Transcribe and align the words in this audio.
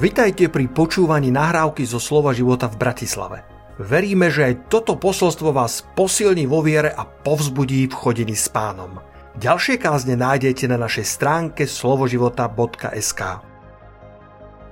Vitajte 0.00 0.48
pri 0.48 0.64
počúvaní 0.72 1.28
nahrávky 1.28 1.84
zo 1.84 2.00
Slova 2.00 2.32
života 2.32 2.72
v 2.72 2.80
Bratislave. 2.80 3.44
Veríme, 3.76 4.32
že 4.32 4.48
aj 4.48 4.72
toto 4.72 4.96
posolstvo 4.96 5.52
vás 5.52 5.84
posilní 5.92 6.48
vo 6.48 6.64
viere 6.64 6.88
a 6.88 7.04
povzbudí 7.04 7.84
v 7.84 7.92
chodení 7.92 8.32
s 8.32 8.48
pánom. 8.48 8.96
Ďalšie 9.36 9.76
kázne 9.76 10.16
nájdete 10.16 10.72
na 10.72 10.80
našej 10.80 11.04
stránke 11.04 11.68
slovoživota.sk 11.68 13.20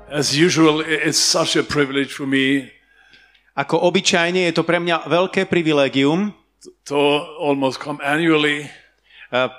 As 0.09 0.33
usual, 0.33 0.81
it's 0.81 1.21
such 1.21 1.61
a 1.61 1.65
privilege 1.65 2.17
for 2.17 2.25
me 2.25 2.73
Ako 3.53 3.85
obyčajne 3.85 4.49
je 4.49 4.57
to 4.57 4.65
pre 4.65 4.81
mňa 4.81 5.13
veľké 5.13 5.45
privilégium 5.45 6.33
to 6.89 7.21
almost 7.37 7.77
come 7.85 8.01
annually 8.01 8.65
eh, 8.65 8.71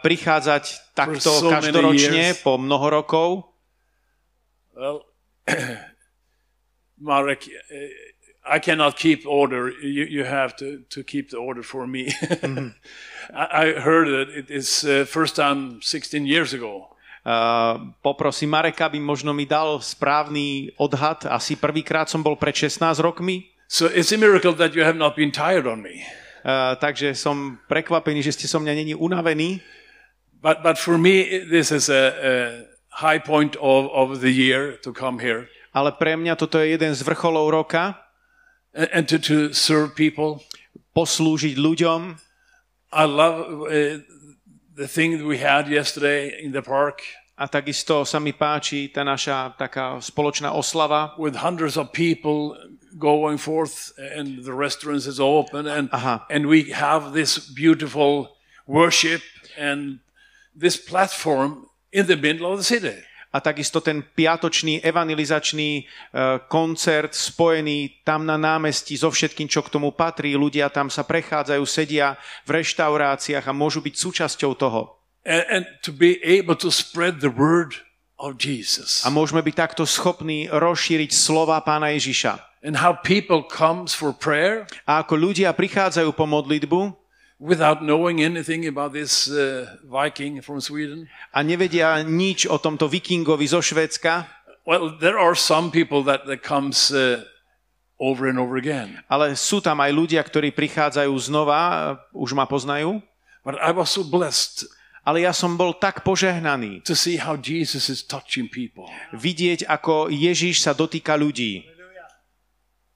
prichádzať 0.01 0.97
takto 0.97 1.29
so 1.29 1.45
každoročne 1.45 2.41
po 2.41 2.57
mnoho 2.57 2.89
rokov. 2.89 3.29
Well, 4.73 5.08
Marek, 6.99 7.47
uh, 7.47 7.75
I 8.45 8.59
cannot 8.59 8.97
keep 8.97 9.25
order. 9.27 9.69
You, 9.69 10.05
you 10.05 10.23
have 10.23 10.55
to, 10.57 10.79
to 10.89 11.03
keep 11.03 11.29
the 11.29 11.37
order 11.37 11.63
for 11.63 11.87
me. 11.87 12.11
I, 13.33 13.45
I 13.53 13.79
heard 13.79 14.07
that 14.07 14.29
it 14.33 14.49
is 14.49 14.83
uh, 14.83 15.05
first 15.05 15.35
time 15.35 15.81
16 15.81 16.25
years 16.25 16.53
ago. 16.53 16.95
Uh, 17.25 17.93
poprosím 18.01 18.49
Mareka, 18.49 18.85
aby 18.87 18.97
možno 18.99 19.35
mi 19.35 19.45
dal 19.45 19.83
správny 19.83 20.71
odhad. 20.79 21.27
Asi 21.27 21.59
prvýkrát 21.59 22.09
som 22.09 22.23
bol 22.23 22.39
pred 22.39 22.55
16 22.55 22.79
rokmi, 23.03 23.43
So 23.69 23.85
it's 23.85 24.09
a 24.11 24.17
miracle 24.17 24.57
that 24.57 24.73
you 24.73 24.81
have 24.81 24.97
not 24.97 25.13
been 25.13 25.29
tired 25.29 25.67
on 25.69 25.85
me. 25.85 26.01
uh, 26.41 26.75
takže 26.81 27.13
som 27.15 27.61
prekvapený, 27.69 28.25
že 28.25 28.33
ste 28.33 28.47
so 28.49 28.57
mňa 28.57 28.73
není 28.73 28.95
unavení. 28.97 29.61
But, 30.41 30.63
but 30.63 30.79
for 30.79 30.97
me, 30.97 31.43
this 31.51 31.69
is 31.69 31.91
a, 31.91 32.03
a 32.09 32.31
high 32.99 33.19
point 33.19 33.55
of, 33.57 33.87
of 33.91 34.19
the 34.21 34.31
year 34.31 34.75
to 34.83 34.91
come 34.91 35.19
here 35.19 35.47
Ale 35.71 35.93
pre 35.95 36.17
mňa 36.17 36.33
toto 36.35 36.57
je 36.59 36.73
jeden 36.73 36.91
z 36.97 37.01
vrcholov 37.05 37.53
roka. 37.53 37.93
and, 38.73 38.89
and 38.91 39.03
to, 39.07 39.17
to 39.21 39.53
serve 39.53 39.93
people. 39.93 40.41
Poslúžiť 40.97 41.55
ľuďom. 41.61 42.17
I 42.89 43.05
love 43.05 43.69
uh, 43.69 44.01
the 44.73 44.89
thing 44.89 45.17
that 45.21 45.25
we 45.29 45.37
had 45.37 45.69
yesterday 45.69 46.33
in 46.41 46.51
the 46.51 46.65
park 46.65 47.05
A 47.39 47.47
takisto 47.47 48.03
sa 48.03 48.19
mi 48.19 48.33
páči 48.35 48.91
tá 48.91 49.05
naša 49.05 49.55
taká 49.55 50.01
spoločná 50.03 50.51
oslava. 50.51 51.13
with 51.21 51.39
hundreds 51.39 51.77
of 51.77 51.93
people 51.93 52.57
going 52.97 53.37
forth 53.37 53.93
and 53.95 54.41
the 54.43 54.51
restaurants 54.51 55.05
is 55.05 55.21
open 55.21 55.69
and 55.69 55.87
Aha. 55.93 56.25
and 56.33 56.49
we 56.49 56.73
have 56.73 57.13
this 57.13 57.37
beautiful 57.37 58.33
worship 58.67 59.21
and 59.55 60.01
this 60.57 60.75
platform 60.75 61.68
in 61.91 62.05
the 62.05 62.17
middle 62.17 62.47
of 62.49 62.59
the 62.59 62.67
city. 62.67 62.95
a 63.29 63.37
takisto 63.37 63.77
ten 63.77 64.01
piatočný 64.01 64.81
evangelizačný 64.81 65.69
e, 65.77 65.83
koncert 66.49 67.13
spojený 67.13 68.01
tam 68.01 68.25
na 68.25 68.41
námestí 68.41 68.97
so 68.97 69.13
všetkým, 69.13 69.45
čo 69.45 69.61
k 69.61 69.69
tomu 69.69 69.93
patrí. 69.93 70.33
Ľudia 70.33 70.65
tam 70.73 70.89
sa 70.89 71.05
prechádzajú, 71.05 71.61
sedia 71.69 72.17
v 72.49 72.57
reštauráciách 72.57 73.45
a 73.45 73.53
môžu 73.53 73.85
byť 73.85 73.93
súčasťou 73.93 74.57
toho. 74.57 74.97
And, 75.29 75.45
and 75.45 75.63
to 75.85 75.93
be 75.93 76.17
able 76.25 76.57
to 76.57 76.73
spread 76.73 77.21
the 77.21 77.29
word 77.29 77.77
of 78.17 78.41
Jesus 78.41 79.05
A 79.05 79.13
môžeme 79.13 79.45
byť 79.45 79.55
takto 79.55 79.83
schopní 79.85 80.49
rozšíriť 80.49 81.13
slova 81.13 81.61
pána 81.61 81.93
Ježiša. 81.93 82.65
and 82.65 82.81
how 82.81 82.97
people 82.97 83.45
comes 83.45 83.93
for 83.93 84.09
prayer 84.11 84.65
A 84.89 85.05
ako 85.05 85.15
ľudia 85.15 85.53
prichádzajú 85.53 86.11
po 86.17 86.25
modlitbu 86.25 86.97
without 87.39 87.79
knowing 87.81 88.19
anything 88.19 88.67
about 88.67 88.91
this 88.91 89.31
uh, 89.31 89.65
Viking 89.87 90.43
from 90.43 90.59
Sweden. 90.59 91.07
a 91.31 91.39
nevedia 91.41 92.03
nič 92.03 92.45
o 92.45 92.59
tomto 92.59 92.85
vikingovi 92.85 93.47
zo 93.47 93.63
Švédska, 93.63 94.27
Well, 94.67 94.93
there 95.01 95.17
are 95.17 95.33
some 95.33 95.71
people 95.73 96.03
that, 96.05 96.27
that 96.29 96.45
comes 96.45 96.91
uh, 96.93 97.25
over 97.97 98.29
and 98.29 98.37
over 98.37 98.59
again. 98.59 99.01
ale 99.09 99.33
sú 99.33 99.63
tam 99.63 99.79
aj 99.81 99.89
ľudia, 99.89 100.21
ktorí 100.21 100.53
prichádzajú 100.53 101.09
znova, 101.17 101.59
e, 101.59 101.75
už 102.13 102.37
ma 102.37 102.45
poznajú. 102.45 103.01
But 103.41 103.57
I 103.57 103.71
was 103.71 103.89
so 103.89 104.03
blessed 104.03 104.67
Ale 105.07 105.23
ja 105.25 105.33
som 105.33 105.55
bol 105.57 105.73
tak 105.73 106.03
požehnaný 106.05 106.83
to 106.85 106.93
see 106.93 107.17
how 107.17 107.33
Jesus 107.33 107.87
is 107.89 108.03
touching 108.05 108.45
people. 108.51 108.85
vidieť, 109.15 109.65
ako 109.65 110.11
Ježiš 110.11 110.61
sa 110.61 110.75
dotýka 110.75 111.15
ľudí. 111.17 111.65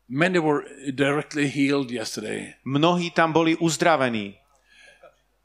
Many 0.10 0.40
were 0.40 0.64
directly 0.92 1.48
healed 1.48 1.92
yesterday. 1.92 2.54
Mnohí 2.66 3.12
tam 3.12 3.34
boli 3.34 3.56
uzdravení. 3.56 4.36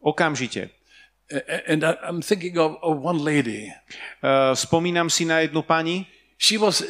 Okamžite. 0.00 0.70
And 1.68 1.84
I'm 1.84 2.22
thinking 2.22 2.58
of, 2.58 2.76
of 2.82 2.98
one 3.04 3.18
lady. 3.24 3.72
Uh, 4.22 4.54
spomínam 4.54 5.10
si 5.10 5.24
na 5.24 5.38
jednu 5.38 5.62
pani. 5.62 6.06
She 6.38 6.56
was 6.58 6.82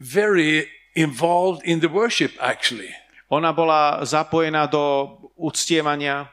very 0.00 0.66
involved 0.96 1.62
in 1.64 1.80
the 1.80 1.88
worship, 1.88 2.32
actually. 2.40 2.90
Ona 3.30 3.52
bola 3.52 4.04
zapojená 4.04 4.66
do 4.66 5.16
uctievania. 5.36 6.28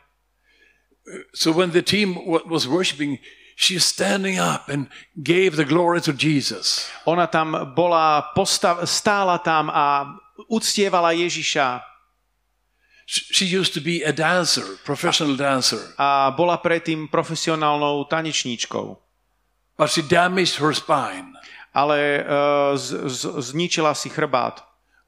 So 1.33 1.51
when 1.51 1.71
the 1.71 1.81
team 1.81 2.15
wa- 2.25 2.43
was 2.45 2.67
worshiping, 2.67 3.19
she 3.55 3.75
was 3.75 3.85
standing 3.85 4.39
up 4.39 4.69
and 4.69 4.87
gave 5.23 5.55
the 5.55 5.65
glory 5.65 6.01
to 6.01 6.13
Jesus. 6.13 6.89
Ona 7.05 7.27
tam 7.27 7.73
bola, 7.75 8.31
postav, 8.35 8.77
stála 8.89 9.37
tam 9.37 9.69
a 9.69 10.17
uctievala 10.47 11.11
Ježiša. 11.11 11.81
Sh- 13.05 13.27
She 13.33 13.45
used 13.45 13.73
to 13.73 13.81
be 13.81 14.01
a 14.05 14.11
dancer, 14.13 14.63
professional 14.85 15.35
dancer, 15.35 15.79
A 15.97 16.31
bola 16.31 16.57
predtým 16.57 17.07
profesionálnou 17.07 18.05
tanečníčkou. 18.07 18.97
but 19.77 19.89
she 19.89 20.01
damaged 20.05 20.61
her 20.61 20.73
spine 20.73 21.33
Ale 21.73 22.21
uh, 22.21 22.75
z, 22.77 23.07
z, 23.07 23.21
zničila 23.51 23.95
si 23.95 24.09
chrbát. 24.09 24.59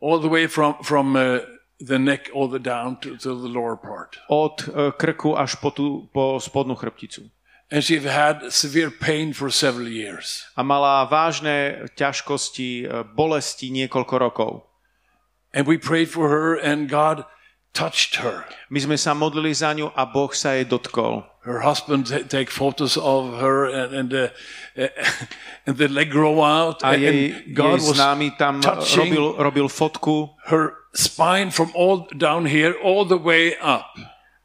all 0.02 0.20
the 0.20 0.28
way 0.32 0.48
from, 0.48 0.76
from 0.84 1.16
uh, 1.16 1.40
the 1.80 2.00
neck 2.00 2.32
all 2.34 2.48
the 2.48 2.60
down 2.60 2.96
to, 3.04 3.16
to 3.20 3.36
the 3.40 3.48
lower 3.52 3.76
part. 3.76 4.16
Od 4.32 4.68
uh, 4.72 4.92
krku 4.96 5.36
až 5.38 5.56
po, 5.60 5.72
tú, 5.72 6.08
po 6.16 6.40
spodnú 6.40 6.76
chrbticu. 6.76 7.28
And 7.72 7.84
she 7.84 8.00
had 8.00 8.52
severe 8.52 8.92
pain 8.92 9.34
for 9.34 9.50
several 9.52 9.88
years. 9.88 10.46
A 10.56 10.64
mala 10.64 11.04
vážne 11.08 11.88
ťažkosti, 12.00 12.86
uh, 12.88 13.04
bolesti 13.04 13.72
niekoľko 13.72 14.16
rokov. 14.20 14.52
And 15.54 15.70
we 15.70 15.78
prayed 15.78 16.10
for 16.10 16.30
her, 16.30 16.58
and 16.58 16.90
God 16.90 17.26
touched 17.74 18.22
her. 18.26 18.46
My 18.70 18.82
sme 18.82 18.98
sa 18.98 19.14
modlili 19.14 19.54
za 19.54 19.74
ňu 19.74 19.94
a 19.94 20.06
Boh 20.06 20.34
sa 20.34 20.58
jej 20.58 20.66
dotkol. 20.66 21.26
Her 21.46 21.62
husband 21.62 22.08
ta- 22.10 22.26
take 22.26 22.50
photos 22.50 22.98
of 22.98 23.38
her, 23.38 23.70
and 23.70 23.90
and, 23.94 24.10
uh, 24.14 24.30
and 25.70 25.76
the 25.78 25.90
leg 25.90 26.10
grow 26.10 26.42
out, 26.42 26.82
A 26.82 26.98
jej, 26.98 27.34
and 27.38 27.54
God 27.54 27.82
jej 27.82 27.86
was 27.86 27.98
známy 27.98 28.34
tam 28.38 28.62
robil, 28.62 29.38
robil 29.38 29.68
fotku 29.70 30.34
her 30.50 30.74
spine 30.94 31.50
from 31.52 31.70
all 31.76 32.06
down 32.18 32.46
here 32.46 32.74
all 32.82 33.06
the 33.06 33.18
way 33.20 33.54
up. 33.62 33.94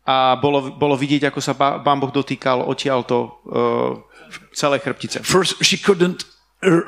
a 0.09 0.41
bolo, 0.41 0.73
bolo 0.73 0.97
vidieť, 0.97 1.29
ako 1.29 1.41
sa 1.45 1.53
Pá- 1.53 1.85
Pán 1.85 2.01
Boh 2.01 2.09
dotýkal 2.09 2.65
odtiaľto 2.65 3.45
uh, 3.45 3.93
celé 4.57 4.81
chrbtice. 4.81 5.21
First, 5.21 5.61
she 5.61 5.77
couldn't 5.77 6.25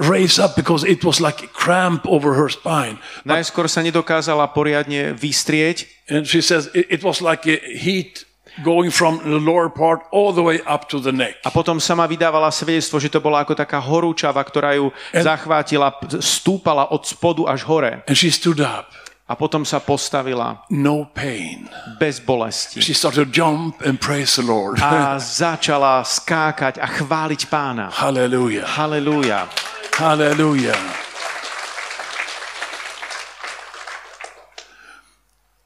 raise 0.02 0.38
up 0.38 0.58
because 0.58 0.82
it 0.82 1.04
was 1.06 1.20
like 1.22 1.42
a 1.42 1.50
cramp 1.50 2.02
over 2.06 2.34
her 2.34 2.50
spine. 2.50 2.98
Najskôr 3.22 3.70
sa 3.70 3.86
nedokázala 3.86 4.50
poriadne 4.50 5.14
vystrieť 5.14 5.86
And 6.10 6.26
she 6.26 6.42
says 6.42 6.66
it, 6.74 6.90
it 6.90 7.02
was 7.06 7.22
like 7.22 7.46
a 7.46 7.62
heat 7.62 8.26
going 8.66 8.90
from 8.90 9.22
the 9.22 9.38
lower 9.38 9.70
part 9.70 10.02
all 10.10 10.34
the 10.34 10.42
way 10.42 10.58
up 10.66 10.90
to 10.90 10.98
the 10.98 11.14
neck. 11.14 11.38
a 11.46 11.54
potom 11.54 11.78
sama 11.78 12.02
vydávala 12.10 12.50
svedectvo, 12.50 12.98
že 12.98 13.06
to 13.06 13.22
bola 13.22 13.46
ako 13.46 13.54
taká 13.54 13.78
horúčava, 13.78 14.42
ktorá 14.42 14.74
ju 14.74 14.90
zachvátila, 15.14 15.94
p- 16.02 16.18
stúpala 16.18 16.90
od 16.90 17.06
spodu 17.06 17.46
až 17.46 17.62
hore. 17.62 18.02
And 18.10 18.18
she 18.18 18.26
stood 18.34 18.58
up, 18.58 18.90
A 19.30 19.38
potom 19.38 19.62
sa 19.62 19.78
postavila 19.78 20.66
no 20.74 21.06
pain. 21.06 21.70
bez 22.02 22.18
bolesti. 22.18 22.82
She 22.82 22.90
started 22.98 23.30
to 23.30 23.30
jump 23.30 23.78
and 23.86 23.94
praise 24.02 24.34
the 24.34 24.42
Lord. 24.42 24.82
A 24.82 25.22
začala 25.22 26.02
skákať 26.02 26.82
a 26.82 26.90
chváliť 26.90 27.46
pána. 27.46 27.94
Hallelujah. 27.94 28.66
Halelúja. 28.66 29.46
Hallelujah. 29.94 30.74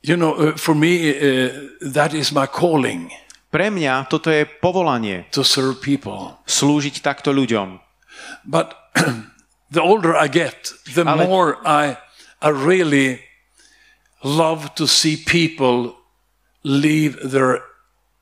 You 0.04 0.20
know, 0.20 0.36
uh, 0.36 0.52
for 0.60 0.76
me, 0.76 1.08
uh, 1.16 1.48
that 1.80 2.12
is 2.12 2.28
my 2.32 2.44
calling 2.44 3.08
Pre 3.48 3.70
mňa 3.70 4.10
toto 4.10 4.34
je 4.34 4.44
povolanie 4.44 5.30
to 5.30 5.46
serve 5.46 5.78
people. 5.78 6.42
slúžiť 6.44 7.00
takto 7.00 7.30
ľuďom. 7.30 7.78
But 8.44 8.74
the 9.70 9.78
older 9.80 10.12
I 10.12 10.26
get, 10.26 10.74
the 10.90 11.06
Ale- 11.06 11.24
more 11.24 11.62
I, 11.64 11.96
I 12.42 12.50
really 12.50 13.22
love 14.24 14.74
to 14.74 14.88
see 14.88 15.20
people 15.20 15.94
leave 16.64 17.20
their 17.20 17.60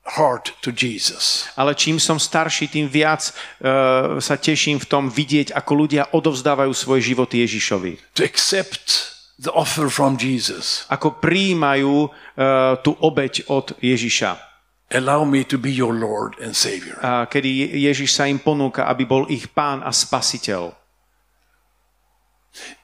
heart 0.03 0.51
to 0.61 0.71
Jesus. 0.75 1.47
Ale 1.55 1.75
čím 1.79 1.95
som 1.95 2.19
starší, 2.19 2.67
tým 2.67 2.91
viac 2.91 3.31
uh, 3.31 4.19
sa 4.19 4.35
teším 4.35 4.83
v 4.83 4.89
tom 4.91 5.07
vidieť, 5.07 5.55
ako 5.55 5.71
ľudia 5.87 6.11
odovzdávajú 6.11 6.75
svoj 6.75 6.99
život 6.99 7.31
Ježišovi. 7.31 8.19
To 8.19 8.27
accept 8.27 9.15
the 9.39 9.49
offer 9.55 9.87
from 9.87 10.19
Jesus. 10.19 10.83
Ako 10.91 11.23
prijímajú 11.23 12.11
uh, 12.11 12.75
tú 12.83 12.99
obeď 12.99 13.47
od 13.47 13.71
Ježiša. 13.79 14.51
Allow 14.93 15.25
me 15.25 15.41
to 15.47 15.57
be 15.57 15.71
your 15.71 15.95
Lord 15.95 16.37
and 16.43 16.53
Savior. 16.53 16.99
A 17.01 17.25
kedy 17.25 17.79
Ježiš 17.81 18.13
sa 18.13 18.29
im 18.29 18.37
ponúka, 18.37 18.85
aby 18.85 19.07
bol 19.07 19.25
ich 19.31 19.49
pán 19.49 19.81
a 19.81 19.89
spasiteľ. 19.89 20.82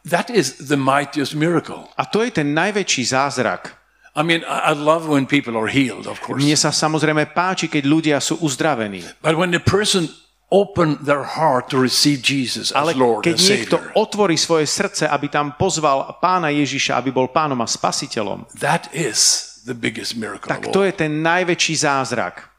That 0.05 0.29
is 0.29 0.57
the 0.57 0.77
mightiest 0.77 1.37
miracle. 1.37 1.89
A 1.97 2.05
to 2.09 2.25
je 2.25 2.31
ten 2.33 2.53
najväčší 2.57 3.03
zázrak. 3.05 3.77
I 4.17 4.25
mean, 4.25 4.41
I 4.43 4.73
love 4.73 5.05
when 5.05 5.29
people 5.29 5.53
are 5.55 5.69
healed, 5.69 6.09
of 6.09 6.17
course. 6.19 6.41
Mne 6.41 6.57
sa 6.57 6.73
samozrejme 6.73 7.29
páči, 7.31 7.69
keď 7.69 7.83
ľudia 7.85 8.17
sú 8.17 8.41
uzdravení. 8.41 9.05
But 9.21 9.37
when 9.37 9.53
the 9.53 9.61
person 9.61 10.09
open 10.49 10.97
their 11.05 11.23
heart 11.23 11.69
to 11.69 11.77
receive 11.77 12.25
Jesus 12.25 12.73
Ale 12.73 12.91
as 12.91 12.97
Lord 12.97 13.21
keď 13.21 13.37
niekto 13.37 13.77
otvorí 13.93 14.33
svoje 14.33 14.65
srdce, 14.65 15.05
aby 15.05 15.29
tam 15.29 15.53
pozval 15.53 16.17
pána 16.17 16.49
Ježiša, 16.49 16.97
aby 16.97 17.13
bol 17.13 17.29
pánom 17.29 17.61
a 17.61 17.69
spasiteľom, 17.69 18.49
that 18.57 18.89
is 18.89 19.45
the 19.69 19.77
biggest 19.77 20.17
miracle 20.17 20.49
tak 20.49 20.73
to 20.73 20.81
je 20.81 20.93
ten 20.97 21.21
najväčší 21.21 21.75
zázrak. 21.85 22.49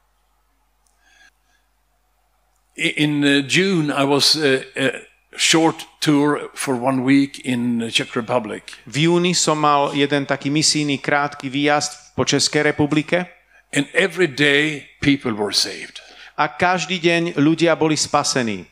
In 2.80 3.20
uh, 3.20 3.44
June, 3.44 3.92
I 3.92 4.06
was 4.08 4.38
uh, 4.38 4.62
a 4.78 5.09
short 5.40 5.88
tour 6.04 6.52
for 6.52 6.76
one 6.76 7.00
week 7.00 7.40
in 7.48 7.88
Czech 7.88 8.12
Republic. 8.12 8.76
V 8.84 9.08
júni 9.08 9.32
som 9.32 9.56
mal 9.56 9.96
jeden 9.96 10.28
taký 10.28 10.52
misijný 10.52 11.00
krátky 11.00 11.48
výjazd 11.48 12.12
po 12.12 12.28
Českej 12.28 12.68
republike 12.68 13.24
And 13.72 13.88
every 13.96 14.28
day, 14.28 14.84
people 15.00 15.32
were 15.32 15.54
saved. 15.56 16.04
a 16.36 16.44
každý 16.52 17.00
deň 17.00 17.40
ľudia 17.40 17.72
boli 17.72 17.96
spasení 17.96 18.68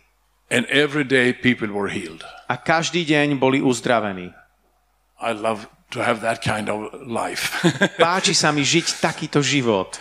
And 0.52 0.68
every 0.68 1.04
day, 1.08 1.32
people 1.32 1.72
were 1.72 1.88
healed. 1.88 2.20
a 2.48 2.56
každý 2.60 3.04
deň 3.08 3.40
boli 3.40 3.64
uzdravení. 3.64 4.32
I 5.20 5.32
love 5.32 5.68
to 5.92 6.04
have 6.04 6.20
that 6.20 6.44
kind 6.44 6.68
of 6.68 6.92
life. 7.04 7.56
Páči 8.00 8.36
sa 8.36 8.52
mi 8.52 8.60
žiť 8.60 9.00
takýto 9.00 9.40
život. 9.40 9.96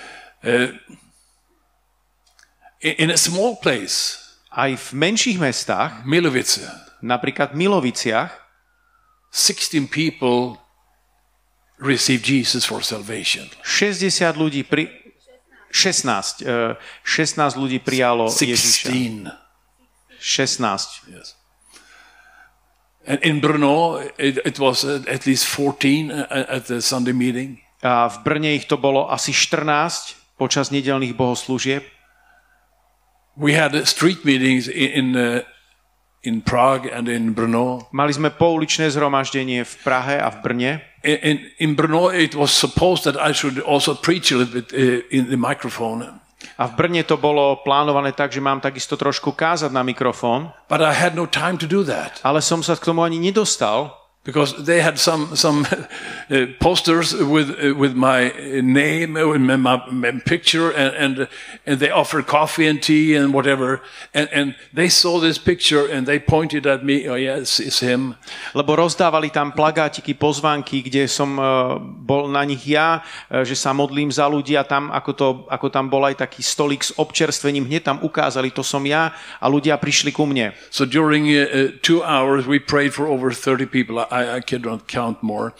in 2.83 2.93
in 2.99 3.09
a 3.09 3.17
small 3.17 3.55
place, 3.55 4.19
Aj 4.57 4.74
v 4.74 4.88
menších 4.98 5.38
mestách, 5.38 6.01
Milovice, 6.01 6.65
napríklad 7.06 7.54
Miloviciach, 7.54 8.33
16 9.30 9.86
people 9.86 10.57
received 11.77 12.25
Jesus 12.25 12.65
for 12.65 12.81
salvation. 12.81 13.45
60 13.62 14.33
ľudí 14.33 14.65
pri... 14.65 14.89
16. 15.69 16.42
eh, 16.42 16.74
16 17.06 17.54
ľudí 17.54 17.77
prijalo 17.83 18.33
Ježiša. 18.33 18.89
16. 18.89 19.30
16. 20.18 21.13
Yes. 21.13 21.38
And 23.07 23.21
in 23.24 23.39
Brno, 23.39 24.01
it, 24.18 24.42
it 24.44 24.57
was 24.59 24.83
at 24.83 25.24
least 25.24 25.45
14 25.45 26.12
uh, 26.12 26.27
at 26.50 26.68
the 26.68 26.81
Sunday 26.81 27.13
meeting. 27.13 27.62
A 27.86 28.09
v 28.09 28.18
Brne 28.25 28.57
ich 28.57 28.65
to 28.65 28.75
bolo 28.75 29.07
asi 29.07 29.31
14 29.31 30.18
počas 30.36 30.74
nedelných 30.74 31.13
bohoslúžieb. 31.13 31.86
We 33.37 33.53
had 33.53 33.77
street 33.85 34.25
meetings 34.25 34.67
in 34.67 34.89
in, 34.97 35.07
uh, 35.15 35.41
in 36.25 36.41
Prague 36.41 36.89
and 36.89 37.07
in 37.07 37.37
Brno. 37.37 37.85
Mali 37.93 38.11
sme 38.13 38.33
pouličné 38.33 38.89
zhromaždenie 38.89 39.61
v 39.61 39.73
Prahe 39.85 40.17
a 40.17 40.33
v 40.33 40.37
Brne. 40.41 40.71
In, 41.05 41.17
in, 41.21 41.37
in 41.61 41.71
Brno, 41.77 42.09
it 42.09 42.33
was 42.33 42.49
supposed 42.49 43.05
that 43.05 43.15
I 43.15 43.31
should 43.31 43.61
also 43.61 43.93
preach 43.93 44.33
a 44.33 44.41
little 44.41 44.57
bit 44.59 44.73
uh, 44.73 45.05
in 45.13 45.29
the 45.29 45.37
microphone, 45.37 46.19
A 46.57 46.69
v 46.69 46.73
Brne 46.77 47.01
to 47.05 47.17
bolo 47.17 47.61
plánované 47.65 48.13
tak, 48.13 48.29
že 48.29 48.41
mám 48.41 48.61
takisto 48.61 48.93
trošku 48.93 49.33
kázať 49.33 49.73
na 49.73 49.81
mikrofón, 49.81 50.53
but 50.69 50.81
I 50.81 50.93
had 50.93 51.17
no 51.17 51.25
time 51.25 51.57
to 51.57 51.65
do 51.65 51.81
that 51.85 52.21
ale 52.21 52.41
som 52.45 52.61
sa 52.61 52.77
k 52.77 52.85
tomu 52.85 53.01
ani 53.01 53.17
nedostal, 53.17 53.93
because 54.27 54.51
they 54.59 54.83
had 54.83 55.00
some 55.00 55.39
some 55.39 55.63
uh, 56.29 56.51
posters 56.59 57.15
with 57.15 57.47
uh, 57.56 57.71
with 57.79 57.95
my 57.95 58.35
name, 58.59 59.15
uh, 59.15 59.24
with 59.24 59.39
my, 59.39 59.56
my, 59.56 60.12
picture, 60.27 60.68
and, 60.75 60.91
and 61.00 61.13
and 61.63 61.79
they 61.79 61.89
offered 61.89 62.27
coffee 62.27 62.68
and 62.68 62.83
tea 62.83 63.15
and 63.15 63.31
whatever, 63.33 63.79
and 64.13 64.27
and 64.35 64.56
they 64.75 64.91
saw 64.91 65.24
this 65.24 65.39
picture 65.39 65.88
and 65.88 66.03
they 66.03 66.19
pointed 66.19 66.68
at 66.68 66.83
me. 66.83 67.07
Oh 67.07 67.15
yes, 67.15 67.63
it's 67.63 67.79
him. 67.79 68.19
lebo 68.51 68.75
rozdávali 68.75 69.31
tam 69.31 69.56
plagátiky, 69.56 70.12
pozvánky, 70.12 70.83
kde 70.83 71.07
som 71.07 71.39
bol 72.03 72.27
na 72.27 72.44
nich 72.44 72.68
ja, 72.68 73.00
že 73.31 73.56
sa 73.56 73.71
modlím 73.71 74.12
za 74.12 74.27
ľudí 74.27 74.59
a 74.59 74.68
tam, 74.68 74.91
ako, 74.91 75.12
to, 75.15 75.27
ako 75.47 75.68
tam 75.71 75.88
bol 75.88 76.03
aj 76.03 76.19
taký 76.27 76.44
stolík 76.44 76.83
s 76.83 76.91
občerstvením, 77.00 77.63
hneď 77.63 77.83
tam 77.85 77.97
ukázali, 78.03 78.51
to 78.51 78.65
som 78.65 78.83
ja 78.83 79.15
a 79.39 79.45
ľudia 79.47 79.80
prišli 79.80 80.12
ku 80.12 80.27
mne. 80.27 80.51
So 80.73 80.83
during 80.83 81.30
two 81.80 82.03
hours, 82.03 82.50
we 82.50 82.59
prayed 82.59 82.91
for 82.91 83.07
over 83.07 83.31
30 83.31 83.69
people. 83.69 84.01
I, 84.09 84.16
I 84.23 84.41
cannot 84.41 84.89
count 84.89 85.21
more. 85.21 85.53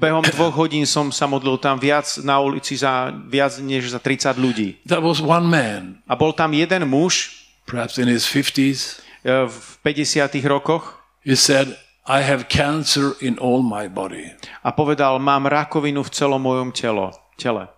Behom 0.00 0.24
dvoch 0.24 0.54
hodín 0.56 0.88
som 0.88 1.12
sa 1.12 1.28
modlil 1.28 1.60
tam 1.60 1.76
viac 1.76 2.06
na 2.24 2.40
ulici 2.40 2.78
za 2.78 3.12
viac 3.28 3.60
než 3.60 3.92
za 3.92 4.00
30 4.00 4.38
ľudí. 4.40 4.80
That 4.88 5.04
was 5.04 5.20
one 5.20 5.44
man, 5.44 6.00
A 6.08 6.16
bol 6.16 6.32
tam 6.32 6.56
jeden 6.56 6.88
muž 6.88 7.44
perhaps 7.68 8.00
in 8.00 8.08
his 8.08 8.24
50s. 8.24 9.04
eh, 9.28 9.44
v 9.44 9.58
50 9.84 10.40
rokoch 10.48 10.96
He 11.26 11.36
said, 11.36 11.76
I 12.08 12.24
have 12.24 12.48
cancer 12.48 13.12
in 13.20 13.36
all 13.36 13.60
my 13.60 13.84
body. 13.84 14.32
a 14.64 14.72
povedal, 14.72 15.20
mám 15.20 15.44
rakovinu 15.44 16.00
v 16.00 16.08
celom 16.08 16.40
mojom 16.40 16.72
telo, 16.72 17.12
tele. 17.36 17.68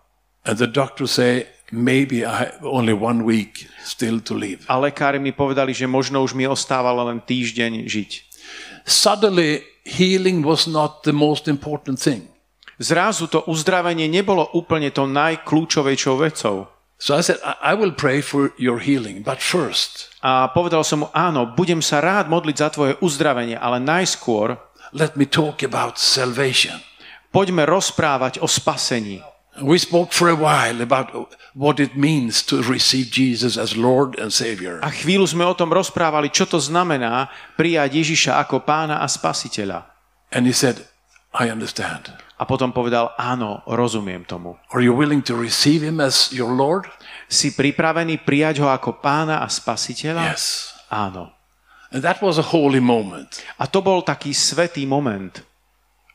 And 0.47 0.55
the 0.57 0.71
doctor 0.71 1.11
say, 1.11 1.51
maybe 1.75 2.23
I 2.23 2.47
have 2.47 2.63
only 2.63 2.95
one 2.95 3.27
week 3.27 3.67
still 3.83 4.23
to 4.23 4.35
live. 4.39 4.63
A 4.71 4.79
lekári 4.79 5.19
mi 5.19 5.35
povedali, 5.35 5.75
že 5.75 5.91
možno 5.91 6.23
už 6.23 6.39
mi 6.39 6.47
ostávalo 6.47 7.03
len 7.11 7.19
týždeň 7.19 7.91
žiť. 7.91 8.11
Suddenly, 8.87 9.63
healing 9.85 10.45
was 10.45 10.69
not 10.69 11.03
the 11.03 11.15
most 11.15 11.49
important 11.49 12.01
thing. 12.01 12.29
Zrazu 12.81 13.29
to 13.29 13.45
uzdravenie 13.45 14.09
nebolo 14.09 14.49
úplne 14.57 14.89
to 14.89 15.05
najkľúčovejšou 15.05 16.17
vecou. 16.17 16.73
So 17.01 17.17
I 17.17 17.25
said, 17.25 17.41
I, 17.45 17.73
will 17.73 17.97
pray 17.97 18.21
for 18.21 18.53
your 18.61 18.77
healing, 18.77 19.25
but 19.25 19.41
first, 19.41 20.13
A 20.21 20.53
povedal 20.53 20.85
som 20.85 21.05
mu, 21.05 21.09
áno, 21.17 21.57
budem 21.57 21.81
sa 21.81 22.05
rád 22.05 22.29
modliť 22.29 22.57
za 22.61 22.69
tvoje 22.77 22.93
uzdravenie, 23.01 23.57
ale 23.57 23.81
najskôr 23.81 24.61
let 24.93 25.17
me 25.17 25.25
talk 25.25 25.65
about 25.65 25.97
salvation. 25.97 26.77
poďme 27.31 27.63
rozprávať 27.65 28.43
o 28.43 28.47
spasení. 28.51 29.23
We 29.61 29.77
spoke 29.77 30.13
for 30.17 30.33
a 30.33 30.39
while 30.39 30.81
about 30.81 31.13
what 31.55 31.81
it 31.81 31.97
means 31.97 32.41
to 32.49 32.65
receive 32.65 33.13
Jesus 33.13 33.61
as 33.61 33.77
Lord 33.77 34.17
and 34.17 34.33
Savior. 34.33 34.81
A 34.81 34.89
chvíľu 34.89 35.29
sme 35.29 35.45
o 35.45 35.53
tom 35.53 35.69
rozprávali, 35.69 36.33
čo 36.33 36.49
to 36.49 36.57
znamená 36.57 37.29
prijať 37.61 38.01
Ježiša 38.01 38.41
ako 38.41 38.65
pána 38.65 39.05
a 39.05 39.07
spasiteľa. 39.07 39.85
And 40.33 40.49
he 40.49 40.55
said, 40.57 40.89
I 41.37 41.53
understand. 41.53 42.11
A 42.41 42.49
potom 42.49 42.73
povedal, 42.73 43.13
áno, 43.21 43.61
rozumiem 43.69 44.25
tomu. 44.25 44.57
Are 44.73 44.81
you 44.81 44.97
willing 44.97 45.21
to 45.29 45.37
receive 45.37 45.85
him 45.85 46.01
as 46.01 46.33
your 46.33 46.51
Lord? 46.51 46.89
Si 47.29 47.53
pripravený 47.53 48.25
prijať 48.25 48.65
ho 48.65 48.73
ako 48.73 48.99
pána 48.99 49.45
a 49.45 49.49
spasiteľa? 49.53 50.33
Yes. 50.33 50.75
Áno. 50.89 51.37
And 51.91 52.01
that 52.01 52.23
was 52.23 52.39
a 52.39 52.55
holy 52.55 52.79
moment 52.79 53.43
A 53.59 53.67
to 53.67 53.83
bol 53.83 54.07
taký 54.07 54.31
svetý 54.31 54.87
moment, 54.87 55.43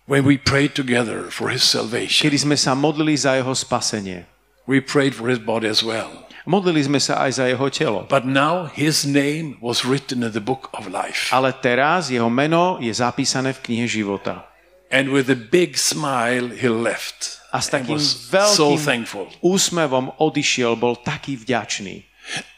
when 0.06 0.26
we 0.26 0.38
prayed 0.38 0.74
together 0.74 1.30
for 1.30 1.50
his 1.50 1.66
salvation. 1.66 2.22
kedy 2.26 2.38
sme 2.46 2.58
sa 2.58 2.78
modlili 2.78 3.18
za 3.18 3.38
jeho 3.38 3.54
spasenie. 3.54 4.30
We 4.66 4.82
prayed 4.82 5.14
for 5.14 5.30
his 5.30 5.38
body 5.38 5.70
as 5.70 5.86
well. 5.86 6.26
Modlili 6.46 6.86
sme 6.86 7.02
sa 7.02 7.26
aj 7.26 7.42
za 7.42 7.46
jeho 7.50 7.66
telo. 7.74 8.00
But 8.06 8.26
now 8.26 8.70
his 8.70 9.02
name 9.02 9.58
was 9.62 9.82
written 9.82 10.22
in 10.22 10.30
the 10.30 10.42
book 10.42 10.70
of 10.78 10.86
life. 10.86 11.34
Ale 11.34 11.54
teraz 11.58 12.14
jeho 12.14 12.30
meno 12.30 12.78
je 12.78 12.94
zapísané 12.94 13.54
v 13.58 13.62
knihe 13.66 13.90
života. 13.90 14.46
And 14.94 15.10
with 15.10 15.26
a 15.34 15.38
big 15.38 15.74
smile, 15.82 16.54
he 16.54 16.70
left. 16.70 17.42
A 17.50 17.58
s 17.58 17.74
takým 17.74 17.98
so 17.98 18.30
veľkým 18.30 18.78
thankful. 18.78 19.26
úsmevom 19.42 20.14
odišiel, 20.22 20.78
bol 20.78 20.94
taký 21.02 21.34
vďačný. 21.34 22.06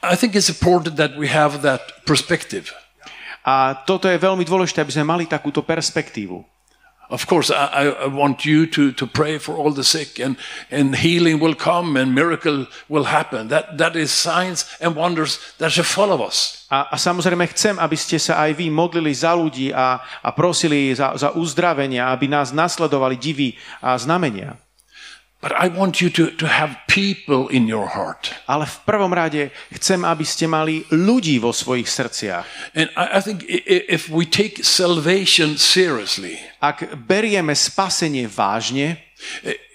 I 0.03 0.15
think 0.19 0.35
it's 0.35 0.51
important 0.51 0.99
that 0.99 1.15
we 1.15 1.31
have 1.31 1.63
that 1.63 2.03
perspective. 2.03 2.75
A 3.47 3.79
toto 3.87 4.11
je 4.11 4.19
veľmi 4.19 4.43
dôležité, 4.43 4.83
aby 4.83 4.91
sme 4.91 5.07
mali 5.07 5.23
takúto 5.23 5.63
perspektívu. 5.63 6.43
Of 7.09 7.25
course, 7.25 7.49
I, 7.51 7.87
I- 7.87 8.07
want 8.11 8.43
you 8.43 8.67
to, 8.67 8.91
to 8.91 9.07
pray 9.07 9.37
for 9.39 9.55
all 9.55 9.71
the 9.71 9.83
sick, 9.83 10.19
and, 10.19 10.35
and 10.71 10.95
healing 10.95 11.39
will 11.39 11.55
come, 11.55 11.95
and 11.95 12.11
miracle 12.13 12.67
will 12.89 13.05
happen. 13.05 13.47
That, 13.47 13.77
that 13.77 13.95
is 13.95 14.11
signs 14.11 14.67
and 14.83 14.95
wonders 14.95 15.39
that 15.57 15.71
should 15.71 15.87
follow 15.87 16.19
us. 16.27 16.67
A, 16.67 16.91
a 16.91 16.97
samozrejme 16.99 17.47
chcem, 17.55 17.79
aby 17.79 17.95
ste 17.95 18.19
sa 18.19 18.43
aj 18.43 18.59
vy 18.59 18.67
modlili 18.67 19.15
za 19.15 19.31
ľudí 19.31 19.71
a, 19.71 20.03
a 20.03 20.29
prosili 20.35 20.91
za, 20.91 21.15
za 21.15 21.31
uzdravenia, 21.31 22.11
aby 22.11 22.27
nás 22.27 22.51
nasledovali 22.51 23.15
divy 23.15 23.55
a 23.79 23.95
znamenia. 23.95 24.59
But 25.37 25.53
I 25.53 25.69
want 25.69 26.01
you 26.01 26.09
to, 26.17 26.33
to 26.41 26.47
have 26.49 26.81
people 26.89 27.45
in 27.53 27.69
your 27.69 27.85
heart. 27.85 28.33
Ale 28.49 28.65
v 28.65 28.77
prvom 28.89 29.13
rade 29.13 29.53
chcem, 29.69 30.01
aby 30.01 30.25
ste 30.25 30.49
mali 30.49 30.81
ľudí 30.89 31.37
vo 31.37 31.53
svojich 31.53 31.85
srdciach. 31.85 32.73
And 32.73 32.89
I, 32.97 33.17
I 33.17 33.21
think 33.21 33.45
if 33.45 34.09
we 34.09 34.25
take 34.25 34.65
salvation 34.65 35.61
seriously, 35.61 36.41
Ak 36.57 36.89
berieme 37.05 37.53
spasenie 37.53 38.25
vážne, 38.25 39.06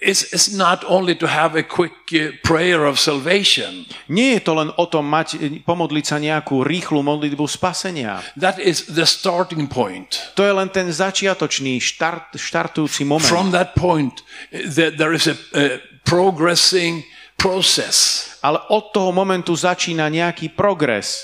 it's, 0.01 0.53
not 0.55 0.83
only 0.87 1.15
to 1.15 1.27
have 1.27 1.55
a 1.55 1.63
quick 1.63 1.93
uh, 2.13 2.31
prayer 2.43 2.85
of 2.85 2.99
salvation. 2.99 3.85
nie 4.07 4.33
je 4.33 4.39
to 4.39 4.53
len 4.55 4.71
o 4.77 4.85
tom 4.87 5.07
mať, 5.07 5.63
pomodliť 5.67 6.05
sa 6.05 6.17
nejakú 6.19 6.63
rýchlu 6.63 7.03
modlitbu 7.03 7.43
spasenia. 7.47 8.23
That 8.39 8.59
is 8.59 8.87
the 8.87 9.05
starting 9.05 9.67
point. 9.67 10.33
To 10.39 10.47
je 10.47 10.53
len 10.55 10.71
ten 10.71 10.87
začiatočný, 10.87 11.79
štart, 11.79 12.39
štartujúci 12.39 13.03
moment. 13.03 13.27
From 13.27 13.51
that 13.51 13.75
point, 13.75 14.23
uh, 14.51 14.71
there, 14.71 15.11
is 15.11 15.27
a, 15.27 15.35
a 15.55 15.83
progressing 16.07 17.03
process. 17.35 18.27
Ale 18.43 18.59
od 18.71 18.91
toho 18.91 19.11
momentu 19.11 19.55
začína 19.55 20.07
nejaký 20.07 20.51
progres. 20.51 21.23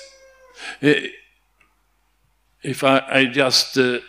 If 2.59 2.83
I, 2.83 3.23
I 3.23 3.31
just 3.31 3.79
uh, 3.79 4.03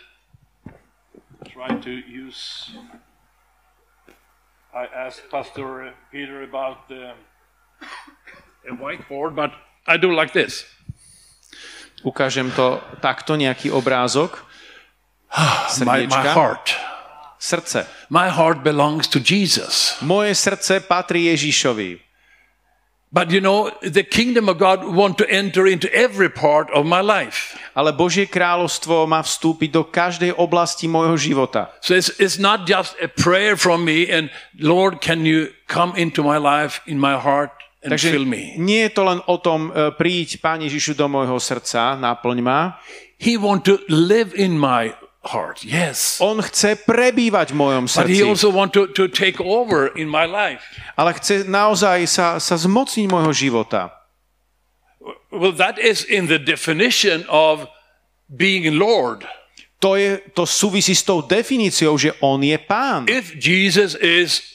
try 1.47 1.71
to 1.79 1.91
use. 1.91 2.71
I 4.81 4.89
asked 5.05 5.29
Pastor 5.29 5.93
Peter 6.09 6.41
about 6.41 6.89
the, 6.89 7.13
a 8.65 8.73
whiteboard, 8.73 9.37
but 9.37 9.53
I 9.85 10.01
do 10.01 10.09
like 10.09 10.33
this. 10.33 10.65
Ukážem 12.01 12.49
to 12.57 12.81
takto, 12.97 13.37
nejaký 13.37 13.69
obrázok. 13.69 14.41
My, 15.85 16.09
my 16.09 16.25
heart. 16.33 16.73
Srdce. 17.37 17.85
My 18.09 18.33
heart 18.33 18.65
belongs 18.65 19.05
to 19.13 19.21
Jesus. 19.21 20.01
Moje 20.01 20.33
srdce 20.33 20.81
patrí 20.81 21.29
Ježišovi. 21.29 22.01
But 23.11 23.27
you 23.27 23.43
know, 23.43 23.75
the 23.83 24.07
kingdom 24.07 24.47
of 24.47 24.55
God 24.55 24.87
want 24.87 25.19
to 25.19 25.27
enter 25.27 25.67
into 25.67 25.91
every 25.91 26.31
part 26.31 26.71
of 26.71 26.87
my 26.87 27.03
life. 27.03 27.59
Ale 27.75 27.91
Božie 27.91 28.23
kráľovstvo 28.23 29.03
má 29.03 29.19
vstúpiť 29.19 29.67
do 29.67 29.83
každej 29.83 30.31
oblasti 30.39 30.87
môjho 30.87 31.19
života. 31.19 31.75
So 31.83 31.91
it's, 31.91 32.07
it's 32.23 32.39
not 32.39 32.63
just 32.63 32.95
a 33.03 33.11
prayer 33.11 33.59
from 33.59 33.83
me 33.83 34.07
and 34.07 34.31
Lord, 34.55 35.03
can 35.03 35.27
you 35.27 35.51
come 35.67 35.91
into 35.99 36.23
my 36.23 36.39
life, 36.39 36.79
in 36.87 37.03
my 37.03 37.19
heart 37.19 37.51
and 37.83 37.91
Takže 37.91 38.15
fill 38.15 38.23
me? 38.23 38.55
nie 38.55 38.87
je 38.87 38.95
to 38.95 39.03
len 39.03 39.19
o 39.27 39.35
tom, 39.43 39.75
e, 39.75 39.91
príď, 39.91 40.39
Pane 40.39 40.71
Ježišu, 40.71 40.95
do 40.95 41.11
môjho 41.11 41.35
srdca, 41.35 41.99
náplň 41.99 42.39
ma. 42.39 42.79
He 43.19 43.35
want 43.35 43.67
to 43.67 43.83
live 43.91 44.31
in 44.39 44.55
my 44.55 44.95
heart. 45.21 45.61
Yes. 45.63 46.17
On 46.17 46.41
chce 46.41 46.81
prebývať 46.81 47.53
v 47.53 47.57
mojom 47.61 47.85
But 47.85 48.09
he 48.09 48.21
srdci. 48.21 48.25
also 48.25 48.49
want 48.49 48.73
to, 48.73 48.89
to 48.89 49.05
take 49.07 49.37
over 49.37 49.93
in 49.93 50.09
my 50.09 50.25
life. 50.25 50.65
Ale 50.97 51.13
chce 51.13 51.45
naozaj 51.45 52.09
sa, 52.09 52.41
sa 52.41 52.55
zmocniť 52.57 53.05
môjho 53.05 53.33
života. 53.33 53.93
Well, 55.31 55.55
that 55.55 55.79
is 55.79 56.03
in 56.03 56.27
the 56.27 56.37
definition 56.41 57.23
of 57.29 57.69
being 58.27 58.67
Lord. 58.77 59.23
To, 59.81 59.97
je, 59.97 60.21
to 60.37 60.45
súvisí 60.45 60.93
s 60.93 61.01
tou 61.01 61.25
definíciou, 61.25 61.97
že 61.97 62.13
on 62.21 62.37
je 62.45 62.53
pán. 62.61 63.09
If 63.09 63.33
Jesus 63.33 63.97
is 63.97 64.45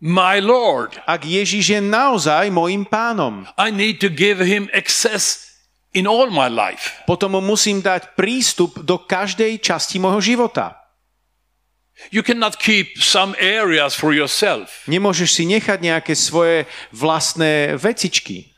my 0.00 0.40
Lord, 0.40 0.96
Ak 1.04 1.28
Ježiš 1.28 1.76
je 1.76 1.80
naozaj 1.84 2.48
môjim 2.48 2.88
pánom, 2.88 3.44
I 3.60 3.68
need 3.68 4.00
to 4.00 4.08
give 4.08 4.40
him 4.40 4.72
access 4.72 5.49
in 5.94 6.06
all 6.06 6.30
my 6.30 6.46
life. 6.46 7.02
potom 7.06 7.34
mu 7.34 7.40
musím 7.42 7.82
dať 7.82 8.14
prístup 8.14 8.78
do 8.82 8.98
každej 8.98 9.58
časti 9.58 9.98
môjho 9.98 10.22
života. 10.22 10.80
You 12.08 12.24
cannot 12.24 12.56
keep 12.56 12.96
some 12.96 13.36
areas 13.36 13.92
for 13.92 14.16
yourself. 14.16 14.88
Nemôžeš 14.88 15.36
si 15.36 15.44
nechať 15.44 15.84
nejaké 15.84 16.16
svoje 16.16 16.64
vlastné 16.96 17.76
vecičky. 17.76 18.56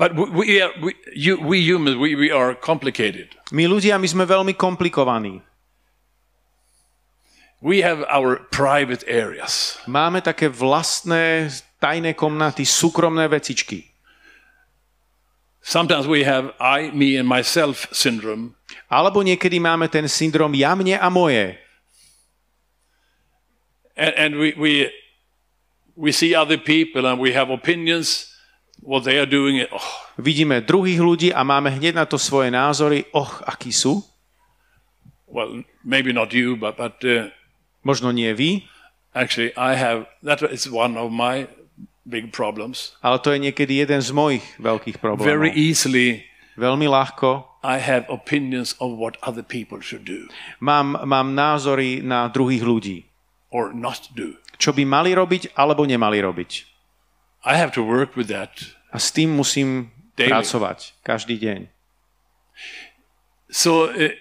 But 0.00 0.16
we, 0.16 0.64
are, 0.64 0.72
we, 0.80 0.96
you, 1.12 1.36
we 1.36 1.60
humans, 1.60 2.00
we, 2.00 2.16
we 2.16 2.32
are 2.32 2.56
complicated. 2.56 3.36
My 3.52 3.68
ľudia, 3.68 4.00
my 4.00 4.08
sme 4.08 4.24
veľmi 4.24 4.56
komplikovaní. 4.56 5.44
We 7.60 7.84
have 7.84 8.08
our 8.08 8.48
private 8.48 9.04
areas. 9.04 9.76
Máme 9.84 10.24
také 10.24 10.48
vlastné 10.48 11.52
tajné 11.76 12.16
komnaty, 12.16 12.64
súkromné 12.64 13.28
vecičky. 13.28 13.89
Sometimes 15.60 16.08
we 16.08 16.24
have 16.24 16.56
I, 16.56 16.90
me, 16.90 17.20
and 17.20 17.28
myself 17.28 17.86
syndrome. 17.92 18.56
Alebo 18.88 19.20
niekedy 19.20 19.60
máme 19.60 19.92
ten 19.92 20.08
syndrom 20.08 20.56
ja, 20.56 20.72
mne 20.72 20.96
a 20.96 21.08
moje. 21.12 21.60
And, 23.94 24.14
and 24.16 24.32
we, 24.40 24.56
we, 24.56 24.72
we 25.94 26.10
see 26.10 26.32
other 26.32 26.56
people 26.56 27.04
and 27.04 27.20
we 27.20 27.36
have 27.36 27.52
opinions, 27.52 28.32
what 28.80 29.04
they 29.04 29.20
are 29.20 29.28
doing. 29.28 29.68
Oh, 29.68 29.90
Vidíme 30.16 30.64
druhých 30.64 31.00
ľudí 31.00 31.28
a 31.36 31.44
máme 31.44 31.76
hneď 31.76 31.92
na 31.92 32.08
to 32.08 32.16
svoje 32.16 32.48
názory. 32.48 33.04
Och, 33.12 33.44
akí 33.44 33.68
sú? 33.68 34.00
well, 35.30 35.62
maybe 35.84 36.12
not 36.12 36.34
you, 36.34 36.56
but, 36.56 36.76
but 36.76 36.98
uh, 37.04 37.30
Možno 37.80 38.12
nie 38.12 38.36
vy, 38.36 38.68
actually 39.16 39.56
I 39.56 39.72
have, 39.72 40.04
that 40.20 40.44
is 40.52 40.68
one 40.68 41.00
of 41.00 41.08
my 41.08 41.48
big 42.10 42.34
problems. 42.34 42.98
ale 43.00 43.22
to 43.22 43.30
je 43.30 43.38
niekedy 43.38 43.78
jeden 43.78 44.02
z 44.02 44.10
mojich 44.10 44.44
veľkých 44.58 44.98
Very 44.98 45.06
problémov. 45.06 45.54
easily 45.54 46.26
Veľmi 46.58 46.90
ľahko 46.90 47.46
I 47.62 47.78
have 47.78 48.04
opinions 48.10 48.74
of 48.82 48.98
what 48.98 49.14
other 49.22 49.44
people 49.46 49.78
should 49.80 50.02
do 50.04 50.26
mám, 50.58 50.98
mám 51.06 51.32
názory 51.32 52.02
na 52.02 52.26
druhých 52.28 52.66
ľudí. 52.66 52.98
or 53.50 53.70
not 53.72 54.10
do. 54.14 54.38
Čo 54.60 54.70
by 54.70 54.84
mali 54.84 55.10
robiť, 55.10 55.56
alebo 55.58 55.82
nemali 55.82 56.20
robiť. 56.22 56.50
I 57.42 57.56
have 57.56 57.72
to 57.74 57.82
work 57.82 58.14
with 58.14 58.28
that. 58.30 58.76
A 58.92 59.00
s 59.00 59.10
tým 59.10 59.32
musím 59.32 59.90
Daily. 60.14 60.30
pracovať 60.30 60.92
každý 61.02 61.40
deň. 61.40 61.66
So 63.50 63.90
uh, 63.90 64.14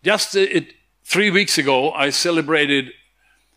just 0.00 0.32
uh, 0.36 0.40
it, 0.40 0.72
three 1.04 1.30
weeks 1.30 1.58
ago, 1.58 1.92
I 1.92 2.08
celebrated 2.10 2.92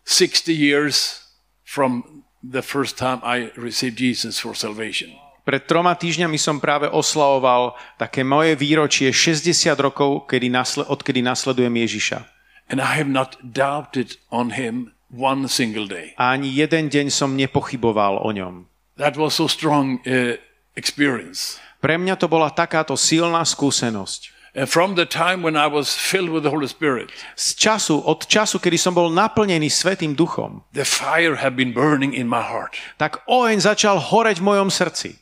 60 0.04 0.52
years 0.52 1.22
from 1.64 2.24
the 2.50 2.62
first 2.62 2.98
time 2.98 3.18
I 3.22 3.50
received 3.56 3.98
Jesus 3.98 4.38
for 4.38 4.54
salvation. 4.54 5.10
Pred 5.46 5.70
troma 5.70 5.94
týždňami 5.94 6.42
som 6.42 6.58
práve 6.58 6.90
oslavoval 6.90 7.78
také 8.02 8.26
moje 8.26 8.58
výročie 8.58 9.14
60 9.14 9.78
rokov, 9.78 10.26
kedy 10.26 10.50
nasle, 10.50 10.82
odkedy 10.82 11.22
nasledujem 11.22 11.70
Ježiša. 11.70 12.18
And 12.66 12.82
I 12.82 12.98
have 12.98 13.06
not 13.06 13.38
doubted 13.46 14.18
on 14.34 14.58
him 14.58 14.90
one 15.06 15.46
single 15.46 15.86
day. 15.86 16.18
A 16.18 16.34
ani 16.34 16.50
jeden 16.50 16.90
deň 16.90 17.14
som 17.14 17.38
nepochyboval 17.38 18.26
o 18.26 18.30
ňom. 18.34 18.66
That 18.98 19.14
was 19.14 19.38
so 19.38 19.46
strong 19.46 20.02
uh, 20.02 20.34
experience. 20.74 21.62
Pre 21.78 21.94
mňa 21.94 22.18
to 22.18 22.26
bola 22.26 22.50
takáto 22.50 22.98
silná 22.98 23.46
skúsenosť. 23.46 24.34
And 24.56 24.64
from 24.64 24.96
the 24.96 25.04
time 25.04 25.44
when 25.44 25.52
I 25.52 25.68
was 25.68 25.92
filled 25.92 26.32
with 26.32 26.40
the 26.40 26.48
Holy 26.48 26.64
Spirit, 26.64 27.12
Z 27.36 27.60
času, 27.60 28.00
od 28.00 28.24
času, 28.24 28.56
kedy 28.56 28.80
som 28.80 28.96
bol 28.96 29.12
naplnený 29.12 29.68
Svetým 29.68 30.16
duchom, 30.16 30.64
the 30.72 30.88
fire 30.88 31.36
had 31.36 31.52
been 31.52 31.76
burning 31.76 32.16
in 32.16 32.24
my 32.24 32.40
heart. 32.40 32.72
tak 32.96 33.20
oheň 33.28 33.60
začal 33.60 34.00
horeť 34.00 34.40
v 34.40 34.46
mojom 34.48 34.72
srdci. 34.72 35.20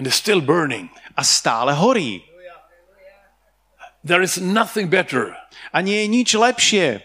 And 0.00 0.08
it's 0.08 0.16
still 0.16 0.40
burning. 0.40 0.88
A 1.16 1.24
stále 1.24 1.76
horí. 1.76 2.24
There 4.06 4.24
is 4.24 4.38
nothing 4.38 4.88
better 4.88 5.34
A 5.74 5.82
nie 5.84 6.00
je 6.04 6.08
nič 6.08 6.28
lepšie, 6.32 7.04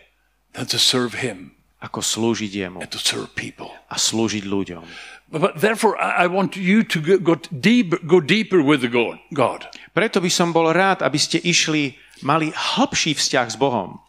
than 0.53 0.67
to 0.71 0.79
serve 0.79 1.19
him 1.19 1.51
ako 1.81 1.99
slúžiť 1.99 2.51
jemu 2.53 2.79
and 2.79 2.91
to 2.93 3.01
serve 3.01 3.33
people. 3.33 3.73
a 3.89 3.97
slúžiť 3.97 4.45
ľuďom. 4.45 4.85
But, 5.31 5.63
therefore, 5.63 5.95
I, 5.95 6.27
want 6.27 6.59
you 6.59 6.83
to 6.83 7.17
go, 7.17 7.35
deeper, 7.55 7.97
go 8.03 8.19
deeper 8.19 8.59
with 8.59 8.83
God. 9.31 9.63
Preto 9.95 10.19
by 10.19 10.27
som 10.27 10.51
bol 10.51 10.67
rád, 10.75 10.99
aby 10.99 11.15
ste 11.15 11.39
išli, 11.39 11.95
mali 12.19 12.51
hlbší 12.51 13.15
vzťah 13.15 13.47
s 13.47 13.55
Bohom. 13.55 14.03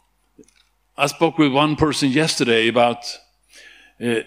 I 0.98 1.06
spoke 1.06 1.38
with 1.38 1.54
one 1.54 1.78
person 1.78 2.10
yesterday 2.10 2.66
about 2.66 3.06
uh, 4.02 4.26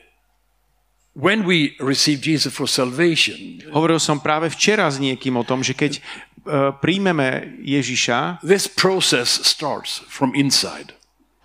when 1.13 1.43
we 1.43 1.75
receive 1.83 2.23
Jesus 2.23 2.55
for 2.55 2.65
salvation, 2.65 3.59
Hovoril 3.75 3.99
som 3.99 4.23
práve 4.23 4.47
včera 4.49 4.87
s 4.87 4.97
niekým 4.97 5.35
o 5.35 5.43
tom, 5.43 5.61
že 5.61 5.75
keď 5.75 5.99
uh, 5.99 6.71
príjmeme 6.79 7.59
Ježiša, 7.59 8.39
this 8.39 8.71
process 8.71 9.29
starts 9.43 9.99
from 10.07 10.31
inside. 10.31 10.95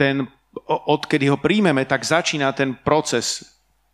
ten, 0.00 0.25
odkedy 0.64 1.28
ho 1.28 1.37
príjmeme, 1.37 1.85
tak 1.85 2.09
začína 2.09 2.57
ten 2.57 2.73
proces. 2.73 3.45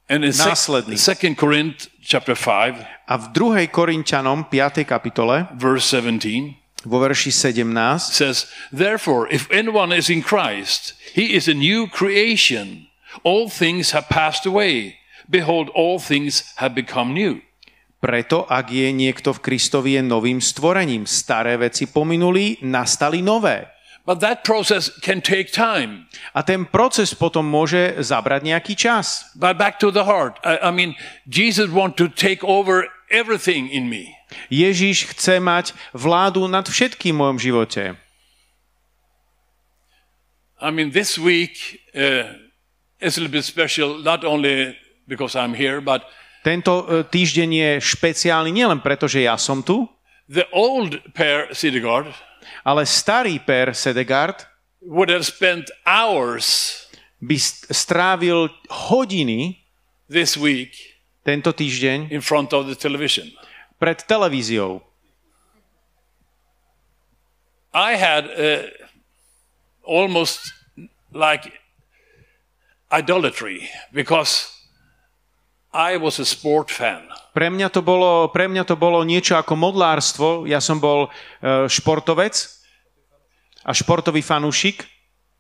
And 0.07 0.23
in 0.23 0.31
Následný. 0.31 0.95
2 0.95 1.35
Corinth 1.35 1.91
chapter 1.99 2.39
5, 2.39 2.79
A 3.11 3.15
v 3.19 3.25
2. 3.35 3.67
Korinčanom 3.67 4.47
5. 4.47 4.87
kapitole 4.87 5.51
verse 5.59 5.99
17, 5.99 6.87
vo 6.87 7.03
verši 7.03 7.35
17 7.35 7.67
says, 7.99 8.47
Therefore, 8.71 9.27
if 9.35 9.51
anyone 9.51 9.91
is 9.91 10.07
in 10.07 10.23
Christ, 10.23 10.95
he 11.19 11.35
is 11.35 11.51
a 11.51 11.55
new 11.59 11.91
creation. 11.91 12.87
All 13.27 13.51
things 13.51 13.91
have 13.91 14.07
passed 14.07 14.47
away. 14.47 15.03
Behold, 15.27 15.75
all 15.75 15.99
things 15.99 16.55
have 16.63 16.79
become 16.79 17.11
new. 17.11 17.43
Preto, 17.99 18.47
ak 18.47 18.71
je 18.71 18.95
niekto 18.95 19.35
v 19.35 19.43
Kristovi, 19.43 19.99
je 19.99 20.07
novým 20.07 20.39
stvorením. 20.39 21.03
Staré 21.03 21.59
veci 21.59 21.91
pominuli, 21.91 22.63
nastali 22.63 23.19
nové. 23.19 23.76
But 24.07 24.23
that 24.23 24.47
process 24.47 24.87
can 25.03 25.19
take 25.19 25.51
time. 25.51 26.07
A 26.31 26.47
ten 26.47 26.63
proces 26.63 27.11
potom 27.11 27.43
môže 27.43 27.99
zabrať 27.99 28.47
nejaký 28.47 28.79
čas. 28.79 29.27
But 29.35 29.59
back 29.59 29.83
to 29.83 29.91
the 29.91 30.07
heart. 30.07 30.39
I, 30.47 30.63
I 30.63 30.71
mean, 30.71 30.95
Jesus 31.27 31.67
want 31.75 31.99
to 31.99 32.07
take 32.07 32.47
over 32.47 32.87
everything 33.11 33.67
in 33.67 33.91
me. 33.91 34.15
Ježiš 34.47 35.11
chce 35.11 35.43
mať 35.43 35.75
vládu 35.91 36.47
nad 36.47 36.63
všetkým 36.63 37.19
v 37.19 37.19
mojom 37.19 37.39
živote. 37.43 37.83
I 40.63 40.71
mean, 40.71 40.95
this 40.95 41.19
week 41.19 41.83
uh, 41.93 42.31
is 43.03 43.19
a 43.19 43.21
little 43.21 43.35
bit 43.35 43.45
special, 43.45 43.99
not 43.99 44.23
only 44.23 44.79
because 45.11 45.35
I'm 45.35 45.53
here, 45.53 45.83
but 45.83 46.07
Tento 46.47 46.87
e, 46.87 47.03
týždeň 47.03 47.51
je 47.51 47.71
špeciálny 47.83 48.55
nielen 48.55 48.79
preto, 48.79 49.11
že 49.11 49.27
ja 49.27 49.35
som 49.35 49.67
tu, 49.67 49.91
the 50.31 50.47
old 50.55 50.95
pair 51.11 51.51
Sidegard 51.51 52.07
ale 52.65 52.87
starý 52.87 53.39
Per 53.43 53.75
Sedegard 53.75 54.47
would 54.83 55.11
have 55.11 55.27
spent 55.27 55.71
hours 55.87 56.87
by 57.21 57.37
strávil 57.73 58.53
hodiny 58.69 59.67
this 60.07 60.37
week 60.37 60.77
tento 61.27 61.51
týždeň 61.51 62.15
in 62.15 62.23
front 62.23 62.55
of 62.55 62.71
the 62.71 62.77
television. 62.79 63.27
pred 63.83 64.07
televíziou. 64.07 64.81
I 67.75 67.93
had 67.93 68.25
uh, 68.31 68.73
almost 69.85 70.55
like 71.13 71.53
idolatry 72.91 73.69
because 73.93 74.49
I 75.75 75.99
was 75.99 76.19
a 76.19 76.25
sport 76.25 76.71
fan. 76.71 77.05
Pre 77.37 77.53
mňa, 77.53 77.69
to 77.69 77.85
bolo, 77.85 78.33
pre 78.33 78.49
mňa 78.49 78.65
to 78.65 78.81
bolo 78.81 79.05
niečo 79.05 79.37
ako 79.37 79.61
modlárstvo. 79.61 80.49
Ja 80.49 80.57
som 80.57 80.81
bol 80.81 81.13
e, 81.45 81.69
športovec 81.69 82.33
a 83.61 83.77
športový 83.77 84.25
fanúšik. 84.25 84.89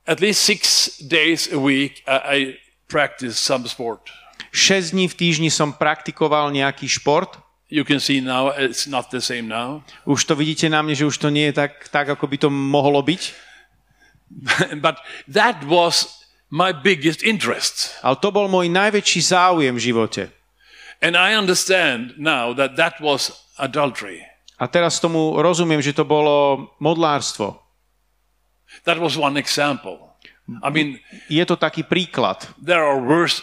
At 0.05 0.21
least 0.21 0.45
six 0.45 0.93
days 1.00 1.49
a 1.49 1.57
week, 1.57 2.05
I, 2.05 2.21
I 2.21 2.38
practiced 2.85 3.41
some 3.41 3.65
sport. 3.65 4.12
6 4.53 4.93
dní 4.93 5.09
v 5.09 5.17
týždni 5.17 5.49
som 5.49 5.73
praktikoval 5.73 6.53
nejaký 6.53 6.85
šport. 6.85 7.41
You 7.73 7.88
can 7.88 7.97
see 7.97 8.21
now 8.21 8.53
it's 8.53 8.85
not 8.85 9.09
the 9.09 9.25
same 9.25 9.49
now. 9.49 9.81
Už 10.05 10.29
to 10.29 10.37
vidíte 10.37 10.69
na 10.69 10.85
mne, 10.85 10.93
že 10.93 11.09
už 11.09 11.17
to 11.17 11.33
nie 11.33 11.49
je 11.49 11.65
tak, 11.65 11.88
tak 11.88 12.12
ako 12.12 12.29
by 12.29 12.37
to 12.37 12.49
mohlo 12.53 13.00
byť. 13.00 13.23
but 14.85 15.00
that 15.33 15.65
was 15.65 16.12
my 16.53 16.76
biggest 16.76 17.25
interest. 17.25 17.97
Ale 18.05 18.21
to 18.21 18.29
bol 18.29 18.53
môj 18.53 18.69
najväčší 18.69 19.21
záujem 19.33 19.73
v 19.73 19.81
živote. 19.81 20.36
And 21.03 21.17
I 21.17 21.37
understand 21.37 22.17
now 22.17 22.57
that 22.57 22.76
that 22.81 23.00
was 23.00 23.33
adultery. 23.61 24.25
A 24.57 24.65
teraz 24.65 24.97
tomu 24.97 25.37
rozumiem, 25.37 25.85
že 25.85 25.93
to 25.93 26.09
bolo 26.09 26.69
modlárstvo. 26.81 27.61
That 28.88 28.97
was 28.97 29.17
one 29.21 29.37
example. 29.37 30.17
I 30.62 30.71
mean, 30.71 30.97
Je 31.29 31.43
to 31.45 31.59
taký 31.59 31.83
príklad. 31.85 32.47
there 32.57 32.81
are 32.81 33.03
worse, 33.03 33.43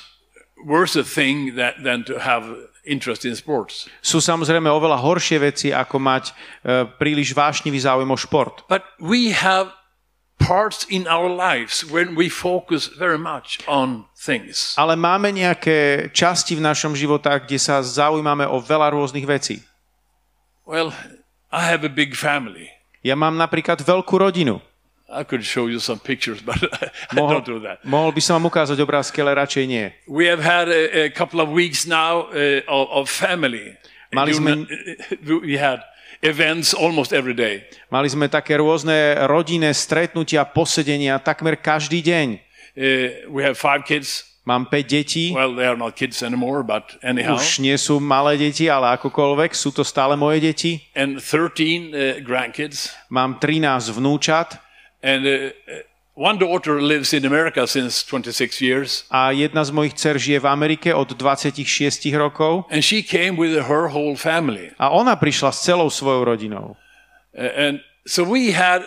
worse 0.66 0.96
thing 1.04 1.54
that, 1.60 1.84
than 1.84 2.02
to 2.08 2.18
have 2.18 2.48
interest 2.88 3.28
in 3.28 3.36
sports. 3.36 3.86
Sú 4.02 4.24
samozrejme 4.24 4.68
oveľa 4.72 5.00
horšie 5.00 5.38
veci, 5.40 5.68
ako 5.72 6.00
mať 6.00 6.32
e, 6.32 6.34
príliš 6.98 7.36
vášnivý 7.36 7.80
záujem 7.80 8.08
o 8.08 8.18
šport. 8.18 8.64
But 8.72 8.84
we 9.00 9.36
have 9.36 9.72
parts 10.44 10.84
in 10.92 11.08
our 11.08 11.32
lives 11.32 11.88
when 11.88 12.14
we 12.14 12.28
focus 12.28 12.92
very 12.92 13.18
much 13.18 13.64
on 13.66 14.04
things. 14.14 14.76
Ale 14.76 15.00
máme 15.00 15.32
nejaké 15.32 16.12
časti 16.12 16.60
v 16.60 16.62
našom 16.62 16.92
životách, 16.94 17.48
kde 17.48 17.58
sa 17.58 17.80
zaujímame 17.80 18.44
o 18.44 18.60
veľa 18.60 18.92
rôznych 18.92 19.24
vecí. 19.24 19.64
Well, 20.68 20.92
I 21.52 21.64
have 21.68 21.84
a 21.88 21.92
big 21.92 22.16
family. 22.16 22.68
Ja 23.04 23.16
mám 23.16 23.36
napríklad 23.36 23.84
veľkú 23.84 24.16
rodinu. 24.20 24.60
I 25.14 25.22
could 25.22 25.46
show 25.46 25.68
you 25.70 25.78
some 25.78 26.00
pictures, 26.00 26.42
but 26.48 26.58
I 27.12 27.14
don't 27.14 27.46
do 27.46 27.60
that. 27.62 27.84
mohol 27.86 28.12
by 28.12 28.22
som 28.24 28.40
vám 28.42 28.50
ukázať 28.50 28.80
obrázky, 28.82 29.22
ale 29.22 29.38
radšej 29.38 29.64
nie. 29.70 29.86
We 30.10 30.26
have 30.28 30.42
had 30.42 30.68
a, 30.72 31.08
a 31.08 31.14
couple 31.14 31.38
of 31.40 31.54
weeks 31.54 31.86
now 31.86 32.28
uh, 32.34 32.64
of, 32.66 32.90
of 32.90 33.04
family. 33.08 33.78
Mali 34.10 34.34
sme- 34.34 34.66
We 35.46 35.58
had 35.58 35.82
events 36.24 36.72
almost 36.74 37.12
every 37.12 37.36
day. 37.36 37.68
Mali 37.92 38.08
sme 38.08 38.32
také 38.32 38.56
rôzne 38.56 39.20
rodinné 39.28 39.76
stretnutia, 39.76 40.48
posedenia 40.48 41.20
takmer 41.20 41.60
každý 41.60 42.00
deň. 42.00 42.28
Uh, 42.74 43.28
we 43.30 43.44
have 43.44 43.60
five 43.60 43.84
kids. 43.84 44.24
Mám 44.44 44.68
5 44.68 44.92
detí, 44.92 45.32
Well, 45.32 45.56
they 45.56 45.64
are 45.64 45.80
not 45.80 45.96
kids 45.96 46.20
anymore, 46.20 46.68
but 46.68 47.00
anyhow. 47.00 47.40
už 47.40 47.64
nie 47.64 47.80
sú 47.80 48.04
malé 48.04 48.36
deti, 48.36 48.68
ale 48.68 48.92
akokoľvek, 49.00 49.56
sú 49.56 49.72
to 49.72 49.88
stále 49.88 50.20
moje 50.20 50.44
deti. 50.44 50.72
And 51.00 51.24
13 51.24 51.96
uh, 51.96 52.20
grandkids. 52.20 52.92
Mám 53.08 53.40
13 53.40 53.96
vnúčat 53.96 54.60
And 55.04 55.28
uh, 55.28 55.32
uh, 55.32 55.84
one 56.16 56.38
daughter 56.38 56.78
lives 56.82 57.14
in 57.14 57.26
America 57.26 57.66
since 57.68 58.04
26 58.06 58.62
years. 58.62 59.04
a 59.10 59.32
jedna 59.32 59.64
z 59.66 59.72
mojich 59.72 59.94
dcer 59.94 60.18
žije 60.18 60.40
v 60.40 60.48
Amerike 60.48 60.94
od 60.94 61.10
26 61.18 62.06
rokov 62.14 62.70
And 62.70 62.82
she 62.86 63.02
came 63.02 63.34
with 63.38 63.58
her 63.66 63.90
whole 63.90 64.16
family. 64.16 64.72
a 64.78 64.90
ona 64.94 65.16
prišla 65.16 65.50
s 65.52 65.62
celou 65.66 65.90
svojou 65.90 66.24
rodinou. 66.24 66.76
And 67.34 67.82
so 68.06 68.22
we 68.24 68.54
had 68.54 68.86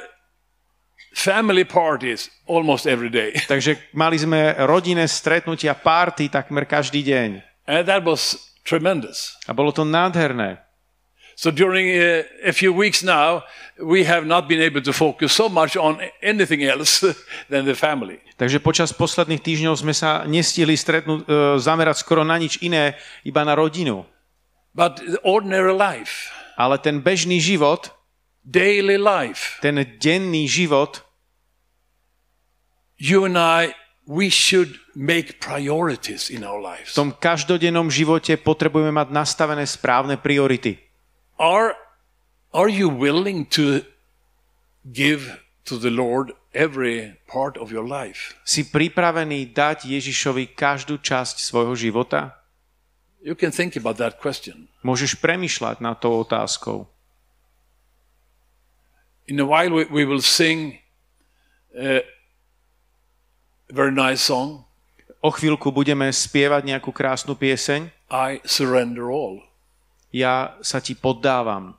family 1.15 1.65
parties 1.65 2.31
almost 2.47 2.87
every 2.87 3.11
day. 3.11 3.33
Takže 3.53 3.77
mali 3.97 4.19
sme 4.21 4.55
rodinné 4.63 5.09
stretnutia, 5.11 5.75
párty 5.75 6.29
takmer 6.31 6.63
každý 6.69 7.03
deň. 7.03 7.43
And 7.67 7.83
that 7.91 8.07
was 8.07 8.39
tremendous. 8.63 9.35
A 9.49 9.53
bolo 9.57 9.73
to 9.75 9.83
nádherné. 9.83 10.63
So 11.37 11.53
during 11.53 11.93
uh, 11.93 12.25
a 12.49 12.53
few 12.57 12.73
weeks 12.73 13.05
now, 13.05 13.45
we 13.77 14.09
have 14.09 14.25
not 14.25 14.49
been 14.49 14.65
able 14.65 14.81
to 14.81 14.93
focus 14.97 15.37
so 15.37 15.53
much 15.53 15.77
on 15.77 16.01
anything 16.25 16.65
else 16.65 17.05
than 17.53 17.69
the 17.69 17.77
family. 17.77 18.25
Takže 18.41 18.57
počas 18.65 18.97
posledných 18.97 19.45
týždňov 19.45 19.77
sme 19.77 19.93
sa 19.93 20.25
nestihli 20.25 20.73
stretnúť, 20.73 21.25
e, 21.25 21.61
zamerať 21.61 22.01
skoro 22.01 22.25
na 22.25 22.41
nič 22.41 22.61
iné, 22.65 22.97
iba 23.21 23.45
na 23.45 23.53
rodinu. 23.53 24.09
But 24.73 25.01
ordinary 25.29 25.77
life, 25.77 26.33
Ale 26.57 26.81
ten 26.81 27.05
bežný 27.05 27.37
život, 27.37 27.93
daily 28.41 28.97
life, 28.97 29.61
ten 29.61 29.77
denný 30.01 30.49
život, 30.49 31.05
you 32.97 33.29
and 33.29 33.37
I, 33.37 33.77
we 34.09 34.33
should 34.33 34.81
make 34.97 35.37
priorities 35.37 36.33
in 36.33 36.49
our 36.49 36.65
v 36.65 36.81
lives. 36.81 36.97
tom 36.97 37.13
každodennom 37.13 37.93
živote 37.93 38.41
potrebujeme 38.41 38.89
mať 38.89 39.13
nastavené 39.13 39.69
správne 39.69 40.17
priority. 40.17 40.86
Are, 41.39 41.77
are 42.53 42.69
you 42.69 42.89
willing 42.89 43.47
to 43.53 43.85
give 44.93 45.41
to 45.65 45.77
the 45.77 45.91
Lord 45.91 46.33
every 46.55 47.21
part 47.29 47.57
of 47.61 47.71
your 47.71 47.85
life? 47.85 48.33
Si 48.45 48.65
pripravený 48.65 49.53
dať 49.53 49.85
Ježišovi 49.85 50.57
každú 50.57 50.97
časť 51.01 51.41
svojho 51.41 51.77
života? 51.77 52.41
You 53.21 53.35
can 53.35 53.53
think 53.53 53.77
about 53.77 54.01
that 54.01 54.17
question. 54.23 54.73
Môžeš 54.87 55.19
premyšľať 55.21 55.83
nad 55.83 55.99
tou 55.99 56.15
otázkou. 56.23 56.87
In 59.27 59.43
a 59.43 59.47
while, 59.49 59.75
we, 59.75 59.85
we 59.91 60.03
will 60.07 60.23
sing 60.23 60.79
uh, 61.75 62.01
a 63.67 63.75
very 63.75 63.91
nice 63.91 64.23
song, 64.23 64.67
O 65.27 65.35
chvíľku 65.35 65.75
budeme 65.75 66.07
spievať 66.07 66.63
nejakú 66.71 66.95
krásnu 66.95 67.35
pieseň. 67.35 67.91
I 68.15 68.39
Surrender 68.47 69.11
All. 69.11 69.43
Ja 70.17 70.57
sa 70.65 70.81
ti 70.81 70.97
poddávam. 70.97 71.77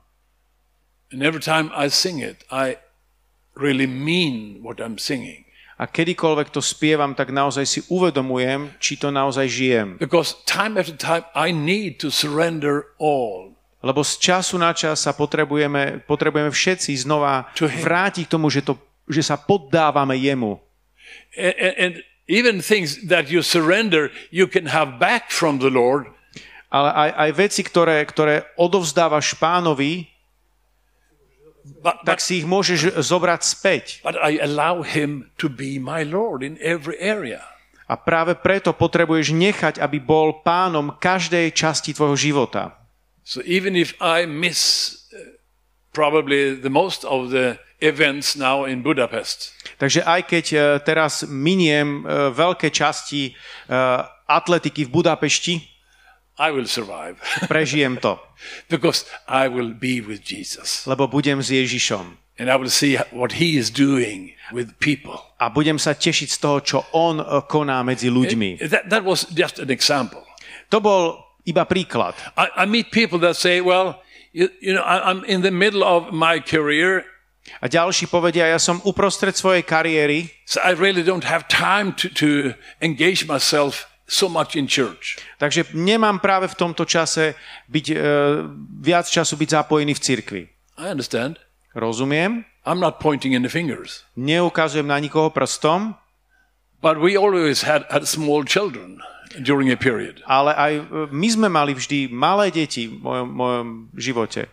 And 1.10 1.26
every 1.26 1.42
time 1.42 1.74
I 1.74 1.90
sing 1.90 2.22
it, 2.22 2.46
I 2.54 2.78
really 3.58 3.90
mean 3.90 4.62
what 4.62 4.78
I'm 4.78 4.94
singing. 4.94 5.42
A 5.78 5.86
kedykoľvek 5.86 6.50
to 6.50 6.62
spievam, 6.62 7.14
tak 7.14 7.30
naozaj 7.30 7.64
si 7.66 7.80
uvedomujem, 7.86 8.74
či 8.82 8.98
to 8.98 9.14
naozaj 9.14 9.46
žijem. 9.46 9.88
Because 9.98 10.38
time 10.46 10.74
after 10.74 10.94
time, 10.94 11.22
I 11.38 11.54
need 11.54 12.02
to 12.02 12.10
surrender 12.10 12.94
all. 12.98 13.54
Lebo 13.78 14.02
z 14.02 14.18
času 14.18 14.58
na 14.58 14.74
čas 14.74 15.06
sa 15.06 15.14
potrebujeme, 15.14 16.02
potrebujeme 16.02 16.50
všetci 16.50 16.98
znova 16.98 17.46
vrátiť 17.54 18.26
k 18.26 18.32
tomu, 18.34 18.50
že, 18.50 18.66
to, 18.66 18.74
že 19.06 19.22
sa 19.22 19.38
poddávame 19.38 20.18
jemu. 20.18 20.58
And, 21.38 21.74
and 21.78 21.92
even 22.26 22.58
things 22.58 22.98
that 23.06 23.30
you 23.30 23.46
surrender, 23.46 24.10
you 24.34 24.50
can 24.50 24.66
have 24.66 24.98
back 24.98 25.30
from 25.30 25.62
the 25.62 25.70
Lord. 25.70 26.10
Ale 26.68 26.92
aj, 26.92 27.10
aj 27.16 27.30
veci, 27.32 27.62
ktoré, 27.64 28.04
ktoré 28.04 28.44
odovzdávaš 28.60 29.36
pánovi, 29.36 30.08
But, 31.68 32.00
tak 32.00 32.16
but, 32.16 32.24
si 32.24 32.40
ich 32.40 32.48
môžeš 32.48 32.96
zobrať 33.04 33.40
späť. 33.44 33.84
but 34.00 34.16
I 34.16 34.40
allow 34.40 34.80
Him 34.80 35.28
to 35.36 35.52
be 35.52 35.76
my 35.76 36.00
Lord 36.00 36.40
in 36.40 36.56
every 36.64 36.96
area. 36.96 37.44
A 37.88 37.96
práve 37.96 38.36
preto 38.40 38.72
potrebuješ 38.72 39.36
nechať, 39.36 39.74
aby 39.76 40.00
bol 40.00 40.40
pánom 40.40 40.96
každej 40.96 41.52
časti 41.52 41.92
tvojho 41.92 42.16
života. 42.16 42.72
So 43.20 43.44
even 43.44 43.76
if 43.76 43.92
I 44.00 44.24
miss 44.24 44.96
uh, 45.12 45.36
probably 45.92 46.56
the 46.56 46.72
most 46.72 47.04
of 47.04 47.28
the 47.36 47.60
events 47.84 48.32
now 48.32 48.64
in 48.64 48.80
Budapest, 48.80 49.52
Takže 49.78 50.02
aj 50.02 50.20
keď 50.26 50.46
e, 50.50 50.58
teraz 50.82 51.22
miniem 51.28 52.02
e, 52.02 52.32
veľké 52.34 52.72
časti 52.74 53.36
atletiky 54.26 54.88
v 54.88 54.90
Budapešti, 54.90 55.54
I 56.38 56.54
will 56.54 56.70
survive 56.70 57.18
prežijem 57.52 57.98
to, 58.00 58.16
because 58.70 59.04
I 59.26 59.50
will 59.50 59.74
be 59.74 60.00
with 60.00 60.22
Jesus 60.22 60.86
lebo 60.86 61.10
budem 61.10 61.42
s 61.42 61.50
Ježišom. 61.50 62.28
and 62.38 62.50
I 62.50 62.56
will 62.56 62.70
see 62.70 62.96
what 63.10 63.32
He 63.32 63.58
is 63.58 63.70
doing 63.70 64.32
with 64.52 64.78
people. 64.78 65.18
A 65.42 65.50
budem 65.50 65.76
sa 65.76 65.92
tešiť 65.92 66.28
z 66.30 66.38
toho, 66.38 66.58
čo 66.62 66.78
on 66.94 67.18
e, 67.18 67.24
koná 67.50 67.82
medzi 67.82 68.08
ľuďmi. 68.08 68.62
That, 68.70 68.86
that 68.88 69.02
was 69.02 69.26
just 69.34 69.58
an 69.58 69.74
example. 69.74 70.22
To 70.70 70.78
bol 70.78 71.18
iba 71.42 71.66
príklad. 71.66 72.14
I, 72.38 72.62
I 72.62 72.64
meet 72.64 72.94
people 72.94 73.18
that 73.26 73.34
say, 73.34 73.58
well, 73.58 74.00
you, 74.30 74.48
you 74.62 74.70
know, 74.70 74.86
I'm 74.86 75.26
in 75.26 75.42
the 75.42 75.50
middle 75.50 75.82
of 75.82 76.14
my 76.14 76.38
career, 76.38 77.04
A 77.64 77.66
ďalší 77.66 78.12
povedia, 78.12 78.44
ja 78.44 78.60
som 78.60 78.76
uprostred 78.84 79.32
svojej 79.32 79.64
kariéry, 79.64 80.28
so 80.44 80.60
I 80.60 80.76
really 80.76 81.00
don't 81.00 81.24
have 81.24 81.48
time 81.48 81.96
to, 81.96 82.12
to 82.20 82.52
engage 82.84 83.24
myself 83.24 83.88
so 84.08 84.26
much 84.26 84.56
in 84.56 84.64
church. 84.64 85.20
takže 85.36 85.68
nemám 85.76 86.16
práve 86.18 86.48
v 86.48 86.56
tomto 86.56 86.88
čase 86.88 87.36
byť, 87.68 87.86
e, 87.92 87.96
viac 88.80 89.04
času 89.04 89.36
byť 89.36 89.48
zapojený 89.52 89.92
v 89.92 90.00
cirkvi. 90.00 90.42
I 90.80 90.88
understand. 90.88 91.36
Rozumiem? 91.76 92.48
I'm 92.64 92.80
not 92.80 92.98
pointing 92.98 93.36
any 93.36 93.48
fingers. 93.48 94.08
Neukazujem 94.16 94.88
na 94.88 94.96
nikoho 94.98 95.28
prstom, 95.28 95.94
But 96.78 97.02
we 97.02 97.18
always 97.18 97.66
had, 97.66 97.90
had 97.90 98.06
small 98.06 98.46
children 98.46 99.02
during 99.42 99.66
a 99.68 99.76
period. 99.76 100.22
ale 100.24 100.54
aj 100.56 100.72
e, 100.78 100.82
my 101.12 101.28
sme 101.28 101.48
mali 101.52 101.76
vždy 101.76 102.08
malé 102.08 102.48
deti 102.48 102.88
v 102.88 102.96
mojom, 103.02 103.28
mojom 103.28 103.68
živote. 103.98 104.46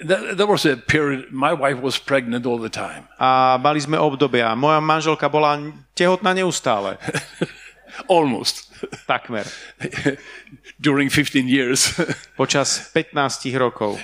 there, 0.00 0.34
there 0.34 0.46
was 0.48 0.64
a 0.64 0.76
period, 0.76 1.28
my 1.30 1.52
wife 1.52 1.80
was 1.82 1.98
pregnant 1.98 2.46
all 2.46 2.58
the 2.58 2.72
time. 2.72 3.04
A 3.20 3.58
mali 3.60 3.80
sme 3.80 3.98
obdobia. 4.00 4.54
Moja 4.56 4.80
manželka 4.80 5.28
bola 5.28 5.58
tehotná 5.94 6.32
neustále. 6.32 6.96
Almost. 8.06 8.68
Takmer. 9.06 9.44
During 10.80 11.10
15 11.10 11.48
years. 11.48 11.92
Počas 12.36 12.78
15 12.94 13.56
rokov. 13.58 13.98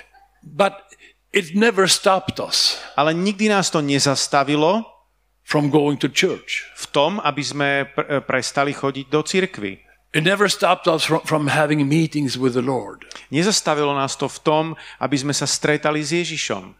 but 0.45 0.93
it 1.33 1.57
never 1.57 1.89
stopped 1.89 2.37
us 2.37 2.77
Ale 3.01 3.15
nikdy 3.17 3.49
nás 3.49 3.71
to 3.73 3.81
nezastavilo 3.81 4.85
from 5.43 5.71
going 5.73 5.97
to 5.97 6.09
church. 6.09 6.69
v 6.77 6.85
tom, 6.93 7.21
aby 7.25 7.43
sme 7.45 7.69
pr- 7.89 8.21
prestali 8.25 8.73
chodiť 8.77 9.07
do 9.09 9.21
cirkvy. 9.25 9.81
It 10.15 10.23
never 10.23 10.47
stopped 10.47 10.87
us 10.87 11.05
from, 11.05 11.21
from 11.27 11.51
having 11.51 11.83
meetings 11.89 12.39
with 12.39 12.55
the 12.55 12.63
Lord. 12.63 13.03
Nezastavilo 13.35 13.91
nás 13.99 14.15
to 14.15 14.31
v 14.31 14.39
tom, 14.47 14.65
aby 15.03 15.17
sme 15.19 15.35
sa 15.35 15.45
stretali 15.45 16.01
s 16.07 16.15
Ježišom. 16.15 16.77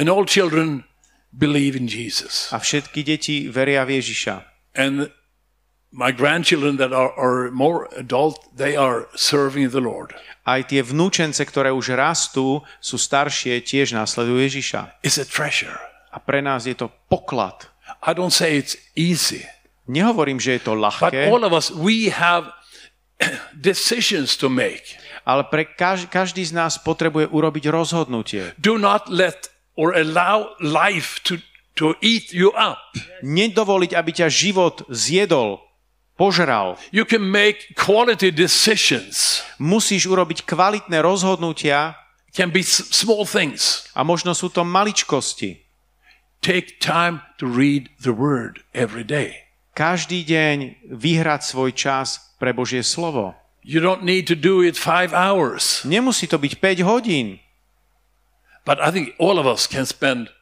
And 0.00 0.10
all 0.10 0.26
children 0.26 0.82
believe 1.30 1.78
in 1.78 1.86
Jesus. 1.86 2.50
A 2.50 2.58
všetky 2.58 3.06
deti 3.06 3.46
veria 3.46 3.86
v 3.86 4.02
Ježiša. 4.02 4.34
And 4.74 5.12
my 5.92 6.10
grandchildren 6.10 6.80
that 6.80 6.92
are, 6.92 7.12
are 7.20 7.52
more 7.52 7.86
adult, 7.96 8.40
they 8.56 8.74
are 8.76 9.06
serving 9.14 9.70
the 9.70 9.80
Lord. 9.84 10.16
Aj 10.42 10.64
tie 10.66 10.82
vnúčence, 10.82 11.38
ktoré 11.44 11.70
už 11.70 11.94
rastú, 11.94 12.64
sú 12.82 12.96
staršie, 12.98 13.62
tiež 13.62 13.94
následujú 13.94 14.42
Ježiša. 14.42 15.04
It's 15.06 15.20
a 15.20 15.28
treasure. 15.28 15.76
A 16.10 16.18
pre 16.18 16.42
nás 16.42 16.66
je 16.66 16.74
to 16.74 16.90
poklad. 17.06 17.70
I 18.02 18.16
don't 18.16 18.32
say 18.34 18.56
it's 18.58 18.74
easy, 18.96 19.44
Nehovorím, 19.90 20.38
že 20.38 20.58
je 20.58 20.62
to 20.62 20.74
but 20.78 20.82
ľahké, 21.12 21.26
all 21.28 21.42
of 21.42 21.52
us, 21.52 21.68
we 21.74 22.08
have 22.08 22.48
decisions 23.54 24.34
to 24.38 24.48
make. 24.48 24.96
ale 25.22 25.46
pre 25.46 25.66
kaž- 25.66 26.10
každý 26.10 26.42
z 26.42 26.54
nás 26.54 26.78
potrebuje 26.82 27.30
urobiť 27.30 27.70
rozhodnutie. 27.70 28.54
Do 28.58 28.78
not 28.78 29.06
let 29.06 29.50
or 29.78 29.94
allow 29.94 30.54
life 30.58 31.22
to, 31.26 31.38
to 31.78 31.94
eat 32.02 32.34
you 32.34 32.50
up. 32.58 32.82
Nedovoliť, 33.22 33.94
aby 33.94 34.10
ťa 34.10 34.28
život 34.30 34.82
zjedol, 34.90 35.62
požral. 36.22 36.78
You 36.94 37.02
can 37.02 37.26
make 37.26 37.74
quality 37.74 38.30
decisions. 38.30 39.42
Musíš 39.58 40.06
urobiť 40.06 40.46
kvalitné 40.46 41.02
rozhodnutia 41.02 41.98
Can 42.32 42.48
be 42.48 42.62
small 42.64 43.26
things. 43.26 43.90
a 43.92 44.06
možno 44.06 44.32
sú 44.32 44.48
to 44.48 44.62
maličkosti. 44.62 45.66
Take 46.40 46.80
time 46.80 47.20
to 47.36 47.44
read 47.44 47.92
the 48.00 48.14
word 48.14 48.64
every 48.72 49.04
day. 49.04 49.52
Každý 49.76 50.24
deň 50.24 50.88
vyhrať 50.96 51.44
svoj 51.44 51.76
čas 51.76 52.32
pre 52.40 52.56
Božie 52.56 52.80
slovo. 52.80 53.36
You 53.62 53.84
don't 53.84 54.02
need 54.02 54.26
to 54.26 54.34
do 54.34 54.64
it 54.64 54.74
five 54.80 55.14
hours, 55.14 55.86
Nemusí 55.86 56.26
to 56.26 56.40
byť 56.40 56.58
5 56.58 56.82
hodín, 56.82 57.38
but 58.66 58.82
I 58.82 58.90
think 58.90 59.14
all 59.22 59.38
of 59.38 59.46
us 59.46 59.70
can 59.70 59.86
spend 59.86 60.34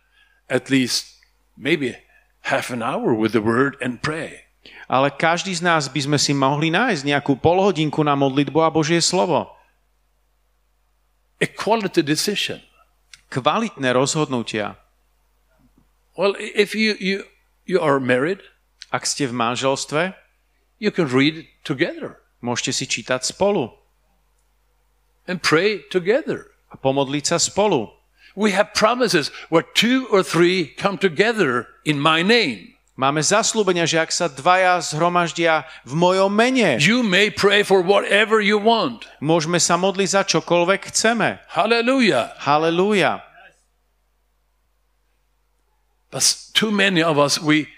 at 0.48 0.72
least 0.72 1.20
maybe 1.52 2.00
half 2.48 2.72
an 2.72 2.80
hour 2.80 3.12
with 3.12 3.36
the 3.36 3.44
word 3.44 3.76
and 3.84 4.00
pray. 4.00 4.49
Ale 4.90 5.14
každý 5.14 5.54
z 5.54 5.62
nás 5.62 5.86
by 5.86 6.00
sme 6.10 6.18
si 6.18 6.34
mohli 6.34 6.74
nájsť 6.74 7.06
nejakú 7.06 7.38
polhodinku 7.38 8.02
na 8.02 8.18
modlitbu 8.18 8.58
a 8.58 8.74
Božie 8.74 8.98
slovo. 8.98 9.54
A 11.38 11.46
quality 11.46 12.02
decision. 12.02 12.58
Kvalitné 13.30 13.94
rozhodnutia. 13.94 14.74
Well, 16.18 16.34
if 16.34 16.74
you, 16.74 16.98
you, 16.98 17.22
you 17.62 17.78
are 17.78 18.02
married, 18.02 18.42
Ak 18.90 19.06
ste 19.06 19.30
v 19.30 19.38
manželstve, 19.38 20.18
you 20.82 20.90
can 20.90 21.06
read 21.06 21.46
together 21.62 22.18
môžete 22.40 22.72
si 22.72 22.84
čítať 22.88 23.20
spolu 23.22 23.70
and 25.28 25.44
pray 25.44 25.84
together. 25.92 26.48
a 26.70 26.78
pomodliť 26.78 27.34
sa 27.34 27.38
spolu. 27.42 27.90
We 28.38 28.54
have 28.54 28.78
promises 28.78 29.34
where 29.50 29.66
two 29.74 30.06
or 30.14 30.22
three 30.22 30.70
come 30.78 30.94
together 31.02 31.66
in 31.82 31.98
my 31.98 32.22
name. 32.22 32.78
Máme 33.00 33.24
zaslúbenia, 33.24 33.88
že 33.88 33.96
ak 33.96 34.12
sa 34.12 34.28
dvaja 34.28 34.76
zhromaždia 34.84 35.64
v 35.88 35.96
mojom 35.96 36.28
mene, 36.28 36.76
You 36.76 37.00
may 37.00 37.32
pray 37.32 37.64
for 37.64 37.80
whatever 37.80 38.44
you 38.44 38.60
want. 38.60 39.08
môžeme 39.24 39.56
sa 39.56 39.80
modliť 39.80 40.08
za 40.20 40.22
čokoľvek 40.28 40.92
chceme. 40.92 41.40
Hallelujah. 41.48 42.36
Halelúja. 42.44 43.24
But 46.12 46.28
too 46.52 46.68
many 46.68 47.00
of 47.00 47.16
us, 47.16 47.40
we, 47.40 47.72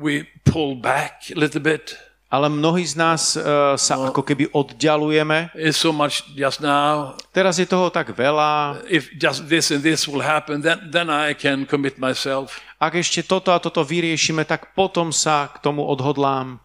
we 0.00 0.24
pull 0.48 0.80
back 0.80 1.28
a 1.28 1.36
little 1.36 1.60
bit. 1.60 1.92
Ale 2.32 2.48
mnohí 2.48 2.88
z 2.88 2.96
nás 2.96 3.36
uh, 3.36 3.76
sa 3.76 4.08
ako 4.08 4.24
keby 4.24 4.48
oddialujeme. 4.56 5.52
So 5.68 5.92
much 5.92 6.24
just 6.32 6.64
now. 6.64 7.12
Teraz 7.28 7.60
je 7.60 7.68
toho 7.68 7.92
tak 7.92 8.08
veľa. 8.16 8.80
If 8.88 9.12
just 9.20 9.52
this 9.52 9.68
and 9.68 9.84
this 9.84 10.08
will 10.08 10.24
happen, 10.24 10.64
then, 10.64 10.80
then 10.88 11.12
I 11.12 11.36
can 11.36 11.68
commit 11.68 12.00
myself. 12.00 12.56
Ak 12.80 12.96
ešte 12.96 13.20
toto 13.20 13.52
a 13.52 13.60
toto 13.60 13.84
vyriešime, 13.84 14.48
tak 14.48 14.72
potom 14.72 15.12
sa 15.12 15.52
k 15.52 15.60
tomu 15.60 15.84
odhodlám. 15.84 16.64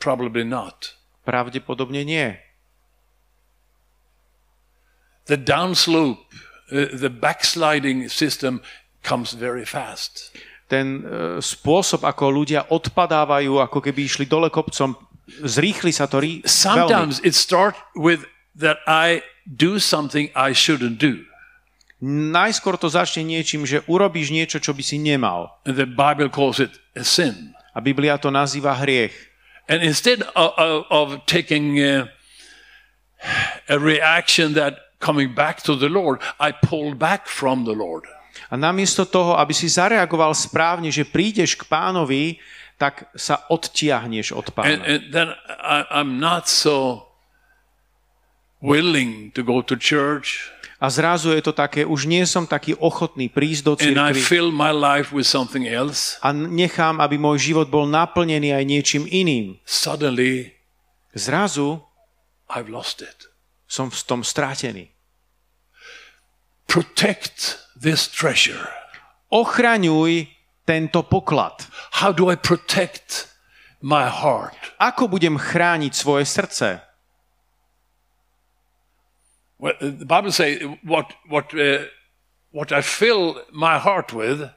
Probably 0.00 0.48
not. 0.48 0.96
Pravdepodobne 1.28 2.00
nie. 2.00 2.40
The 5.28 5.36
downslope, 5.36 6.24
uh, 6.72 6.96
the 6.96 7.12
backsliding 7.12 8.08
system 8.08 8.64
comes 9.04 9.36
very 9.36 9.68
fast. 9.68 10.32
Ten 10.70 11.02
uh, 11.02 11.42
spôsob, 11.42 12.06
ako 12.06 12.30
ľudia 12.30 12.70
odpadávajú, 12.70 13.58
ako 13.58 13.82
keby 13.82 14.06
išli 14.06 14.24
dole 14.30 14.46
kopcom, 14.54 14.94
zrýchli 15.42 15.90
sa 15.90 16.06
to 16.06 16.22
rí- 16.22 16.46
veľmi. 16.46 16.46
Sometimes 16.46 17.18
it 17.26 17.34
starts 17.34 17.82
with 17.98 18.22
that 18.54 18.78
I 18.86 19.26
do 19.44 19.82
something 19.82 20.30
I 20.38 20.54
shouldn't 20.54 21.02
do. 21.02 21.26
Najskôr 22.00 22.80
to 22.80 22.88
začne 22.88 23.28
niečím, 23.28 23.68
že 23.68 23.84
urobíš 23.84 24.32
niečo, 24.32 24.56
čo 24.56 24.72
by 24.72 24.80
si 24.80 24.96
nemal. 24.96 25.52
And 25.68 25.76
the 25.76 25.84
Bible 25.84 26.32
calls 26.32 26.56
it 26.56 26.72
a 26.96 27.04
sin. 27.04 27.52
A 27.76 27.84
Biblia 27.84 28.16
to 28.16 28.32
nazýva 28.32 28.72
hriech. 28.78 29.12
And 29.68 29.84
instead 29.84 30.22
of, 30.34 30.50
of, 30.56 30.74
of 30.90 31.06
taking 31.26 31.78
uh, 31.78 32.08
a 33.68 33.78
reaction 33.78 34.54
that 34.54 34.96
coming 34.98 35.34
back 35.34 35.62
to 35.68 35.76
the 35.76 35.88
Lord, 35.88 36.20
I 36.40 36.52
pull 36.52 36.94
back 36.94 37.28
from 37.28 37.64
the 37.64 37.76
Lord. 37.76 38.08
A 38.50 38.58
namiesto 38.58 39.06
toho, 39.06 39.38
aby 39.38 39.54
si 39.54 39.70
zareagoval 39.70 40.34
správne, 40.34 40.90
že 40.90 41.06
prídeš 41.06 41.54
k 41.54 41.64
pánovi, 41.70 42.42
tak 42.74 43.06
sa 43.14 43.46
odtiahneš 43.46 44.34
od 44.34 44.50
And, 44.50 44.56
pána. 44.56 44.82
and 44.82 45.02
then 45.14 45.28
I, 45.62 45.86
I'm 46.02 46.18
not 46.18 46.50
so 46.50 47.06
willing 48.58 49.30
to 49.38 49.46
go 49.46 49.62
to 49.62 49.78
church 49.78 50.50
A 50.80 50.88
zrazu 50.88 51.36
je 51.36 51.44
to 51.44 51.52
také, 51.52 51.84
už 51.84 52.08
nie 52.08 52.24
som 52.24 52.48
taký 52.48 52.72
ochotný 52.72 53.28
prísť 53.28 53.62
do 53.68 53.72
and 53.76 53.80
cirkvi 53.84 54.24
a 56.24 56.28
nechám, 56.32 57.04
aby 57.04 57.20
môj 57.20 57.52
život 57.52 57.68
bol 57.68 57.84
naplnený 57.84 58.56
aj 58.56 58.64
niečím 58.64 59.04
iným. 59.04 59.60
Suddenly, 59.68 60.56
Zrazu 61.12 61.84
I've 62.48 62.72
lost 62.72 63.04
it. 63.04 63.28
som 63.68 63.92
v 63.92 64.00
tom 64.08 64.24
strátený. 64.24 64.88
Protect 66.64 67.60
this 67.80 68.08
treasure. 68.08 68.68
Ochraňuj 69.32 70.28
tento 70.66 71.02
poklad. 71.02 71.66
How 71.98 72.12
do 72.12 72.28
I 72.30 72.36
protect 72.36 73.26
my 73.80 74.06
heart? 74.06 74.56
Ako 74.78 75.08
budem 75.08 75.40
chrániť 75.40 75.92
svoje 75.96 76.28
srdce? 76.28 76.84
Well, 79.60 79.76
uh, 79.80 79.92
the 79.92 80.08
Bible 80.08 80.32
says 80.32 80.60
what 80.84 81.12
what 81.28 81.52
uh, 81.52 81.84
what 82.52 82.72
I 82.72 82.80
fill 82.80 83.44
my 83.52 83.76
heart 83.76 84.12
with, 84.16 84.48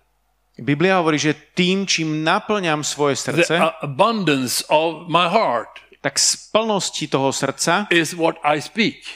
Biblia 0.54 1.02
hovorí, 1.02 1.18
že 1.18 1.34
tým, 1.58 1.90
čím 1.90 2.22
naplňam 2.22 2.86
svoje 2.86 3.18
srdce, 3.18 3.58
abundance 3.82 4.62
of 4.70 5.10
my 5.10 5.26
heart 5.26 5.82
tak 6.04 6.20
z 6.20 6.52
plnosti 6.52 7.08
toho 7.08 7.32
srdca 7.32 7.88
is 7.88 8.12
what 8.12 8.36
I 8.44 8.60
speak. 8.60 9.08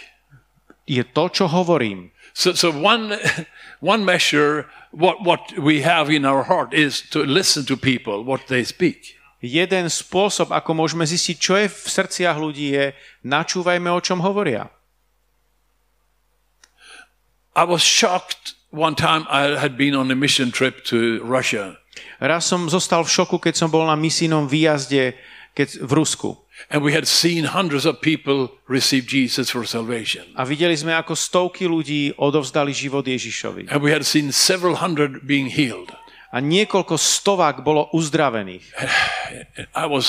je 0.88 1.04
to, 1.04 1.28
čo 1.28 1.46
hovorím. 1.52 2.16
So, 2.38 2.54
so 2.54 2.70
one 2.70 3.18
one 3.92 4.06
measure 4.06 4.70
what 4.94 5.26
what 5.26 5.58
we 5.58 5.82
have 5.82 6.14
in 6.14 6.22
our 6.22 6.46
heart 6.46 6.70
is 6.70 7.02
to 7.10 7.26
listen 7.26 7.66
to 7.66 7.76
people 7.76 8.22
what 8.22 8.46
they 8.46 8.62
speak. 8.62 9.18
Jeden 9.42 9.90
spôsob, 9.90 10.50
ako 10.54 10.74
môžeme 10.74 11.06
zistiť, 11.06 11.36
čo 11.38 11.54
je 11.62 11.70
v 11.70 11.78
srdciach 11.78 12.38
ľudí, 12.42 12.74
je 12.74 12.86
načúvajme, 13.22 13.86
o 13.90 14.02
čom 14.02 14.22
hovoria. 14.22 14.70
I 17.58 17.66
was 17.66 17.82
shocked 17.82 18.54
one 18.70 18.94
time 18.94 19.26
I 19.30 19.58
had 19.58 19.78
been 19.78 19.98
on 19.98 20.10
a 20.14 20.18
mission 20.18 20.54
trip 20.54 20.86
to 20.94 21.22
Russia 21.26 21.78
Raz 22.22 22.46
som 22.46 22.70
zostal 22.70 23.02
v 23.06 23.14
šoku, 23.14 23.38
keď 23.42 23.54
som 23.58 23.70
bol 23.70 23.86
na 23.86 23.98
misijnom 23.98 24.46
výjazde 24.50 25.18
keď, 25.58 25.82
v 25.82 25.92
Rusku. 25.98 26.30
And 26.70 26.84
we 26.84 26.94
had 26.94 27.08
seen 27.08 27.46
hundreds 27.46 27.86
of 27.86 28.02
people 28.02 28.50
receive 28.68 29.08
Jesus 29.08 29.50
for 29.50 29.64
salvation. 29.64 30.26
A 30.36 30.44
videli 30.44 30.76
sme, 30.76 30.94
ako 30.98 31.16
stovky 31.16 31.70
ľudí 31.70 32.12
odovzdali 32.18 32.74
život 32.74 33.08
Ježišovi. 33.08 33.72
And 33.72 33.80
we 33.80 33.94
had 33.94 34.04
seen 34.04 34.34
several 34.34 34.82
hundred 34.82 35.24
being 35.24 35.48
healed. 35.48 35.94
A 36.36 36.44
niekoľko 36.44 37.00
stovák 37.00 37.64
bolo 37.64 37.88
uzdravených. 37.96 38.68
I 39.74 39.86
was 39.88 40.08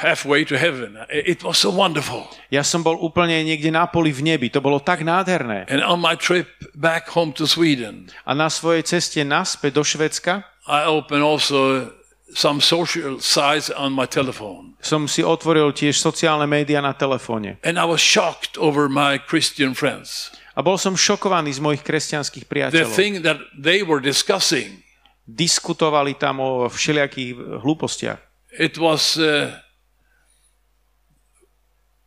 halfway 0.00 0.44
to 0.44 0.56
heaven. 0.56 0.96
It 1.08 1.44
was 1.44 1.60
so 1.60 1.72
wonderful. 1.72 2.28
Ja 2.52 2.64
som 2.64 2.84
bol 2.84 2.96
úplne 2.96 3.44
niekde 3.44 3.68
na 3.72 3.88
poli 3.88 4.12
v 4.12 4.24
nebi. 4.24 4.48
To 4.52 4.60
bolo 4.60 4.80
tak 4.80 5.04
nádherné. 5.04 5.68
And 5.68 5.84
on 5.84 6.00
my 6.00 6.16
trip 6.16 6.48
back 6.76 7.08
home 7.12 7.32
to 7.36 7.48
Sweden, 7.48 8.08
A 8.24 8.32
na 8.36 8.48
svojej 8.52 8.84
ceste 8.84 9.20
naspäť 9.24 9.80
do 9.80 9.84
Švedska 9.84 10.44
I 10.68 10.84
opened 10.86 11.24
also 11.24 11.88
some 12.34 12.60
social 12.60 13.18
sites 13.20 13.70
on 13.70 13.92
my 13.92 14.06
telephone. 14.06 14.74
som 14.80 15.04
si 15.10 15.20
otvoril 15.20 15.72
tiež 15.74 15.98
sociálne 15.98 16.46
médiá 16.46 16.80
na 16.80 16.94
telefóne. 16.94 17.58
And 17.66 17.76
I 17.76 17.84
was 17.84 18.00
shocked 18.00 18.56
over 18.56 18.88
my 18.88 19.18
Christian 19.18 19.74
friends. 19.74 20.30
A 20.56 20.62
bol 20.62 20.76
som 20.78 20.94
šokovaný 20.98 21.52
z 21.56 21.60
mojich 21.62 21.82
kresťanských 21.82 22.44
The 22.46 22.50
priateľov. 22.50 22.94
thing 22.94 23.22
that 23.22 23.38
they 23.56 23.82
were 23.82 24.00
discussing, 24.02 24.82
Diskutovali 25.30 26.18
tam 26.18 26.42
o 26.42 26.66
všelijakých 26.66 27.62
hlúpostiach. 27.62 28.18
it 28.58 28.74
was 28.78 29.14
uh, 29.14 29.54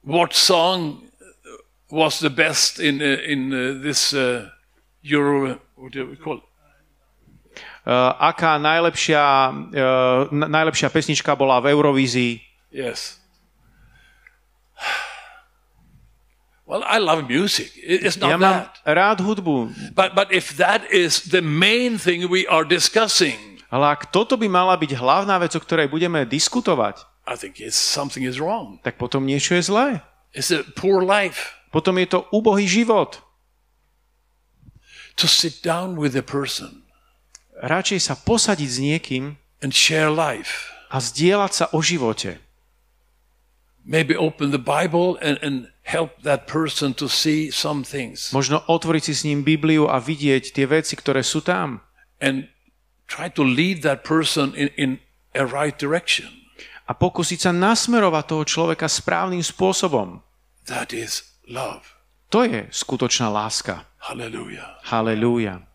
what 0.04 0.34
song 0.36 1.08
was 1.90 2.20
the 2.20 2.30
best 2.30 2.80
in 2.80 3.00
uh, 3.02 3.16
in 3.24 3.54
uh, 3.54 3.80
this 3.82 4.12
uh, 4.14 4.50
Euro. 5.04 5.60
What 5.76 5.92
do 5.94 6.08
we 6.10 6.16
call 6.20 6.38
it? 6.38 6.44
Uh, 7.84 7.92
aká 8.32 8.56
najlepšia, 8.58 9.52
n- 10.32 10.48
najlepšia 10.48 10.88
pesnička 10.88 11.36
bola 11.36 11.60
v 11.60 11.76
Eurovízii? 11.76 12.40
Yes. 12.72 13.20
Well, 16.66 16.84
I 16.88 16.98
love 16.98 17.28
music. 17.28 17.76
It- 17.76 18.04
It's 18.08 18.16
Ja 18.18 18.38
not 18.38 18.40
mám 18.40 18.54
that. 18.64 18.80
rád 18.88 19.20
hudbu, 19.20 19.76
But 19.94 20.16
but 20.16 20.32
if 20.32 20.56
that 20.58 20.88
is 20.90 21.28
the 21.28 21.42
main 21.44 22.00
thing 22.00 22.32
we 22.32 22.48
are 22.48 22.64
discussing, 22.64 23.60
ale 23.68 23.92
ak 23.92 24.16
toto 24.16 24.40
by 24.40 24.48
mala 24.48 24.80
byť 24.80 24.96
hlavná 24.96 25.36
vec, 25.44 25.52
o 25.56 25.60
ktorej 25.60 25.92
budeme 25.92 26.24
diskutovať, 26.24 27.04
I 27.28 27.36
think 27.36 27.60
it's 27.60 27.76
something 27.76 28.24
is 28.24 28.40
wrong. 28.40 28.80
tak 28.80 28.96
potom 28.96 29.28
niečo 29.28 29.60
je 29.60 29.64
zlé. 29.68 30.00
It's 30.32 30.52
a 30.56 30.64
poor 30.80 31.04
life 31.04 31.52
Potom 31.74 31.98
je 32.00 32.06
to 32.08 32.24
úbohý 32.32 32.64
život. 32.64 33.20
to 35.20 35.28
sit 35.28 35.60
down 35.62 36.00
with 36.00 36.16
a 36.16 36.24
person 36.24 36.83
Radšej 37.62 38.00
sa 38.02 38.16
posadiť 38.16 38.70
s 38.70 38.78
niekým 38.80 39.24
and 39.62 39.72
share 39.72 40.10
life. 40.10 40.74
a 40.90 40.98
zdieľať 40.98 41.52
sa 41.54 41.66
o 41.74 41.82
živote. 41.82 42.38
Maybe 43.84 44.16
open 44.16 44.56
the 44.56 44.62
Bible 44.62 45.20
and, 45.20 45.36
and 45.44 45.68
help 45.84 46.24
that 46.24 46.48
person 46.48 46.96
to 46.96 47.12
see 47.12 47.52
some 47.52 47.84
things 47.84 48.32
Možno 48.32 48.64
otvoriť 48.64 49.04
si 49.04 49.14
s 49.14 49.26
ním 49.28 49.44
Bibliu 49.44 49.92
a 49.92 50.00
vidieť 50.00 50.56
tie 50.56 50.64
veci, 50.64 50.96
ktoré 50.96 51.20
sú 51.20 51.44
tam. 51.44 51.84
and 52.24 52.48
try 53.12 53.28
to 53.28 53.44
lead 53.44 53.84
that 53.84 54.08
person 54.08 54.56
in, 54.56 54.72
in 54.80 54.90
a 55.36 55.44
right 55.44 55.76
direction. 55.76 56.32
A 56.88 56.96
pokúsiť 56.96 57.48
sa 57.48 57.52
nasmerovať 57.52 58.24
toho 58.32 58.44
človeka 58.48 58.88
správnym 58.88 59.44
spôsobom. 59.44 60.24
That 60.72 60.96
is 60.96 61.36
love. 61.44 61.84
To 62.32 62.48
je 62.48 62.72
skutočná 62.72 63.28
láska. 63.28 63.84
Hallelujah. 64.00 64.80
Halelúja. 64.88 65.68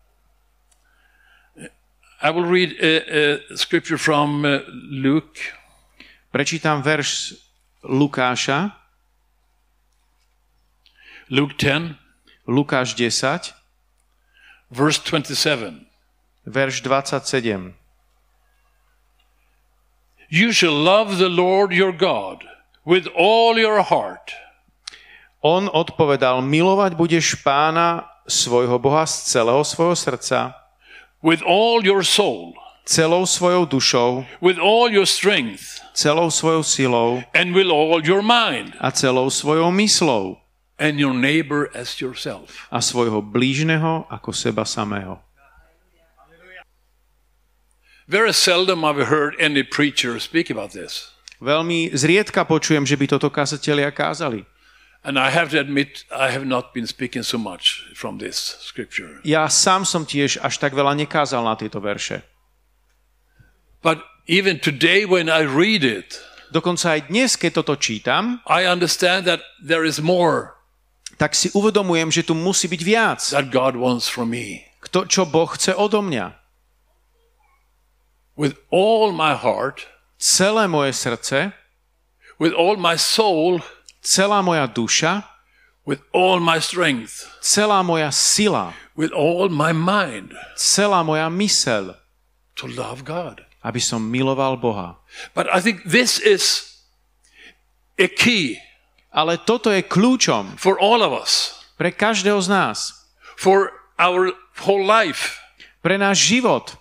I 2.21 2.31
will 2.31 2.43
read 2.43 2.75
a, 2.83 2.93
a 3.53 3.57
scripture 3.57 3.97
from 3.97 4.43
uh, 4.43 4.59
Luke. 4.91 5.39
Prečítam 6.35 6.83
verš 6.83 7.39
Lukáša, 7.87 8.75
Luke 11.31 11.55
10, 11.55 11.95
Lukáš 12.43 12.93
10, 12.99 13.55
verse 14.67 14.99
27. 14.99 15.87
verš 16.43 16.83
27. 16.83 17.73
You 20.27 20.51
shall 20.51 20.75
love 20.75 21.17
the 21.23 21.31
Lord 21.31 21.71
your 21.71 21.95
God 21.95 22.43
with 22.83 23.07
all 23.15 23.55
your 23.55 23.79
heart, 23.79 24.35
On 25.39 25.71
odpovedal, 25.71 26.43
milovať 26.43 26.99
budeš 26.99 27.39
pána 27.39 28.11
svojho 28.27 28.75
Boha 28.75 29.07
z 29.07 29.23
celého 29.39 29.63
svojho 29.63 29.95
srdca, 29.95 30.58
with 31.21 31.41
all 31.43 31.85
your 31.85 32.03
soul, 32.03 32.53
celou 32.85 33.25
svojou 33.25 33.65
dušou, 33.65 34.25
with 34.41 34.57
all 34.57 34.89
your 34.89 35.05
strength, 35.05 35.79
celou 35.93 36.31
svojou 36.31 36.63
silou 36.63 37.23
and 37.35 37.53
with 37.53 37.67
all 37.67 38.01
your 38.01 38.21
mind, 38.21 38.73
a 38.79 38.91
celou 38.91 39.29
svojou 39.29 39.71
myslou 39.71 40.37
and 40.79 40.99
your 40.99 41.13
neighbor 41.13 41.69
as 41.75 41.99
yourself. 41.99 42.67
a 42.71 42.79
svojho 42.79 43.19
blížneho 43.21 44.07
ako 44.09 44.31
seba 44.31 44.63
samého. 44.63 45.19
Very 48.09 48.33
seldom 48.33 48.81
I've 48.81 49.05
heard 49.05 49.37
any 49.37 49.61
preacher 49.61 50.17
speak 50.17 50.49
about 50.49 50.73
this. 50.73 51.13
Veľmi 51.39 51.93
zriedka 51.93 52.41
počujem, 52.41 52.81
že 52.81 52.97
by 52.97 53.05
toto 53.05 53.29
kazatelia 53.29 53.93
kázali. 53.93 54.43
And 54.99 55.15
I 55.15 55.31
have 55.31 55.55
to 55.55 55.59
admit, 55.59 56.03
I 56.11 56.29
have 56.35 56.43
not 56.43 56.75
been 56.75 56.83
speaking 56.83 57.23
so 57.23 57.39
much 57.39 57.87
from 57.95 58.19
this 58.19 58.59
scripture. 58.59 59.23
Ja 59.23 59.47
sám 59.47 59.87
som 59.87 60.03
tiež 60.03 60.43
až 60.43 60.59
tak 60.59 60.75
veľa 60.75 60.91
nekázal 60.99 61.39
na 61.39 61.55
tieto 61.55 61.79
verše. 61.79 62.21
But 63.79 64.03
even 64.27 64.59
today, 64.59 65.07
when 65.07 65.31
I 65.31 65.47
read 65.47 65.87
it, 65.87 66.19
Dokonca 66.49 66.97
aj 66.97 67.13
dnes, 67.13 67.37
keď 67.37 67.61
toto 67.61 67.77
čítam, 67.77 68.41
I 68.49 68.65
understand 68.65 69.29
that 69.29 69.45
there 69.61 69.85
is 69.85 70.01
more 70.01 70.57
tak 71.19 71.35
si 71.35 71.51
uvedomujem, 71.51 72.07
že 72.07 72.23
tu 72.23 72.31
musí 72.31 72.71
byť 72.71 72.81
viac. 72.81 73.19
that 73.35 73.51
God 73.51 73.75
wants 73.75 74.07
from 74.07 74.31
me. 74.31 74.71
Kto, 74.79 75.03
čo 75.03 75.27
Boh 75.27 75.51
chce 75.51 75.75
odo 75.75 75.99
mňa. 75.99 76.31
With 78.39 78.55
all 78.71 79.11
my 79.11 79.35
heart, 79.35 79.83
Celé 80.15 80.67
moje 80.71 80.95
srdce, 80.95 81.51
with 82.39 82.55
all 82.55 82.79
my 82.79 82.95
soul, 82.95 83.59
celá 84.01 84.41
moja 84.41 84.67
duša, 84.67 85.23
with 85.85 85.99
all 86.13 86.39
my 86.39 86.59
strength, 86.59 87.25
celá 87.41 87.81
moja 87.81 88.11
sila, 88.13 88.73
with 88.95 89.11
all 89.11 89.49
my 89.49 89.71
mind, 89.73 90.33
celá 90.55 91.01
moja 91.03 91.29
mysel, 91.31 91.95
to 92.55 92.67
love 92.67 93.03
God. 93.03 93.45
aby 93.59 93.79
som 93.83 93.99
miloval 93.99 94.55
Boha. 94.55 94.95
But 95.35 95.51
I 95.51 95.59
think 95.59 95.83
this 95.83 96.15
is 96.19 96.79
a 97.99 98.07
key 98.07 98.55
Ale 99.09 99.41
toto 99.41 99.73
je 99.73 99.81
kľúčom 99.81 100.53
for 100.55 100.77
all 100.77 101.01
of 101.01 101.09
us, 101.11 101.65
pre 101.81 101.89
každého 101.89 102.37
z 102.45 102.47
nás, 102.47 102.93
for 103.35 103.73
our 103.97 104.31
whole 104.63 104.85
life. 104.85 105.41
pre 105.81 105.97
náš 105.97 106.29
život. 106.29 106.77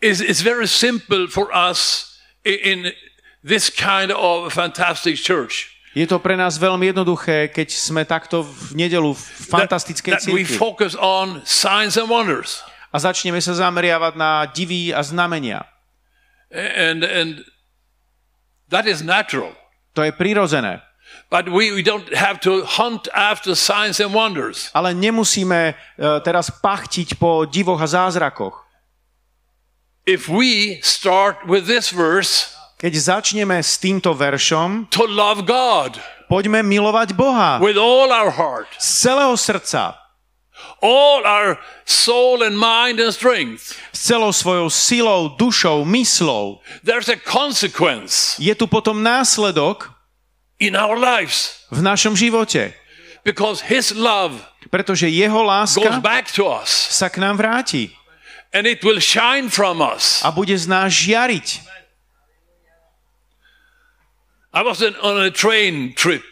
It's, 0.00 0.20
it's 0.20 0.40
very 0.46 0.68
simple 0.68 1.26
for 1.26 1.50
us 1.50 2.14
i- 2.46 2.60
in 2.62 2.92
this 3.44 3.68
kind 3.68 4.10
of 4.10 4.50
fantastic 4.50 5.20
church. 5.20 5.70
Je 5.94 6.10
to 6.10 6.18
pre 6.18 6.34
nás 6.34 6.58
veľmi 6.58 6.90
jednoduché, 6.90 7.54
keď 7.54 7.70
sme 7.70 8.02
takto 8.02 8.42
v 8.42 8.74
nedelu 8.74 9.14
v 9.14 9.22
fantastickej 9.46 10.26
cirkvi 10.26 10.42
focus 10.42 10.98
on 10.98 11.38
signs 11.46 11.94
and 11.94 12.10
wonders. 12.10 12.66
a 12.94 12.96
začneme 13.02 13.42
sa 13.42 13.58
zameriavať 13.58 14.14
na 14.14 14.46
divy 14.46 14.94
a 14.94 15.02
znamenia. 15.02 15.66
And, 16.54 17.02
and 17.02 17.42
that 18.70 18.86
is 18.86 19.02
natural. 19.02 19.50
To 19.98 20.06
je 20.06 20.14
prirodzené. 20.14 20.78
But 21.26 21.50
we, 21.50 21.74
we 21.74 21.82
don't 21.82 22.06
have 22.14 22.38
to 22.46 22.62
hunt 22.62 23.10
after 23.10 23.58
signs 23.58 23.98
and 23.98 24.14
wonders. 24.14 24.70
Ale 24.70 24.94
nemusíme 24.94 25.74
e, 25.98 26.02
teraz 26.22 26.54
pachtiť 26.54 27.18
po 27.18 27.42
divoch 27.50 27.82
a 27.82 27.90
zázrakoch. 27.90 28.62
If 30.06 30.30
we 30.30 30.78
start 30.86 31.42
with 31.50 31.66
this 31.66 31.90
verse, 31.90 32.53
Keď 32.84 33.00
začneme 33.00 33.64
s 33.64 33.80
týmto 33.80 34.12
veršom, 34.12 34.92
to 34.92 35.08
love 35.08 35.48
God 35.48 35.96
poďme 36.28 36.60
milovať 36.60 37.16
Boha 37.16 37.56
with 37.56 37.80
all 37.80 38.12
our 38.12 38.28
heart, 38.28 38.68
z 38.76 39.08
celého 39.08 39.32
srdca, 39.40 39.96
all 40.84 41.24
our 41.24 41.56
soul 41.88 42.44
and 42.44 42.52
mind 42.52 43.00
and 43.00 43.08
strength. 43.08 43.72
s 43.88 44.12
celou 44.12 44.36
svojou 44.36 44.68
silou, 44.68 45.32
dušou, 45.32 45.80
myslou. 45.88 46.60
There's 46.84 47.08
a 47.08 47.16
consequence 47.16 48.36
Je 48.36 48.52
tu 48.52 48.68
potom 48.68 49.00
následok 49.00 49.88
in 50.60 50.76
our 50.76 51.00
lives 51.00 51.64
v 51.72 51.80
našom 51.80 52.12
živote, 52.12 52.76
because 53.24 53.64
His 53.64 53.96
love 53.96 54.36
pretože 54.68 55.08
jeho 55.08 55.40
goes 55.40 55.48
láska 55.48 56.04
back 56.04 56.28
to 56.28 56.44
us 56.44 56.68
sa 56.68 57.08
k 57.08 57.16
nám 57.16 57.40
vráti 57.40 57.88
and 58.52 58.68
it 58.68 58.84
will 58.84 59.00
shine 59.00 59.48
from 59.48 59.80
us. 59.80 60.20
a 60.20 60.28
bude 60.28 60.52
z 60.52 60.68
nás 60.68 60.92
žiariť. 60.92 61.72
I 64.54 64.62
was 64.62 64.82
on 64.82 65.18
a 65.18 65.30
train 65.30 65.94
trip 65.94 66.22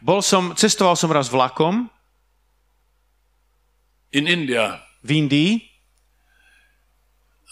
Bol 0.00 0.22
som, 0.24 0.56
cestoval 0.56 0.96
som 0.96 1.12
raz 1.12 1.28
vlakom 1.28 1.88
in 4.12 4.26
India. 4.26 4.80
v 5.04 5.10
Indii. 5.10 5.50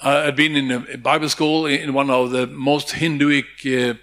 I 0.03 0.25
had 0.25 0.37
been 0.37 0.57
in 0.57 0.71
a 0.73 0.97
Bible 0.97 1.29
school 1.29 1.67
in 1.67 1.95
one 1.95 2.11
of 2.11 2.31
the 2.33 2.47
most 2.47 2.93
Hinduic 2.93 3.47
uh, 3.67 3.95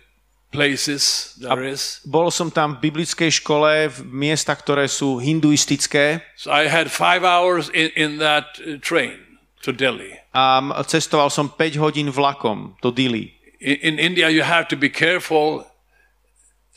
places 0.52 1.36
there 1.42 1.64
is. 1.66 2.02
Bol 2.06 2.32
som 2.32 2.52
tam 2.52 2.78
v 2.78 2.90
biblickej 2.90 3.42
škole 3.42 3.90
v 3.90 3.98
miestach, 4.06 4.62
ktoré 4.62 4.88
sú 4.88 5.18
hinduistické 5.18 6.22
So 6.38 6.54
I 6.54 6.70
had 6.70 6.90
five 6.90 7.26
hours 7.26 7.70
in, 7.74 7.90
in 7.98 8.12
that 8.22 8.62
uh, 8.62 8.78
train 8.82 9.18
to 9.66 9.74
Delhi. 9.74 10.16
a 10.34 10.82
cestoval 10.86 11.34
som 11.34 11.50
5 11.50 11.82
hodín 11.82 12.14
vlakom 12.14 12.78
do 12.82 12.94
Dili. 12.94 13.34
In, 13.60 13.76
in 13.82 13.96
India, 14.00 14.30
you 14.30 14.46
have 14.46 14.70
to 14.72 14.78
be 14.78 14.88
careful 14.88 15.69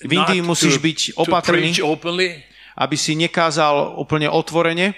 V 0.02 0.12
Indii 0.12 0.42
musíš 0.42 0.78
byť 0.78 1.16
opatrný, 1.16 1.72
aby 2.76 2.96
si 2.96 3.14
nekázal 3.14 3.94
úplne 4.00 4.26
otvorene, 4.26 4.94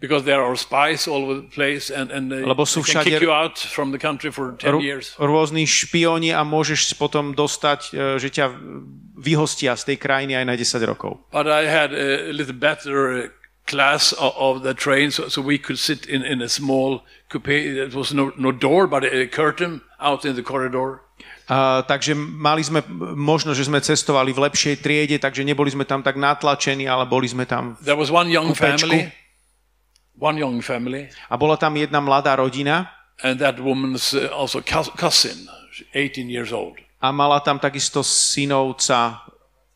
because 0.00 0.24
there 0.28 0.42
are 0.44 0.56
spies 0.56 1.08
all 1.08 1.24
over 1.24 1.40
the 1.40 1.48
place 1.48 1.88
and, 1.88 2.12
and 2.12 2.28
Lebo 2.28 2.68
sú 2.68 2.84
can 2.84 3.00
kick 3.00 3.16
všade- 3.16 3.24
you 3.24 3.32
out 3.32 3.56
from 3.56 3.88
the 3.88 3.98
country 3.98 4.28
for 4.28 4.52
10 4.52 4.76
Ru- 4.76 4.82
years. 4.84 5.16
rôzni 5.16 5.64
špioni 5.64 6.28
a 6.34 6.44
môžeš 6.44 6.92
potom 7.00 7.32
dostať, 7.32 7.80
e, 7.96 8.20
že 8.20 8.28
ťa 8.28 8.52
vyhostia 9.16 9.72
z 9.78 9.94
tej 9.94 9.96
krajiny 9.96 10.36
aj 10.36 10.44
na 10.44 10.54
10 10.60 10.84
rokov. 10.84 11.24
But 11.32 11.48
I 11.48 11.64
had 11.64 11.94
a 11.96 12.32
little 12.34 12.52
better 12.52 12.96
uh, 13.16 13.32
class 13.64 14.12
of, 14.12 14.60
the 14.60 14.74
train, 14.76 15.08
so, 15.10 15.28
so 15.32 15.40
we 15.40 15.56
could 15.56 15.78
sit 15.78 16.04
in, 16.04 16.20
in 16.20 16.42
a 16.44 16.48
small 16.52 17.00
coupe. 17.32 17.48
It 17.48 17.94
was 17.96 18.12
no, 18.12 18.32
no 18.36 18.52
door, 18.52 18.84
but 18.86 19.04
a 19.08 19.24
curtain 19.26 19.80
out 20.00 20.24
in 20.28 20.36
the 20.36 20.42
corridor. 20.44 21.00
Takže 21.84 22.16
mali 22.16 22.64
sme 22.64 22.80
možno, 23.12 23.52
že 23.52 23.68
sme 23.68 23.76
cestovali 23.76 24.32
v 24.32 24.48
lepšej 24.48 24.80
triede, 24.80 25.16
takže 25.20 25.44
neboli 25.44 25.68
sme 25.68 25.84
tam 25.84 26.00
tak 26.00 26.16
natlačení, 26.16 26.88
ale 26.88 27.04
boli 27.04 27.28
sme 27.28 27.44
tam. 27.44 27.76
There 27.84 27.96
was 27.96 28.08
one 28.08 28.32
young 28.32 28.48
Kupečku. 28.56 28.88
family, 28.88 29.12
one 30.16 30.40
young 30.40 30.58
family, 30.60 31.12
A 31.28 31.36
bola 31.36 31.56
tam 31.56 31.76
jedna 31.76 32.00
mladá 32.00 32.36
rodina 32.36 32.88
and 33.20 33.38
that 33.38 33.60
woman's 33.60 34.16
uh, 34.16 34.32
also 34.32 34.58
cous- 34.58 34.90
cousin, 34.96 35.36
18 35.92 36.26
years 36.26 36.48
old. 36.48 36.80
a 36.98 37.12
mala 37.12 37.44
tam 37.44 37.60
takisto 37.60 38.00
synovca, 38.00 39.20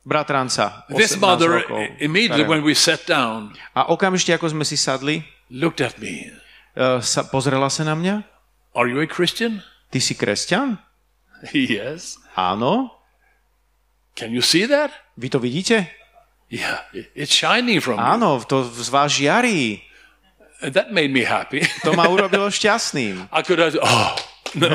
bratranca. 0.03 0.89
This 0.89 1.13
18 1.15 1.21
mother, 1.21 1.51
rokov 1.61 1.85
immediately 2.01 2.49
when 2.49 2.65
we 2.65 2.73
sat 2.73 3.05
down, 3.05 3.53
A 3.77 3.93
okamžite, 3.93 4.33
ako 4.33 4.49
sme 4.49 4.65
si 4.65 4.81
sadli, 4.81 5.21
looked 5.53 5.85
at 5.85 6.01
me. 6.01 6.33
e, 6.73 7.05
sa, 7.05 7.29
pozrela 7.29 7.69
sa 7.69 7.85
na 7.85 7.93
mňa. 7.93 8.25
Are 8.73 8.89
you 8.89 8.99
a 8.99 9.09
Christian? 9.11 9.61
Ty 9.93 10.01
si 10.01 10.17
kresťan? 10.17 10.81
Yes. 11.53 12.17
Áno. 12.37 12.91
Can 14.15 14.31
you 14.35 14.43
see 14.43 14.67
that? 14.67 14.91
Vy 15.17 15.29
to 15.31 15.39
vidíte? 15.39 15.87
Yeah, 16.51 16.81
it- 16.93 17.11
it's 17.15 17.33
shining 17.35 17.81
from. 17.81 17.99
Áno, 18.01 18.41
to 18.47 18.65
z 18.65 18.89
vás 18.89 19.13
žiarí. 19.13 19.83
And 20.63 20.75
That 20.75 20.91
made 20.91 21.13
me 21.15 21.23
happy. 21.23 21.63
To 21.87 21.93
ma 21.95 22.09
urobilo 22.11 22.51
šťastným. 22.51 23.29
I 23.33 23.43
could 23.47 23.59
have, 23.63 23.79
oh, 23.79 24.17
no. 24.59 24.67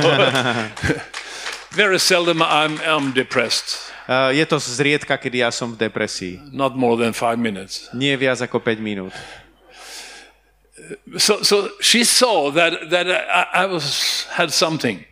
Very 1.76 1.98
seldom 2.00 2.40
I'm, 2.46 2.78
I'm 2.86 3.12
depressed. 3.12 3.92
E, 4.08 4.38
Je 4.38 4.46
to 4.46 4.60
zriedka, 4.62 5.18
kedy 5.18 5.42
ja 5.44 5.50
som 5.52 5.74
v 5.74 5.78
depresii. 5.90 6.54
Not 6.54 6.78
more 6.78 6.96
than 6.96 7.12
five 7.12 7.36
minutes. 7.42 7.90
Nie 7.92 8.16
viac 8.16 8.40
ako 8.46 8.62
5 8.62 8.78
minút. 8.80 9.12
So, 11.18 11.42
so 11.44 11.70
she 11.82 12.04
saw 12.04 12.52
that, 12.52 12.90
that 12.92 13.08
I, 13.10 13.64
I 13.64 13.66
was, 13.66 14.26
had 14.36 14.52
something, 14.54 15.04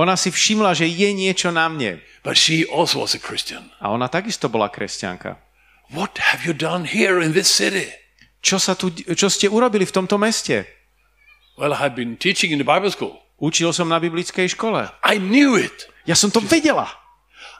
Ona 0.00 0.16
si 0.16 0.32
všimla, 0.32 0.72
že 0.72 0.88
je 0.88 1.12
niečo 1.12 1.52
na 1.52 1.68
mne. 1.68 2.00
but 2.24 2.36
she 2.36 2.64
also 2.68 3.00
was 3.00 3.12
a 3.12 3.20
Christian. 3.20 3.68
A 3.80 3.92
ona 3.92 4.08
takisto 4.08 4.48
bola 4.48 4.72
kresťanka. 4.72 5.36
What 5.92 6.16
have 6.18 6.44
you 6.46 6.54
done 6.56 6.88
here 6.88 7.20
in 7.20 7.32
this 7.32 7.48
city? 7.52 7.92
Čo, 8.40 8.56
sa 8.56 8.72
tu, 8.72 8.88
čo 8.92 9.28
ste 9.28 9.52
urobili 9.52 9.84
v 9.84 9.92
tomto 9.92 10.16
meste? 10.16 10.64
Well, 11.60 11.76
I 11.76 11.80
had 11.80 11.92
been 11.92 12.16
teaching 12.16 12.52
in 12.52 12.58
the 12.60 12.64
Bible 12.64 12.88
school. 12.88 13.20
Učil 13.40 13.72
som 13.72 13.88
na 13.88 14.00
biblickej 14.00 14.56
škole. 14.56 14.88
I 15.04 15.16
knew 15.20 15.60
it. 15.60 15.88
Ja 16.08 16.16
som 16.16 16.32
to 16.32 16.40
vedela. 16.40 16.88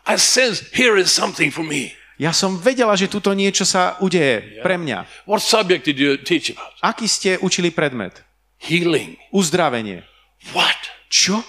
I 0.09 0.16
sensed 0.16 0.72
here 0.72 0.96
is 0.96 1.12
something 1.12 1.53
for 1.53 1.64
me. 1.64 1.92
Ja 2.20 2.37
som 2.37 2.57
vedela, 2.61 2.92
že 2.96 3.09
tuto 3.09 3.33
niečo 3.33 3.64
sa 3.64 3.96
udeje 4.00 4.61
pre 4.61 4.76
mňa. 4.76 5.09
What 5.24 5.40
subject 5.40 5.88
did 5.88 5.96
you 5.96 6.20
teach 6.20 6.53
about? 6.53 6.76
Aký 6.85 7.09
ste 7.09 7.40
učili 7.40 7.72
predmet? 7.72 8.20
Healing. 8.61 9.16
Uzdravenie. 9.33 10.05
What? 10.53 10.76
Čo? 11.09 11.40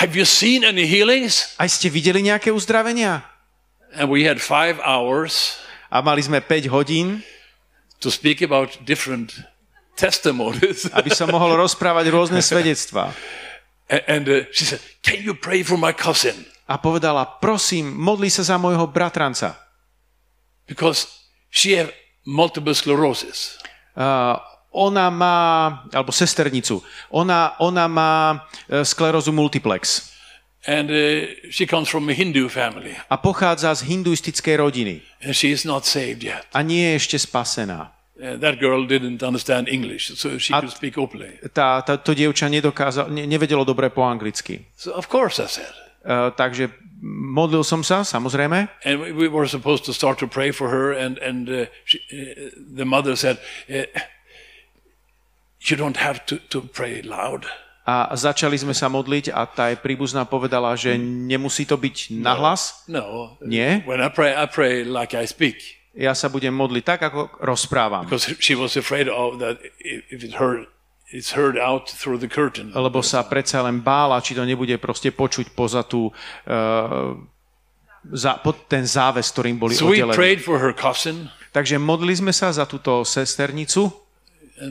Have 0.00 0.16
you 0.16 0.24
seen 0.24 0.64
any 0.64 0.88
healings? 0.88 1.52
Aj 1.60 1.68
ste 1.68 1.92
videli 1.92 2.24
nejaké 2.24 2.48
uzdravenia? 2.48 3.20
And 3.92 4.08
we 4.08 4.24
had 4.24 4.40
five 4.40 4.80
hours 4.80 5.60
A 5.90 5.98
mali 6.06 6.22
sme 6.22 6.38
5 6.38 6.70
hodín, 6.70 7.26
to 7.98 8.14
speak 8.14 8.46
about 8.46 8.78
different 8.86 9.42
testimonies. 9.98 10.86
aby 10.94 11.10
som 11.10 11.26
mohol 11.34 11.58
rozprávať 11.58 12.06
rôzne 12.14 12.38
svedectvá. 12.38 13.10
And 13.90 14.24
uh, 14.30 14.46
she 14.54 14.62
said, 14.62 14.78
Can 15.02 15.18
you 15.26 15.34
pray 15.34 15.66
for 15.66 15.74
my 15.74 15.90
cousin? 15.90 16.46
A 16.70 16.78
povedala, 16.78 17.26
prosím, 17.42 17.90
modli 17.90 18.30
sa 18.30 18.46
za 18.46 18.54
môjho 18.54 18.86
bratranca. 18.86 19.58
Because 20.70 21.10
she 21.50 21.74
had 21.74 21.90
multiple 22.22 22.70
sclerosis. 22.70 23.58
Uh, 23.98 24.38
ona 24.72 25.10
má, 25.10 25.36
alebo 25.92 26.12
sesternicu, 26.12 26.82
ona, 27.10 27.58
ona 27.58 27.88
má 27.88 28.46
e, 28.70 28.84
sklerózu 28.84 29.32
multiplex 29.32 30.10
And 30.68 30.90
uh, 30.92 31.24
she 31.50 31.64
comes 31.64 31.88
from 31.88 32.04
a 32.10 32.12
Hindu 32.12 32.48
family. 32.52 32.92
a 33.08 33.16
pochádza 33.16 33.74
z 33.74 33.82
hinduistickej 33.82 34.56
rodiny 34.56 35.00
And 35.24 35.32
she 35.32 35.48
is 35.48 35.64
not 35.64 35.86
saved 35.88 36.22
yet. 36.22 36.44
a 36.52 36.60
nie 36.62 36.84
je 36.92 36.96
ešte 37.00 37.16
spasená. 37.18 37.96
Uh, 38.20 38.36
that 38.36 38.60
girl 38.60 38.84
didn't 38.84 39.24
understand 39.24 39.72
English, 39.72 40.12
so 40.20 40.36
she 40.36 40.52
could 40.52 40.68
speak 40.68 41.00
openly. 41.00 41.40
Tá, 41.56 41.80
tá, 41.80 41.96
to 41.96 42.12
dievča 42.12 42.52
nedokázal, 42.52 43.08
ne, 43.08 43.24
nevedelo 43.24 43.64
dobre 43.64 43.88
po 43.88 44.04
anglicky. 44.04 44.68
So, 44.76 44.92
of 44.92 45.08
course, 45.08 45.40
I 45.40 45.48
said. 45.48 45.72
Uh, 46.04 46.28
takže 46.36 46.68
modlil 47.00 47.64
som 47.64 47.80
sa, 47.80 48.04
samozrejme, 48.04 48.68
And 48.84 49.16
we 49.16 49.32
were 49.32 49.48
supposed 49.48 49.88
to 49.88 49.96
start 49.96 50.20
to 50.20 50.28
pray 50.28 50.52
for 50.52 50.68
her, 50.68 50.92
and, 50.92 51.16
and 51.24 51.48
uh, 51.48 51.64
she, 51.88 52.04
uh, 52.12 52.52
the 52.76 52.84
mother 52.84 53.16
said, 53.16 53.40
uh, 53.72 53.88
You 55.60 55.76
don't 55.76 56.00
have 56.00 56.24
to, 56.26 56.40
to 56.48 56.64
pray 56.72 57.02
loud. 57.04 57.44
a 57.90 58.14
začali 58.14 58.54
sme 58.54 58.76
sa 58.76 58.86
modliť 58.86 59.34
a 59.34 59.48
tá 59.48 59.72
je 59.72 59.76
príbuzná 59.80 60.22
povedala, 60.28 60.76
že 60.78 60.94
nemusí 61.00 61.66
to 61.66 61.74
byť 61.74 62.14
nahlas. 62.22 62.86
No. 62.86 63.34
Nie? 63.42 63.82
When 63.88 63.98
I 63.98 64.12
pray, 64.12 64.30
I 64.36 64.46
pray 64.46 64.86
like 64.86 65.16
I 65.16 65.26
speak. 65.26 65.80
Ja 65.90 66.14
sa 66.14 66.30
budem 66.30 66.54
modliť 66.54 66.84
tak, 66.86 67.00
ako 67.02 67.42
rozprávam. 67.42 68.06
Because 68.06 68.30
she 68.38 68.54
was 68.54 68.78
afraid 68.78 69.10
of 69.10 69.42
that 69.42 69.58
if 69.82 70.06
if 70.14 70.22
it 70.22 70.38
heard, 70.38 70.70
it's 71.10 71.34
heard 71.34 71.58
out 71.58 71.90
through 71.90 72.22
the 72.22 72.30
curtain. 72.30 72.70
lebo 72.70 73.02
sa 73.02 73.26
predsa 73.26 73.58
len 73.66 73.82
bála, 73.82 74.22
či 74.22 74.38
to 74.38 74.46
nebude 74.46 74.78
proste 74.78 75.10
počuť 75.10 75.50
poza 75.50 75.82
tú, 75.82 76.14
uh, 76.46 77.18
za, 78.06 78.38
pod 78.38 78.70
ten 78.70 78.86
záves, 78.86 79.34
ktorým 79.34 79.58
boli 79.58 79.74
So 79.74 79.90
oddelení. 79.90 80.14
Takže 81.50 81.82
modlili 81.82 82.14
sme 82.14 82.30
sa 82.30 82.54
za 82.54 82.62
túto 82.62 83.02
sesternicu 83.02 83.90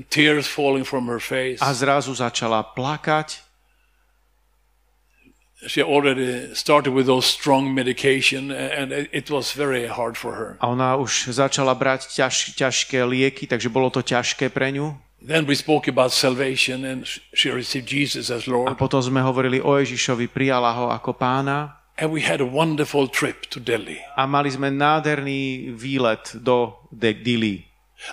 tears 0.09 0.47
falling 0.47 0.85
from 0.85 1.07
her 1.07 1.19
face. 1.19 1.59
a 1.61 1.73
zrazu 1.73 2.13
začala 2.13 2.63
plakať. 2.63 3.41
She 5.67 5.83
already 5.83 6.55
started 6.55 6.93
with 6.95 7.05
those 7.11 7.27
strong 7.27 7.75
medication, 7.75 8.47
and 8.49 8.93
it 9.11 9.27
was 9.29 9.51
very 9.51 9.87
hard 9.91 10.15
for 10.15 10.31
her. 10.31 10.55
A 10.63 10.71
ona 10.71 10.95
už 10.95 11.35
začala 11.35 11.75
brať 11.75 12.07
ťaž, 12.15 12.55
ťažké 12.55 13.03
lieky, 13.03 13.43
takže 13.43 13.67
bolo 13.67 13.91
to 13.91 13.99
ťažké 13.99 14.47
pre 14.55 14.71
ňu. 14.71 14.95
Then 15.19 15.43
we 15.43 15.59
spoke 15.59 15.91
about 15.91 16.15
salvation, 16.15 16.87
and 16.87 17.03
sh- 17.03 17.19
she 17.35 17.51
received 17.51 17.91
Jesus 17.91 18.31
as 18.31 18.47
A 18.47 18.55
Lord. 18.55 18.71
potom 18.79 19.03
sme 19.03 19.19
hovorili 19.19 19.59
o 19.59 19.75
Ježišovi, 19.75 20.31
prijala 20.31 20.71
ho 20.79 20.87
ako 20.95 21.11
pána 21.19 21.75
And 21.99 22.15
we 22.15 22.23
had 22.23 22.39
a 22.39 22.47
wonderful 22.47 23.11
trip 23.11 23.51
to 23.51 23.59
Delhi. 23.59 23.99
a 24.15 24.23
mali 24.23 24.47
sme 24.47 24.71
nádherný 24.71 25.75
výlet 25.75 26.39
do 26.39 26.79
De- 26.87 27.11
Dili. 27.11 27.67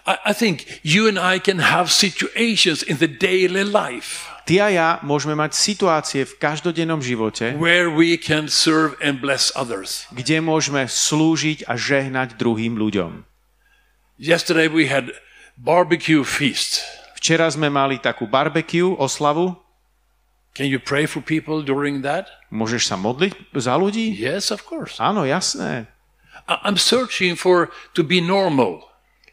I, 0.04 0.30
I 0.30 0.32
think 0.32 0.80
you 0.82 1.06
and 1.06 1.18
I 1.18 1.38
can 1.38 1.58
have 1.62 1.90
situations 1.90 2.82
in 2.82 2.98
the 2.98 3.08
daily 3.08 3.62
life 3.62 4.36
Ty 4.46 4.62
a 4.62 4.68
ja 4.70 4.88
môžeme 5.02 5.34
mať 5.34 5.58
situácie 5.58 6.22
v 6.22 6.38
každodennom 6.38 7.02
živote, 7.02 7.58
where 7.58 7.90
we 7.90 8.14
can 8.14 8.46
serve 8.46 8.94
and 9.02 9.18
bless 9.18 9.50
others. 9.58 10.06
kde 10.14 10.38
môžeme 10.38 10.86
slúžiť 10.86 11.66
a 11.66 11.74
žehnať 11.74 12.38
druhým 12.38 12.78
ľuďom. 12.78 13.26
Yesterday 14.22 14.70
we 14.70 14.86
had 14.86 15.10
barbecue 15.58 16.22
feast. 16.22 16.86
Včera 17.18 17.50
sme 17.50 17.74
mali 17.74 17.98
takú 17.98 18.30
barbecue, 18.30 18.86
oslavu. 18.86 19.58
Can 20.54 20.70
you 20.70 20.78
pray 20.78 21.10
for 21.10 21.18
people 21.18 21.66
during 21.66 22.06
that? 22.06 22.30
Môžeš 22.54 22.86
sa 22.86 22.94
modliť 22.94 23.50
za 23.50 23.74
ľudí? 23.74 24.14
Yes, 24.14 24.54
of 24.54 24.62
course. 24.62 25.02
Áno, 25.02 25.26
jasné. 25.26 25.90
I'm 26.46 26.78
searching 26.78 27.34
for 27.34 27.74
to 27.98 28.06
be 28.06 28.22
normal. 28.22 28.86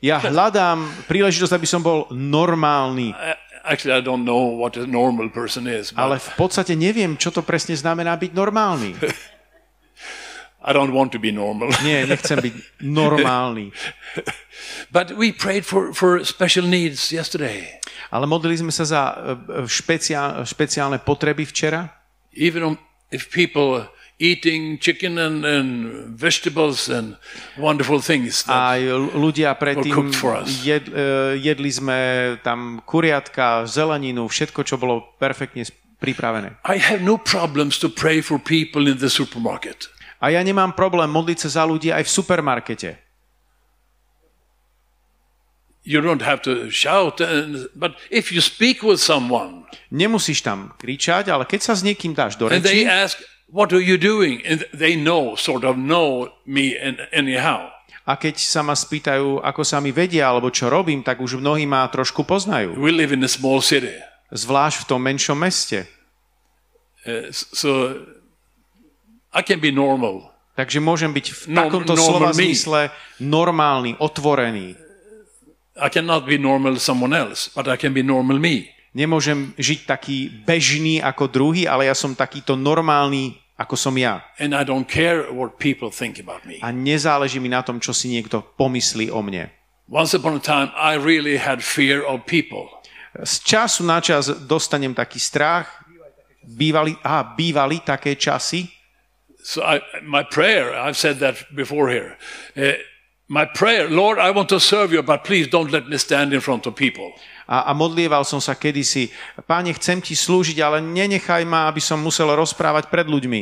Ja 0.04 0.20
hľadám 0.20 0.84
príležitosť, 1.08 1.56
aby 1.56 1.68
som 1.68 1.80
bol 1.80 2.12
normálny, 2.12 3.16
I- 3.16 3.40
Actually, 3.64 3.96
I 3.96 4.04
don't 4.04 4.28
know 4.28 4.60
what 4.60 4.76
a 4.76 4.84
normal 4.84 5.32
person 5.32 5.72
is, 5.72 5.96
but 5.96 6.04
ale 6.04 6.20
v 6.20 6.36
podstate 6.36 6.76
neviem, 6.76 7.16
čo 7.16 7.32
to 7.32 7.40
presne 7.40 7.80
znamená 7.80 8.20
byť 8.20 8.36
normálny. 8.36 8.92
I 10.68 10.72
don't 10.76 10.92
want 10.92 11.16
to 11.16 11.20
be 11.20 11.32
normal. 11.32 11.72
Nie, 11.88 12.04
nechcem 12.04 12.44
byť 12.44 12.84
normálny. 12.84 13.72
but 14.96 15.16
we 15.16 15.32
prayed 15.32 15.64
for, 15.64 15.96
for 15.96 16.20
special 16.28 16.68
needs 16.68 17.12
yesterday. 17.12 17.80
Ale 18.12 18.28
modlili 18.28 18.60
sme 18.60 18.72
sa 18.76 18.84
za 18.84 19.02
e, 19.04 19.12
e, 19.12 19.16
špeciál, 19.64 20.44
špeciálne 20.44 21.00
potreby 21.00 21.48
včera. 21.48 21.88
Even 22.36 22.76
if 23.16 23.32
people 23.32 23.88
eating 24.24 24.80
chicken 24.80 25.20
and, 25.20 25.44
and 25.44 25.68
vegetables 26.16 26.88
and 26.88 27.20
wonderful 27.60 28.00
things. 28.00 28.48
l- 28.88 29.12
ľudia 29.20 29.52
predtým 29.60 30.16
jed, 30.64 30.88
e, 30.88 31.36
jedli 31.44 31.68
sme 31.68 32.00
tam 32.40 32.80
kuriatka, 32.88 33.68
zeleninu, 33.68 34.32
všetko, 34.32 34.64
čo 34.64 34.80
bolo 34.80 35.04
perfektne 35.20 35.68
pripravené. 36.00 36.56
I 36.64 36.80
have 36.80 37.04
no 37.04 37.20
problems 37.20 37.76
to 37.84 37.92
pray 37.92 38.24
for 38.24 38.40
people 38.40 38.88
in 38.88 39.04
the 39.04 39.12
supermarket. 39.12 39.92
A 40.24 40.32
ja 40.32 40.40
nemám 40.40 40.72
problém 40.72 41.12
modliť 41.12 41.38
sa 41.44 41.60
za 41.60 41.64
ľudí 41.68 41.92
aj 41.92 42.08
v 42.08 42.12
supermarkete. 42.12 42.90
You 45.84 46.00
don't 46.00 46.24
have 46.24 46.40
to 46.48 46.72
shout, 46.72 47.20
and, 47.20 47.68
but 47.76 48.00
if 48.08 48.32
you 48.32 48.40
speak 48.40 48.88
with 48.88 49.04
someone 49.04 49.68
Nemusíš 49.92 50.40
tam 50.40 50.72
kričať, 50.80 51.28
ale 51.28 51.44
keď 51.44 51.60
sa 51.60 51.74
s 51.76 51.84
niekým 51.84 52.16
dáš 52.16 52.40
do 52.40 52.48
and 52.48 52.64
they 52.64 52.88
reči 52.88 52.88
ask, 52.88 53.20
What 53.54 53.70
are 53.70 53.86
you 53.86 54.02
doing? 54.02 54.42
And 54.42 54.66
they 54.74 54.98
know, 54.98 55.38
sort 55.38 55.62
of 55.62 55.78
know 55.78 56.34
me 56.44 56.74
anyhow. 57.14 57.70
a 58.04 58.20
keď 58.20 58.36
sa 58.36 58.60
ma 58.60 58.76
spýtajú, 58.76 59.40
ako 59.40 59.62
sa 59.64 59.80
mi 59.80 59.96
vedia 59.96 60.28
alebo 60.28 60.52
čo 60.52 60.68
robím, 60.68 61.06
tak 61.06 61.24
už 61.24 61.40
mnohí 61.40 61.64
ma 61.64 61.88
trošku 61.88 62.28
poznajú. 62.28 62.76
We 62.76 62.92
live 62.92 63.16
in 63.16 63.24
a 63.24 63.32
small 63.32 63.64
city. 63.64 63.96
Zvlášť 64.28 64.84
v 64.84 64.88
tom 64.90 65.00
menšom 65.00 65.38
meste. 65.40 65.88
Uh, 67.08 67.32
so 67.32 67.96
I 69.32 69.40
can 69.46 69.64
be 69.64 69.72
normal. 69.72 70.34
Takže 70.54 70.84
môžem 70.84 71.14
byť 71.14 71.26
v 71.32 71.42
No- 71.54 71.66
takomto 71.66 71.94
slova 71.96 72.34
me. 72.34 72.38
zmysle 72.38 72.92
normálny, 73.24 73.96
otvorený. 73.98 74.76
I 75.74 75.88
cannot 75.90 76.26
be 76.26 76.38
normal 76.38 76.78
someone 76.78 77.14
else, 77.16 77.50
but 77.50 77.66
I 77.66 77.78
can 77.78 77.94
be 77.96 78.04
normal 78.04 78.38
me. 78.38 78.70
Nemôžem 78.94 79.58
žiť 79.58 79.90
taký 79.90 80.30
bežný 80.46 81.02
ako 81.02 81.26
druhý, 81.26 81.66
ale 81.66 81.90
ja 81.90 81.98
som 81.98 82.14
takýto 82.14 82.54
normálny, 82.54 83.34
ako 83.58 83.76
som 83.78 83.94
ja. 83.98 84.26
And 84.42 84.58
I 84.58 84.66
don't 84.66 84.90
care 84.90 85.30
what 85.30 85.62
people 85.62 85.94
think 85.94 86.18
about 86.18 86.46
me. 86.46 86.58
A 86.66 86.74
nezáleží 86.74 87.38
mi 87.38 87.50
na 87.50 87.62
tom, 87.62 87.78
čo 87.78 87.94
si 87.94 88.10
niekto 88.10 88.42
pomyslí 88.58 89.14
o 89.14 89.22
mne. 89.22 89.54
Once 89.86 90.16
upon 90.18 90.34
a 90.36 90.44
time, 90.44 90.72
I 90.74 90.98
really 90.98 91.38
had 91.38 91.62
fear 91.62 92.02
of 92.02 92.26
people. 92.26 92.72
Z 93.14 93.46
času 93.46 93.86
na 93.86 94.02
čas 94.02 94.32
dostanem 94.50 94.98
taký 94.98 95.22
strach. 95.22 95.70
Bývali, 96.44 96.98
a 97.06 97.24
bývali 97.24 97.80
také 97.86 98.20
časy. 98.20 98.68
So 99.44 99.64
I, 99.64 99.80
my 100.04 100.24
prayer, 100.24 100.74
I've 100.76 100.98
said 100.98 101.20
that 101.20 101.46
before 101.56 101.88
here. 101.92 102.18
Uh, 102.56 102.80
my 103.28 103.46
prayer, 103.46 103.88
Lord, 103.88 104.20
I 104.20 104.32
want 104.32 104.50
to 104.50 104.60
serve 104.60 104.92
you, 104.92 105.04
but 105.04 105.24
please 105.24 105.48
don't 105.48 105.72
let 105.72 105.88
me 105.88 105.98
stand 105.98 106.34
in 106.34 106.42
front 106.42 106.66
of 106.66 106.76
people. 106.76 107.14
A, 107.44 107.70
a 107.70 107.72
modlieval 107.76 108.24
som 108.24 108.40
sa 108.40 108.56
kedysi, 108.56 109.12
páne, 109.44 109.76
chcem 109.76 110.00
ti 110.00 110.16
slúžiť, 110.16 110.58
ale 110.64 110.80
nenechaj 110.80 111.44
ma, 111.44 111.68
aby 111.68 111.84
som 111.84 112.00
musel 112.00 112.32
rozprávať 112.32 112.88
pred 112.88 113.08
ľuďmi. 113.08 113.42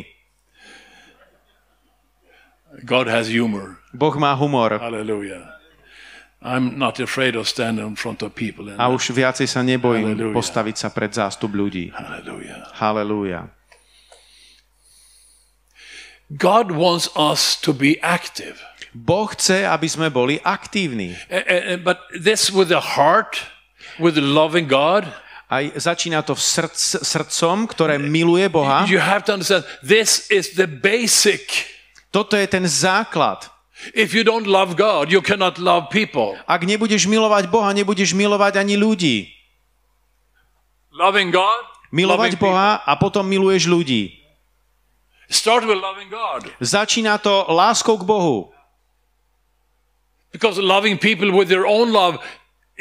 God 2.88 3.06
has 3.12 3.28
humor. 3.28 3.78
Boh 3.93 4.16
má 4.16 4.32
humor. 4.34 4.80
Hallelujah. 4.80 5.60
I'm 6.41 6.82
not 6.82 6.97
afraid 6.97 7.38
of 7.38 7.45
standing 7.45 7.86
in 7.86 7.93
front 7.93 8.26
of 8.26 8.34
people. 8.34 8.66
A 8.74 8.89
už 8.89 9.14
viacej 9.14 9.45
sa 9.45 9.62
nebojím 9.62 10.18
Halleluja. 10.18 10.34
postaviť 10.34 10.76
sa 10.80 10.89
pred 10.89 11.14
zástup 11.14 11.54
ľudí. 11.54 11.93
Hallelujah. 11.93 12.66
Halelúja. 12.74 13.41
God 16.32 16.72
wants 16.74 17.12
us 17.14 17.60
to 17.60 17.76
be 17.76 18.02
active. 18.02 18.58
Boh 18.95 19.30
chce, 19.30 19.68
aby 19.68 19.86
sme 19.86 20.10
boli 20.10 20.39
aktívni. 20.41 21.14
But 21.84 22.02
this 22.16 22.49
with 22.49 22.74
the 22.74 22.97
heart, 22.97 23.45
with 24.00 24.16
loving 24.18 24.68
God, 24.70 25.08
Aj 25.52 25.68
začína 25.76 26.24
to 26.24 26.32
v 26.32 26.39
srdc, 26.39 27.04
srdcom, 27.04 27.68
ktoré 27.68 28.00
miluje 28.00 28.48
Boha. 28.48 28.88
you 28.88 28.96
have 29.04 29.28
to 29.28 29.36
understand 29.36 29.68
this 29.84 30.32
is 30.32 30.56
the 30.56 30.64
basic. 30.64 31.68
Toto 32.08 32.39
je 32.39 32.48
ten 32.48 32.64
základ. 32.64 33.52
If 33.92 34.16
you 34.16 34.24
don't 34.24 34.48
love 34.48 34.80
God, 34.80 35.12
you 35.12 35.20
cannot 35.20 35.60
love 35.60 35.92
people. 35.92 36.39
Ak 36.48 36.64
nebudeš 36.64 37.04
milovať 37.04 37.52
Boha, 37.52 37.76
nebudeš 37.76 38.16
milovať 38.16 38.64
ani 38.64 38.80
ľudí. 38.80 39.28
Loving 40.96 41.36
God, 41.36 41.64
Milovať 41.92 42.39
loving 42.39 42.44
Boha 42.48 42.80
a 42.88 42.94
potom 42.96 43.28
miluješ 43.28 43.68
ľudí. 43.68 44.08
people. 44.08 44.20
Start 45.32 45.64
with 45.68 45.80
loving 45.80 46.08
God. 46.08 46.48
Začína 46.64 47.20
to 47.20 47.48
láskou 47.52 48.00
k 48.00 48.08
Bohu. 48.08 48.52
Because 50.32 50.56
loving 50.60 50.96
people 50.96 51.32
with 51.32 51.52
their 51.52 51.68
own 51.68 51.92
love, 51.92 52.20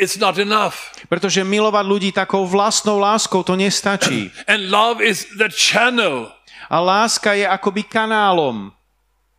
it's 0.00 0.16
not 0.16 0.40
enough. 0.40 0.88
Pretože 1.12 1.44
milovať 1.44 1.84
ľudí 1.84 2.10
takou 2.16 2.48
vlastnou 2.48 2.96
láskou 2.96 3.44
to 3.44 3.52
nestačí. 3.54 4.32
And 4.50 4.72
love 4.72 5.04
is 5.04 5.28
the 5.36 5.52
channel 5.52 6.32
A 6.70 6.80
láska 6.80 7.34
je 7.36 7.44
akoby 7.44 7.84
kanálom 7.84 8.72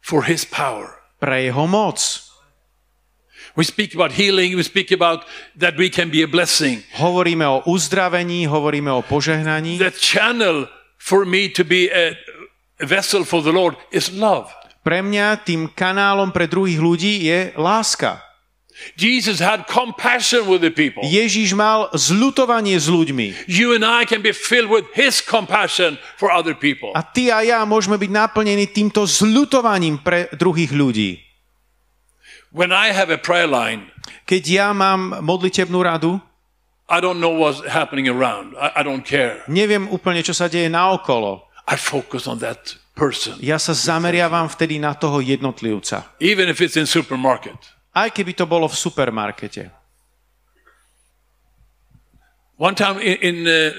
for 0.04 0.30
His 0.30 0.46
power. 0.46 1.02
pre 1.22 1.50
jeho 1.50 1.66
moc. 1.70 1.98
We 3.54 3.68
speak 3.68 3.94
about 3.94 4.16
healing, 4.16 4.56
we 4.56 4.64
speak 4.64 4.90
about 4.96 5.28
that 5.60 5.76
we 5.76 5.92
can 5.92 6.10
be 6.10 6.24
a 6.24 6.28
blessing. 6.28 6.82
Hovoríme 6.98 7.44
o 7.48 7.62
uzdravení, 7.68 8.48
hovoríme 8.48 8.92
o 8.92 9.04
požehnaní. 9.04 9.78
The 9.78 9.92
channel 9.92 10.66
for 10.98 11.28
me 11.28 11.52
to 11.52 11.64
be 11.64 11.92
a 11.92 12.16
vessel 12.80 13.24
for 13.24 13.44
the 13.44 13.52
Lord 13.52 13.78
is 13.92 14.10
love. 14.10 14.50
Pre 14.82 14.98
mňa 15.04 15.46
tým 15.46 15.70
kanálom 15.78 16.34
pre 16.34 16.50
druhých 16.50 16.82
ľudí 16.82 17.28
je 17.28 17.54
láska. 17.54 18.31
Jesus 18.98 19.38
had 19.40 19.66
compassion 19.66 20.46
with 20.46 20.62
the 20.62 20.74
people. 20.74 21.02
Ježíš 21.06 21.54
mal 21.54 21.90
zľutovanie 21.94 22.76
s 22.76 22.90
ľuďmi. 22.90 23.46
You 23.46 23.74
and 23.74 23.86
I 23.86 24.06
can 24.06 24.22
be 24.22 24.34
filled 24.34 24.70
with 24.70 24.90
His 24.94 25.22
compassion 25.22 26.02
for 26.18 26.30
other 26.30 26.54
people. 26.54 26.92
A 26.94 27.06
ty 27.06 27.30
a 27.30 27.42
ja 27.42 27.62
môžeme 27.64 27.98
byť 27.98 28.10
naplnení 28.10 28.70
týmto 28.70 29.06
zľutovaním 29.06 30.02
pre 30.02 30.30
druhých 30.34 30.74
ľudí. 30.74 31.22
When 32.52 32.72
I 32.72 32.92
have 32.92 33.08
a 33.10 33.18
prayer 33.18 33.48
line, 33.48 33.88
Keď 34.28 34.44
ja 34.48 34.68
mám 34.72 35.24
modlitebnú 35.24 35.80
radu, 35.84 36.20
I 36.92 37.00
don't 37.00 37.24
know 37.24 37.32
what's 37.32 37.64
happening 37.64 38.12
around. 38.12 38.52
I, 38.60 38.80
I 38.80 38.82
don't 38.84 39.04
care. 39.08 39.40
neviem 39.48 39.88
úplne, 39.88 40.20
čo 40.20 40.36
sa 40.36 40.52
deje 40.52 40.68
naokolo. 40.68 41.48
I 41.68 41.80
focus 41.80 42.28
on 42.28 42.44
that 42.44 42.76
person, 42.92 43.40
Ja 43.40 43.56
sa 43.56 43.72
zameriavam 43.72 44.52
vtedy 44.52 44.76
na 44.76 44.92
toho 44.92 45.24
jednotlivca. 45.24 46.12
even 46.20 46.52
if 46.52 46.60
it's 46.60 46.76
in 46.76 46.84
supermarket. 46.84 47.56
Aj 47.92 48.08
keby 48.08 48.32
to 48.36 48.48
bolo 48.48 48.72
v 48.72 48.76
supermarkete. 48.76 49.68
One 52.58 52.76
time 52.76 53.00
in 53.02 53.18
in, 53.20 53.38
uh, 53.48 53.72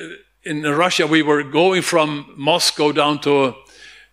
in 0.42 0.56
Russia, 0.66 1.06
we 1.06 1.22
were 1.22 1.42
going 1.42 1.82
from 1.82 2.26
Moscow 2.36 2.92
down 2.92 3.20
to 3.20 3.54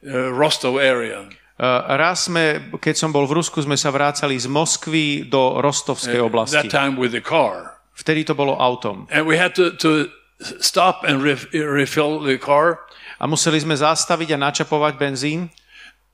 uh, 0.05 0.31
Rostov 0.31 0.77
area. 0.77 1.27
Uh, 1.59 1.83
raz 1.99 2.31
sme, 2.31 2.71
keď 2.79 2.95
som 2.95 3.11
bol 3.11 3.27
v 3.27 3.35
Rusku, 3.35 3.59
sme 3.59 3.75
sa 3.75 3.91
vrácali 3.91 4.39
z 4.39 4.47
Moskvy 4.47 5.27
do 5.27 5.59
Rostovskej 5.59 6.23
oblasti. 6.23 6.55
That 6.55 6.71
time 6.71 6.95
with 6.95 7.11
the 7.11 7.19
car, 7.19 7.75
Vtedy 7.99 8.23
to 8.23 8.31
bolo 8.31 8.55
autom. 8.55 9.11
and 9.11 9.27
we 9.27 9.35
had 9.35 9.51
to 9.59 9.75
to 9.75 10.07
stop 10.63 11.03
and 11.03 11.19
ref, 11.19 11.51
refill 11.51 12.23
the 12.23 12.39
car. 12.39 12.79
A 13.19 13.27
museli 13.27 13.59
sme 13.59 13.75
zastaviť 13.75 14.31
a 14.31 14.37
načapovať 14.39 14.95
benzín. 14.95 15.51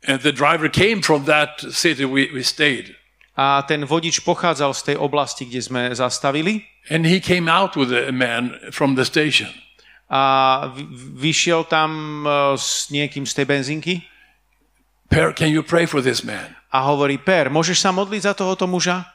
And 0.02 0.18
the 0.26 0.34
driver 0.34 0.66
came 0.66 1.06
from 1.06 1.30
that 1.30 1.62
city 1.70 2.10
we, 2.10 2.34
we 2.34 2.42
stayed. 2.42 2.98
A 3.36 3.62
ten 3.68 3.84
vodič 3.84 4.24
pochádzal 4.24 4.72
z 4.72 4.82
tej 4.94 4.98
oblasti, 4.98 5.44
kde 5.44 5.60
sme 5.62 5.82
zastavili. 5.92 6.64
And 6.88 7.04
he 7.04 7.20
came 7.20 7.52
out 7.52 7.76
with 7.76 7.92
a 7.92 8.16
man 8.16 8.56
from 8.72 8.96
the 8.96 9.04
station. 9.04 9.52
A 10.08 10.70
vy- 10.72 10.88
vyšiel 11.34 11.66
tam 11.68 12.24
uh, 12.24 12.54
s 12.56 12.88
niekým 12.94 13.26
z 13.26 13.34
tej 13.42 13.46
benzínky 13.50 13.94
Per, 15.06 15.34
can 15.38 15.50
you 15.54 15.62
pray 15.62 15.86
for 15.86 16.02
this 16.02 16.22
man? 16.26 16.56
a 16.76 16.82
hovorí, 16.92 17.16
Per, 17.22 17.48
môžeš 17.54 17.78
sa 17.82 17.90
modliť 17.94 18.22
za 18.26 18.34
tohoto 18.36 18.66
muža? 18.68 19.06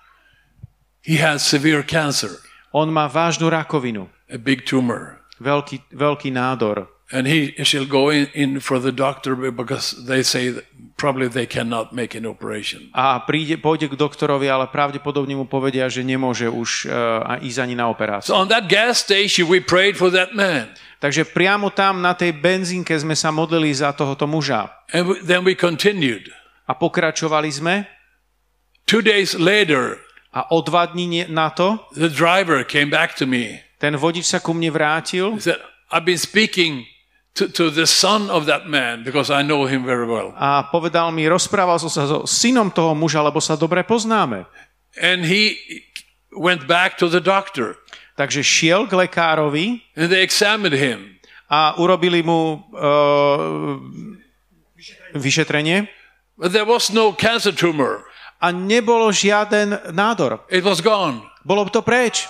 He 1.03 1.19
has 1.21 1.43
severe 1.45 1.83
cancer, 1.83 2.31
On 2.73 2.87
má 2.89 3.05
vážnu 3.11 3.51
rakovinu, 3.51 4.07
a 4.31 4.39
big 4.39 4.63
tumor. 4.67 5.19
veľký, 5.43 5.91
veľký 5.95 6.31
nádor. 6.31 6.89
And 7.11 7.27
he 7.27 7.51
shall 7.67 7.87
go 7.91 8.11
in, 8.15 8.31
in 8.39 8.63
for 8.63 8.79
the 8.79 8.95
doctor 8.95 9.35
because 9.51 9.99
they 10.07 10.23
say 10.23 10.55
probably 11.01 11.33
they 11.33 11.49
cannot 11.49 11.97
make 11.97 12.13
an 12.13 12.29
operation. 12.29 12.93
A 12.93 13.25
príde, 13.25 13.57
pôjde 13.57 13.89
k 13.89 13.97
doktorovi, 13.97 14.53
ale 14.53 14.69
pravdepodobne 14.69 15.33
mu 15.33 15.49
povedia, 15.49 15.89
že 15.89 16.05
nemôže 16.05 16.45
už 16.45 16.85
uh, 16.85 17.41
ísť 17.41 17.59
ani 17.65 17.73
na 17.73 17.89
operáciu. 17.89 18.37
So 18.37 18.37
on 18.37 18.53
that 18.53 18.69
gas 18.69 19.01
station, 19.01 19.49
we 19.49 19.65
prayed 19.65 19.97
for 19.97 20.13
that 20.13 20.37
man. 20.37 20.69
Takže 21.01 21.33
priamo 21.33 21.73
tam 21.73 22.05
na 22.05 22.13
tej 22.13 22.37
benzínke 22.37 22.93
sme 22.93 23.17
sa 23.17 23.33
modlili 23.33 23.73
za 23.73 23.97
tohoto 23.97 24.29
muža. 24.29 24.69
And 24.93 25.09
we, 25.09 25.15
then 25.25 25.41
we 25.49 25.57
continued. 25.57 26.29
A 26.69 26.77
pokračovali 26.77 27.49
sme 27.49 27.89
Two 28.91 29.07
days 29.07 29.39
later, 29.39 30.03
a 30.35 30.51
o 30.51 30.63
dva 30.67 30.87
dní 30.91 31.31
na 31.31 31.51
to 31.51 31.79
the 31.95 32.11
driver 32.11 32.67
came 32.67 32.91
back 32.91 33.15
to 33.15 33.27
me. 33.27 33.63
ten 33.79 33.95
vodič 33.95 34.27
sa 34.27 34.43
ku 34.43 34.51
mne 34.51 34.71
vrátil 34.75 35.39
He 35.39 35.43
said, 35.43 35.63
I've 35.95 36.07
been 36.07 36.19
speaking 36.19 36.90
to, 37.35 37.47
to 37.49 37.71
the 37.71 37.87
son 37.87 38.27
of 38.29 38.47
that 38.51 38.67
man 38.67 39.05
because 39.07 39.31
I 39.31 39.43
know 39.47 39.65
him 39.67 39.87
very 39.87 40.05
well. 40.07 40.35
a 40.35 40.67
povedal 40.67 41.15
mi, 41.15 41.25
rozprával 41.31 41.79
som 41.79 41.89
sa 41.89 42.05
so 42.07 42.27
synom 42.27 42.71
toho 42.75 42.91
muža, 42.95 43.23
lebo 43.23 43.39
sa 43.39 43.55
dobre 43.55 43.87
poznáme. 43.87 44.45
And 44.99 45.23
he 45.25 45.55
went 46.35 46.67
back 46.67 46.99
to 46.99 47.07
the 47.07 47.23
doctor 47.23 47.79
Takže 48.19 48.43
šiel 48.45 48.85
k 48.91 48.93
lekárovi 49.07 49.81
and 49.97 50.11
they 50.13 50.21
examined 50.21 50.75
him. 50.77 51.17
a 51.51 51.75
urobili 51.79 52.23
mu 52.23 52.61
uh, 52.75 53.79
vyšetrenie 55.15 55.89
But 56.37 56.53
there 56.57 56.65
was 56.65 56.89
no 56.91 57.13
cancer 57.13 57.53
tumor. 57.53 58.09
a 58.41 58.49
nebolo 58.49 59.13
žiaden 59.13 59.93
nádor. 59.93 60.41
It 60.49 60.65
was 60.65 60.81
gone. 60.81 61.21
Bolo 61.45 61.69
to 61.69 61.85
preč. 61.85 62.25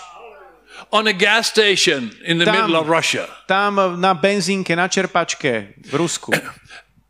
On 0.93 1.07
a 1.07 1.14
gas 1.14 1.47
station 1.49 2.11
in 2.24 2.38
the 2.38 2.45
Tam. 2.45 2.55
middle 2.55 2.76
of 2.76 2.88
Russia. 2.88 3.26
Tam 3.47 3.78
na 3.99 4.14
benzínke, 4.14 4.74
na 4.76 4.91
čerpačke 4.91 5.78
v 5.78 5.95
Rusku. 5.95 6.34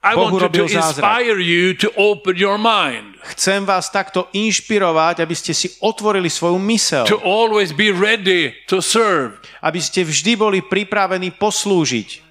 I 0.03 0.17
Boh 0.17 0.33
want 0.33 0.55
to, 0.55 0.65
inspire 0.65 1.37
you 1.37 1.77
to 1.77 1.93
open 1.93 2.33
your 2.33 2.57
mind, 2.57 3.21
Chcem 3.37 3.69
vás 3.69 3.93
takto 3.93 4.33
inšpirovať, 4.33 5.21
aby 5.21 5.37
ste 5.37 5.53
si 5.53 5.69
otvorili 5.85 6.33
svoju 6.33 6.57
mysel. 6.73 7.05
to 7.05 7.21
always 7.21 7.69
be 7.69 7.93
ready 7.93 8.57
to 8.65 8.81
serve. 8.81 9.37
Aby 9.61 9.85
ste 9.85 10.01
vždy 10.01 10.41
boli 10.41 10.65
pripravení 10.65 11.37
poslúžiť. 11.37 12.25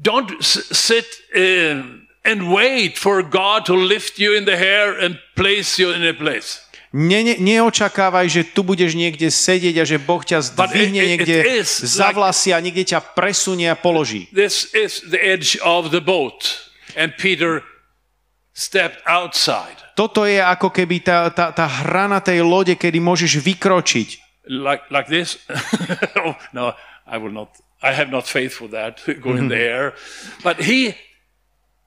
Don't 0.00 0.32
sit 0.40 1.04
uh, 1.36 1.84
and 2.24 2.48
wait 2.48 2.96
for 2.96 3.20
God 3.20 3.68
to 3.68 3.76
lift 3.76 4.16
you 4.16 4.32
in 4.32 4.48
the 4.48 4.56
hair 4.56 4.96
and 4.96 5.20
place 5.36 5.76
you 5.76 5.92
in 5.92 6.00
a 6.00 6.16
place. 6.16 6.64
Ne, 6.88 7.20
ne, 7.20 7.34
neočakávaj, 7.36 8.26
že 8.32 8.42
tu 8.48 8.64
budeš 8.64 8.96
niekde 8.96 9.28
sedieť 9.28 9.76
a 9.80 9.84
že 9.84 10.00
Boh 10.00 10.24
ťa 10.24 10.40
zdvihne 10.40 11.04
niekde 11.04 11.44
za 11.64 12.16
vlasy 12.16 12.56
a 12.56 12.64
niekde 12.64 12.96
ťa 12.96 13.12
presunie 13.12 13.68
a 13.68 13.76
položí. 13.76 14.32
This 14.32 14.72
is 14.72 15.04
the 15.04 15.20
edge 15.20 15.60
of 15.60 15.92
the 15.92 16.00
boat. 16.00 16.72
And 16.96 17.12
Peter 17.20 17.60
stepped 18.56 19.04
outside, 19.04 19.76
Toto 19.98 20.22
je 20.22 20.38
ako 20.38 20.70
keby 20.70 21.02
tá, 21.02 21.26
tá, 21.34 21.50
tá 21.50 21.66
hra 21.66 22.06
na 22.06 22.22
tej 22.22 22.46
lode, 22.46 22.78
kedy 22.78 23.02
môžeš 23.02 23.42
vykročiť. 23.42 24.08
like, 24.48 24.90
like 24.90 25.08
this. 25.08 25.38
oh, 26.16 26.38
no, 26.52 26.72
I 27.06 27.18
will 27.18 27.32
not. 27.32 27.50
I 27.82 27.92
have 27.92 28.10
not 28.10 28.26
faith 28.26 28.54
for 28.54 28.68
that, 28.68 29.02
go 29.22 29.34
in 29.34 29.48
the 29.48 29.58
air. 29.58 29.94
But 30.42 30.62
he, 30.62 30.94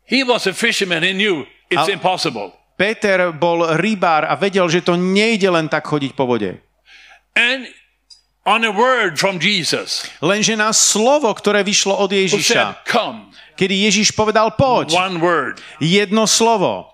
he 0.03 0.23
was 0.23 0.47
a 0.47 0.53
fisherman. 0.53 1.03
He 1.03 1.13
knew 1.13 1.45
it's 1.69 1.89
impossible. 1.89 2.53
Peter 2.81 3.29
bol 3.29 3.77
rybár 3.77 4.25
a 4.25 4.33
vedel, 4.33 4.65
že 4.65 4.81
to 4.81 4.97
nejde 4.97 5.45
len 5.53 5.69
tak 5.69 5.85
chodiť 5.85 6.17
po 6.17 6.25
vode. 6.25 6.57
And 7.37 7.69
on 8.41 8.65
a 8.65 8.73
word 8.73 9.21
from 9.21 9.37
Jesus, 9.37 10.01
Lenže 10.17 10.57
na 10.57 10.73
slovo, 10.73 11.29
ktoré 11.29 11.61
vyšlo 11.61 11.93
od 11.93 12.09
Ježiša, 12.09 12.81
kedy 13.53 13.85
Ježiš 13.85 14.17
povedal 14.17 14.57
poď, 14.57 14.97
one 14.97 15.21
word. 15.21 15.61
jedno 15.77 16.25
slovo, 16.25 16.89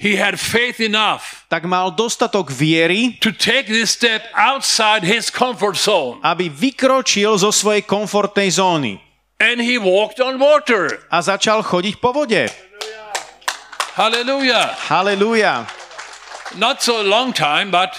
He 0.00 0.16
had 0.16 0.40
faith 0.40 0.80
enough 0.80 1.44
tak 1.52 1.68
mal 1.68 1.92
dostatok 1.92 2.48
viery, 2.48 3.20
to 3.20 3.28
take 3.36 3.68
this 3.68 3.92
step 3.92 4.24
outside 4.32 5.04
his 5.04 5.28
comfort 5.28 5.76
zone. 5.76 6.16
aby 6.24 6.48
vykročil 6.48 7.36
zo 7.36 7.52
svojej 7.52 7.84
komfortnej 7.84 8.48
zóny 8.48 8.96
And 9.36 9.60
he 9.60 9.76
walked 9.76 10.16
on 10.16 10.40
water. 10.40 11.04
a 11.12 11.20
začal 11.20 11.60
chodiť 11.60 12.00
po 12.00 12.16
vode. 12.16 12.48
Hallelujah. 13.94 14.74
Halelúja. 14.88 15.66
Not 16.56 16.82
so 16.82 17.02
long 17.02 17.30
time, 17.30 17.70
but 17.70 17.94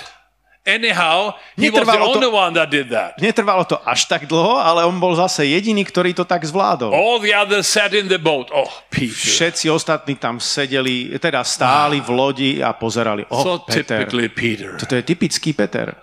anyhow, 0.68 1.34
he 1.56 1.70
was 1.72 1.84
the 1.84 1.88
Netrvalo 1.88 2.06
to- 2.12 2.20
only 2.20 2.32
one 2.32 2.52
that 2.54 2.68
did 2.70 2.92
that. 2.92 3.16
Netrvalo 3.20 3.64
to 3.64 3.80
až 3.88 4.06
tak 4.06 4.28
dlho, 4.28 4.60
ale 4.60 4.84
on 4.84 5.00
bol 5.00 5.16
zase 5.16 5.48
jediný, 5.48 5.84
ktorý 5.84 6.12
to 6.12 6.28
tak 6.28 6.44
zvládol. 6.44 6.92
All 6.92 7.20
the 7.24 7.32
others 7.32 7.68
sat 7.68 7.96
in 7.96 8.08
the 8.12 8.20
boat. 8.20 8.52
Oh, 8.52 8.68
Peter. 8.92 9.16
Všetci 9.16 9.72
ostatní 9.72 10.16
tam 10.16 10.40
sedeli, 10.40 11.16
teda 11.20 11.44
stáli 11.44 12.00
v 12.04 12.10
lodi 12.12 12.52
a 12.64 12.76
pozerali. 12.76 13.24
O, 13.32 13.40
So 13.44 13.64
Peter. 13.64 14.08
Peter. 14.36 14.76
Toto 14.80 14.96
je 14.96 15.04
typický 15.04 15.56
Peter. 15.56 15.96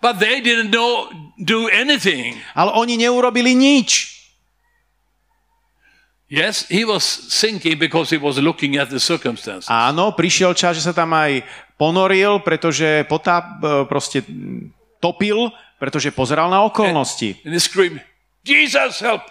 But 0.00 0.16
they 0.16 0.40
didn't 0.40 0.72
know 0.72 1.12
do 1.36 1.68
anything. 1.68 2.40
Ale 2.56 2.72
oni 2.72 2.96
neurobili 2.96 3.52
nič. 3.52 4.19
Yes, 6.30 6.62
he 6.70 6.86
was 6.86 7.02
sinking 7.02 7.74
because 7.74 8.14
he 8.14 8.18
was 8.22 8.38
looking 8.38 8.78
at 8.78 8.86
the 8.86 9.02
circumstances. 9.02 9.66
Áno, 9.66 10.14
prišiel 10.14 10.54
čas, 10.54 10.78
že 10.78 10.86
sa 10.86 10.94
tam 10.94 11.10
aj 11.10 11.42
ponoril, 11.74 12.38
pretože 12.46 13.02
potáp 13.10 13.58
e, 13.58 13.82
proste 13.90 14.22
topil, 15.02 15.50
pretože 15.82 16.14
pozeral 16.14 16.46
na 16.46 16.62
okolnosti. 16.62 17.34
And 17.42 17.50
he 17.50 17.58
screamed, 17.58 17.98
Jesus, 18.46 19.02
help! 19.02 19.26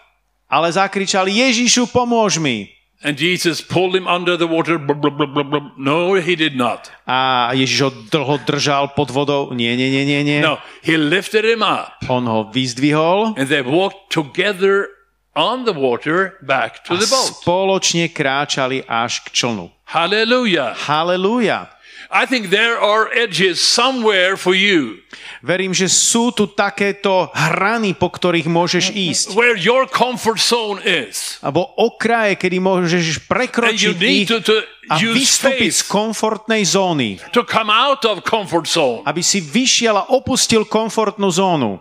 Ale 0.51 0.67
zakričal, 0.75 1.31
Ježišu, 1.31 1.87
pomôž 1.87 2.35
mi. 2.43 2.67
And 2.99 3.15
Jesus 3.15 3.63
pulled 3.63 3.95
him 3.95 4.11
under 4.11 4.35
the 4.35 4.43
water. 4.43 4.75
Blub, 4.75 4.99
blub, 4.99 5.15
blub, 5.15 5.31
blub, 5.31 5.47
blub. 5.47 5.65
No, 5.79 6.19
he 6.19 6.35
did 6.35 6.59
not. 6.59 6.91
A 7.07 7.55
Ježiš 7.55 7.79
ho 7.87 7.91
dlho 8.11 8.43
držal 8.43 8.91
pod 8.91 9.07
vodou. 9.15 9.55
Nie, 9.55 9.79
nie, 9.79 9.87
nie, 9.87 10.03
nie, 10.03 10.19
nie. 10.19 10.39
No, 10.43 10.59
he 10.83 10.99
lifted 10.99 11.47
him 11.47 11.63
up. 11.63 11.95
On 12.11 12.27
ho 12.27 12.51
vyzdvihol 12.51 13.39
And 13.39 13.47
they 13.47 13.63
walked 13.63 14.11
together 14.11 14.98
on 15.35 15.65
the 15.65 15.73
water 15.73 16.37
back 16.41 16.83
to 16.85 16.97
the 16.97 17.05
boat. 17.07 17.29
spoločne 17.41 18.09
kráčali 18.09 18.81
až 18.85 19.21
k 19.25 19.33
člnu. 19.33 19.69
Hallelujah. 19.89 20.77
Halelúja. 20.77 21.69
I 22.09 22.25
think 22.25 22.49
there 22.49 22.81
are 22.81 23.05
edges 23.13 23.61
somewhere 23.61 24.33
for 24.33 24.57
you 24.57 24.97
Verím, 25.45 25.77
že 25.77 25.85
sú 25.85 26.33
tu 26.33 26.49
takéto 26.49 27.29
hrany, 27.37 27.93
po 27.93 28.09
ktorých 28.09 28.49
môžeš 28.49 28.89
ísť. 28.91 29.37
where 29.37 29.53
your 29.53 29.85
comfort 29.85 30.41
zone 30.41 30.81
is. 30.81 31.37
Alebo 31.45 31.69
okraje, 31.77 32.33
kedy 32.35 32.57
môžeš 32.57 33.29
prekročiť 33.29 33.95
ich 34.01 34.25
to, 34.25 34.41
to 34.41 34.57
a 34.89 34.97
vystúpiť 34.97 35.69
z 35.69 35.83
komfortnej 35.85 36.65
zóny. 36.65 37.21
to 37.29 37.45
come 37.45 37.69
out 37.69 38.01
of 38.09 38.25
comfort 38.25 38.65
zone. 38.65 39.05
Aby 39.05 39.21
si 39.21 39.37
vyšiel 39.37 39.93
a 39.93 40.09
opustil 40.09 40.65
komfortnú 40.65 41.29
zónu. 41.29 41.77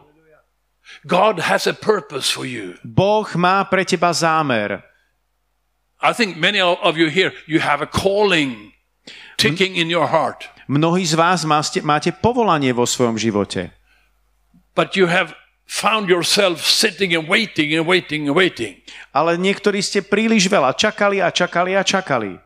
God 1.08 1.40
has 1.40 1.64
a 1.64 1.72
purpose 1.72 2.28
for 2.28 2.44
you. 2.44 2.76
Boh 2.84 3.24
má 3.40 3.64
pre 3.64 3.88
teba 3.88 4.12
zámer. 4.12 4.84
I 6.04 6.12
think 6.12 6.36
many 6.36 6.60
of 6.60 6.94
you 7.00 7.08
here, 7.08 7.32
you 7.48 7.58
have 7.64 7.80
a 7.80 7.88
calling 7.88 8.76
ticking 9.40 9.74
in 9.74 9.88
your 9.88 10.06
heart, 10.06 10.44
Mnohí 10.68 11.00
z 11.08 11.16
vás 11.16 11.48
máte, 11.48 11.80
máte 11.80 12.12
povolanie 12.12 12.76
vo 12.76 12.84
svojom 12.84 13.16
živote. 13.16 13.72
but 14.76 14.94
you 14.94 15.08
have 15.08 15.34
found 15.66 16.08
yourself 16.08 16.60
sitting 16.62 17.16
and 17.16 17.26
waiting 17.26 17.72
and 17.74 17.88
waiting 17.88 18.28
and 18.28 18.36
waiting. 18.36 18.76
Ale 19.16 19.40
niektorí 19.40 19.80
ste 19.82 20.04
príliš 20.04 20.46
veľa 20.52 20.76
čakali 20.76 21.24
a 21.24 21.32
čakali 21.32 21.72
a 21.74 21.82
čakali. 21.82 22.36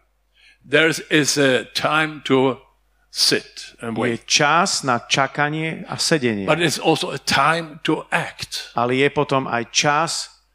There 0.63 0.89
is 1.11 1.35
a 1.37 1.67
time 1.75 2.23
to 2.31 2.63
sit 3.13 3.77
and 3.85 3.93
Je 3.93 4.01
wait, 4.17 4.25
čas 4.25 4.81
na 4.83 4.97
čakanie 5.05 5.85
a 5.85 6.01
sedenie. 6.01 6.49
but 6.49 6.57
it's 6.59 6.81
also 6.81 7.13
a 7.13 7.21
time 7.21 7.77
to 7.85 8.09
act, 8.11 8.73
Ale 8.75 8.97
je 8.97 9.09
potom 9.13 9.45
aj 9.45 9.69
čas 9.69 10.11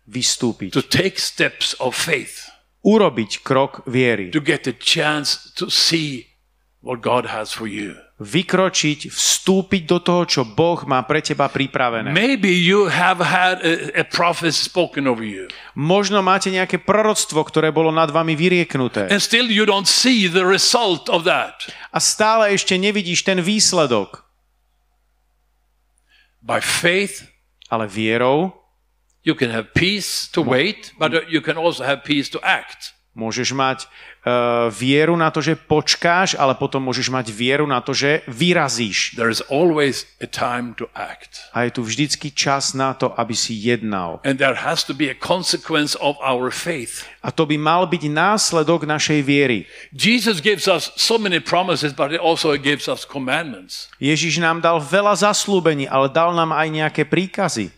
vystúpiť. 0.09 0.73
to 0.73 0.81
take 0.81 1.21
steps 1.21 1.77
of 1.77 1.93
faith, 1.93 2.49
Urobiť 2.81 3.45
krok 3.45 3.85
viery. 3.85 4.33
to 4.33 4.41
get 4.41 4.65
a 4.65 4.73
chance 4.73 5.53
to 5.53 5.69
see 5.69 6.33
what 6.81 7.05
God 7.05 7.29
has 7.29 7.53
for 7.53 7.69
you. 7.69 7.93
Vykročiť, 8.17 9.13
vstúpiť 9.13 9.85
do 9.85 10.01
toho, 10.01 10.25
čo 10.25 10.41
Boh 10.41 10.81
má 10.89 11.05
pre 11.05 11.21
teba 11.21 11.45
pripravené. 11.53 12.09
Maybe 12.09 12.49
you 12.49 12.89
have 12.89 13.21
had 13.21 13.61
a, 13.61 14.01
a 14.01 14.03
prophet 14.09 14.57
spoken 14.57 15.05
over 15.05 15.21
you, 15.21 15.45
Možno 15.77 16.25
máte 16.25 16.49
nejaké 16.49 16.81
proroctvo, 16.81 17.45
ktoré 17.45 17.69
bolo 17.69 17.93
nad 17.93 18.09
vami 18.09 18.33
vyrieknuté. 18.33 19.05
and 19.13 19.21
still 19.21 19.45
you 19.45 19.69
don't 19.69 19.85
see 19.85 20.25
the 20.25 20.41
result 20.41 21.13
of 21.13 21.29
that. 21.29 21.69
A 21.93 22.01
stále 22.01 22.57
ešte 22.57 22.73
nevidíš 22.73 23.21
ten 23.21 23.37
výsledok. 23.37 24.25
By 26.41 26.57
faith, 26.57 27.29
Ale 27.69 27.85
vierou 27.85 28.49
you 29.21 29.35
can 29.37 29.51
have 29.53 29.77
peace 29.77 30.25
to 30.31 30.41
wait, 30.41 30.89
but 30.97 31.11
you 31.29 31.43
can 31.43 31.53
also 31.53 31.85
have 31.85 32.01
peace 32.01 32.31
to 32.33 32.41
act. 32.41 32.96
Môžeš 33.17 33.57
mať 33.57 33.89
uh, 33.89 34.69
vieru 34.69 35.17
na 35.17 35.33
to, 35.33 35.41
že 35.41 35.57
počkáš, 35.57 36.37
ale 36.37 36.53
potom 36.53 36.85
môžeš 36.85 37.09
mať 37.09 37.33
vieru 37.33 37.65
na 37.65 37.81
to, 37.81 37.97
že 37.97 38.21
vyrazíš. 38.29 39.17
There 39.17 39.33
is 39.33 39.41
always 39.49 40.05
a 40.21 40.29
time 40.29 40.77
to 40.77 40.85
act. 40.93 41.49
A 41.57 41.65
je 41.65 41.73
tu 41.73 41.81
vždycky 41.81 42.29
čas 42.29 42.77
na 42.77 42.93
to, 42.93 43.09
aby 43.17 43.33
si 43.33 43.57
jednal. 43.57 44.21
And 44.21 44.37
there 44.37 44.61
has 44.61 44.85
to 44.85 44.93
be 44.93 45.09
a 45.09 45.17
consequence 45.17 45.97
of 45.97 46.21
our 46.21 46.53
faith. 46.53 47.09
A 47.25 47.33
to 47.33 47.49
by 47.49 47.57
mal 47.57 47.89
byť 47.89 48.05
následok 48.05 48.85
našej 48.85 49.25
viery. 49.25 49.65
Jesus 49.89 50.37
gives 50.37 50.69
us 50.69 50.93
so 50.93 51.17
many 51.17 51.41
promises, 51.41 51.97
but 51.97 52.13
he 52.13 52.21
also 52.21 52.53
gives 52.53 52.85
us 52.85 53.01
commandments. 53.01 53.89
Ježiš 53.97 54.37
nám 54.37 54.61
dal 54.61 54.77
veľa 54.77 55.17
zaslúbení, 55.17 55.89
ale 55.89 56.13
dal 56.13 56.37
nám 56.37 56.53
aj 56.53 56.67
nejaké 56.69 57.03
príkazy. 57.09 57.73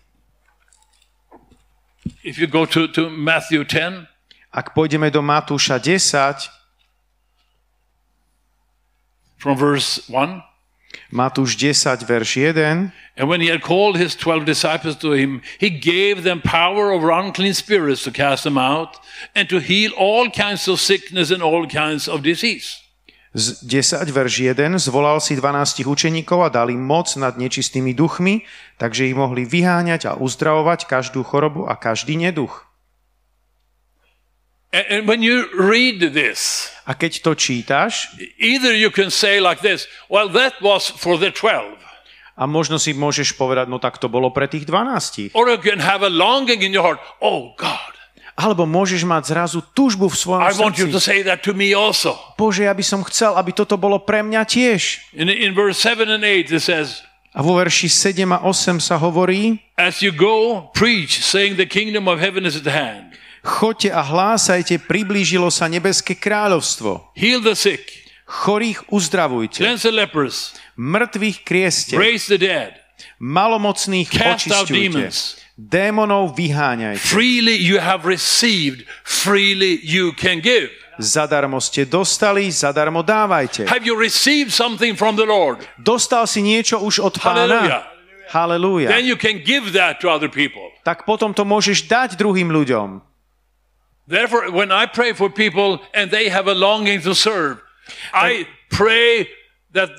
If 2.24 2.36
you 2.36 2.52
go 2.52 2.66
to, 2.66 2.92
to 2.92 3.08
Matthew 3.10 3.64
10, 3.64 4.09
Ak 4.50 4.74
pôjdeme 4.74 5.14
do 5.14 5.22
Matúša 5.22 5.78
10, 5.78 6.50
from 9.38 9.54
verse 9.54 10.02
1, 10.10 10.42
Matúš 11.14 11.54
10, 11.54 12.02
verš 12.02 12.50
1, 12.54 12.90
and 13.18 13.26
when 13.30 13.42
he 13.42 13.50
had 13.50 13.62
called 13.62 13.98
his 13.98 14.18
twelve 14.18 14.46
disciples 14.46 14.98
to 14.98 15.14
him, 15.14 15.42
he 15.62 15.70
gave 15.70 16.24
them 16.26 16.42
power 16.42 16.90
over 16.90 17.14
unclean 17.14 17.54
spirits 17.54 18.02
to 18.04 18.12
cast 18.12 18.42
them 18.42 18.58
out 18.58 18.98
and 19.38 19.50
to 19.50 19.62
heal 19.62 19.94
all 19.94 20.30
kinds 20.30 20.66
of 20.66 20.82
sickness 20.82 21.30
and 21.30 21.46
all 21.46 21.70
kinds 21.70 22.10
of 22.10 22.26
disease. 22.26 22.82
z 23.38 23.62
10, 23.62 24.10
verš 24.10 24.58
1, 24.58 24.82
zvolal 24.82 25.22
si 25.22 25.38
12 25.38 25.86
učeníkov 25.86 26.40
a 26.42 26.50
dal 26.50 26.74
im 26.74 26.82
moc 26.82 27.14
nad 27.14 27.38
nečistými 27.38 27.94
duchmi, 27.94 28.42
takže 28.82 29.06
ich 29.06 29.14
mohli 29.14 29.46
vyháňať 29.46 30.10
a 30.10 30.18
uzdravovať 30.18 30.90
každú 30.90 31.22
chorobu 31.22 31.70
a 31.70 31.78
každý 31.78 32.18
neduch. 32.18 32.69
And, 34.70 35.10
when 35.10 35.26
you 35.26 35.50
read 35.58 36.14
this, 36.14 36.70
A 36.86 36.94
keď 36.94 37.26
to 37.26 37.34
čítaš, 37.34 38.14
either 38.38 38.70
you 38.70 38.94
can 38.94 39.10
say 39.10 39.42
like 39.42 39.66
this, 39.66 39.90
well, 40.14 40.30
that 40.30 40.62
was 40.62 40.86
for 40.94 41.18
the 41.18 41.34
12. 41.34 41.74
A 42.40 42.46
možno 42.48 42.78
si 42.78 42.94
môžeš 42.94 43.34
povedať, 43.36 43.66
no 43.68 43.82
tak 43.82 43.98
to 43.98 44.06
bolo 44.08 44.30
pre 44.30 44.46
tých 44.46 44.70
12. 44.70 45.34
Or 45.34 45.50
you 45.50 45.58
can 45.58 45.82
have 45.82 46.06
a 46.06 46.12
longing 46.14 46.62
in 46.62 46.70
your 46.72 46.86
heart. 46.86 47.02
Oh 47.18 47.58
God, 47.58 47.98
Alebo 48.40 48.64
môžeš 48.70 49.04
mať 49.04 49.34
zrazu 49.36 49.60
túžbu 49.74 50.08
v 50.08 50.16
svojom 50.16 50.46
I 50.46 50.54
want 50.56 50.78
you 50.80 50.88
to 50.94 51.02
srdci. 51.02 51.04
say 51.04 51.20
that 51.26 51.42
to 51.44 51.52
me 51.58 51.74
also. 51.76 52.16
Bože, 52.38 52.64
ja 52.70 52.72
by 52.72 52.86
som 52.86 53.02
chcel, 53.10 53.36
aby 53.36 53.52
toto 53.52 53.74
bolo 53.76 54.00
pre 54.00 54.22
mňa 54.22 54.46
tiež. 54.46 55.12
In, 55.18 55.28
in 55.34 55.52
verse 55.58 55.82
7 55.82 56.06
and 56.08 56.22
8, 56.24 56.46
it 56.54 56.62
says, 56.62 57.02
A 57.34 57.42
vo 57.42 57.58
verši 57.58 57.90
7 57.90 58.22
a 58.32 58.46
8 58.46 58.78
sa 58.80 59.02
hovorí, 59.02 59.60
As 59.76 60.06
you 60.06 60.14
go, 60.14 60.70
preach, 60.78 61.20
saying 61.26 61.58
the 61.58 61.66
kingdom 61.68 62.06
of 62.06 62.22
heaven 62.22 62.46
is 62.46 62.54
at 62.54 62.70
hand. 62.70 63.09
Choďte 63.40 63.90
a 63.96 64.02
hlásajte, 64.04 64.84
priblížilo 64.84 65.48
sa 65.48 65.72
nebeské 65.72 66.16
kráľovstvo. 66.20 67.16
Heal 67.16 67.40
the 67.40 67.56
sick, 67.56 67.88
Chorých 68.30 68.86
uzdravujte, 68.94 69.64
cleanse 69.64 69.88
the 69.88 69.96
lepers, 69.96 70.54
mŕtvych 70.78 71.38
krieste, 71.48 71.98
raise 71.98 72.30
the 72.30 72.38
dead, 72.38 72.78
malomocných 73.18 74.06
cast 74.12 74.52
demons. 74.70 75.40
démonov 75.58 76.38
vyháňajte. 76.38 77.02
Freely 77.02 77.58
you 77.58 77.80
have 77.82 78.06
received, 78.06 78.86
freely 79.04 79.80
you 79.82 80.14
can 80.14 80.44
give. 80.44 80.70
Zadarmo 81.00 81.64
ste 81.64 81.88
dostali, 81.88 82.52
zadarmo 82.52 83.02
dávajte. 83.08 83.64
Have 83.72 83.88
you 83.88 83.96
received 83.96 84.52
something 84.52 85.00
from 85.00 85.16
the 85.16 85.24
Lord? 85.24 85.64
Dostal 85.80 86.28
si 86.28 86.44
niečo 86.44 86.84
už 86.84 87.00
od 87.00 87.16
Hallelujah. 87.24 87.88
pána? 87.88 87.98
Halelúja. 88.30 88.94
Then 88.94 89.10
you 89.10 89.18
can 89.18 89.42
give 89.42 89.74
that 89.74 90.04
to 90.04 90.12
other 90.12 90.30
people. 90.30 90.70
Tak 90.86 91.08
potom 91.08 91.34
to 91.34 91.48
môžeš 91.48 91.90
dať 91.90 92.14
druhým 92.14 92.54
ľuďom. 92.54 93.09
Therefore, 94.10 94.50
when 94.50 94.74
I 94.74 94.90
pray 94.90 95.14
for 95.14 95.30
people 95.30 95.86
and 95.94 96.10
they 96.10 96.34
have 96.34 96.50
a 96.50 96.58
longing 96.58 97.06
to 97.06 97.14
serve, 97.14 97.62
I 98.10 98.50
pray 98.74 99.30
that 99.78 99.94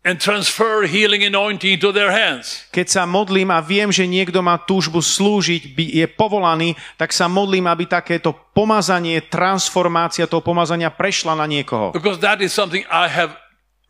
and 0.00 0.16
transfer 0.16 0.88
healing 0.88 1.20
anointing 1.24 1.76
to 1.84 1.92
their 1.92 2.08
hands. 2.08 2.64
Keď 2.72 2.86
sa 2.88 3.02
modlím 3.04 3.52
a 3.52 3.60
viem, 3.60 3.92
že 3.92 4.08
niekto 4.08 4.40
má 4.40 4.56
túžbu 4.56 5.04
slúžiť, 5.04 5.76
by 5.76 5.84
je 6.00 6.06
povolaný, 6.08 6.72
tak 6.96 7.12
sa 7.12 7.28
modlím, 7.28 7.68
aby 7.68 7.84
takéto 7.84 8.32
pomazanie, 8.56 9.20
transformácia 9.28 10.24
toho 10.24 10.40
pomazania 10.40 10.88
prešla 10.88 11.36
na 11.36 11.44
niekoho. 11.44 11.92
Because 11.92 12.24
that 12.24 12.40
is 12.40 12.56
something 12.56 12.88
I 12.88 13.12
have 13.12 13.36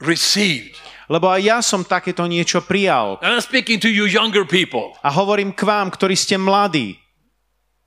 received. 0.02 0.74
Lebo 1.10 1.26
aj 1.26 1.42
ja 1.42 1.58
som 1.58 1.82
takéto 1.82 2.22
niečo 2.26 2.62
prijal. 2.62 3.18
And 3.22 3.34
I'm 3.34 3.42
speaking 3.42 3.82
to 3.82 3.90
you 3.90 4.06
younger 4.06 4.46
people. 4.46 4.94
A 5.02 5.10
hovorím 5.10 5.50
k 5.50 5.66
vám, 5.66 5.90
ktorí 5.90 6.14
ste 6.14 6.38
mladí. 6.38 6.99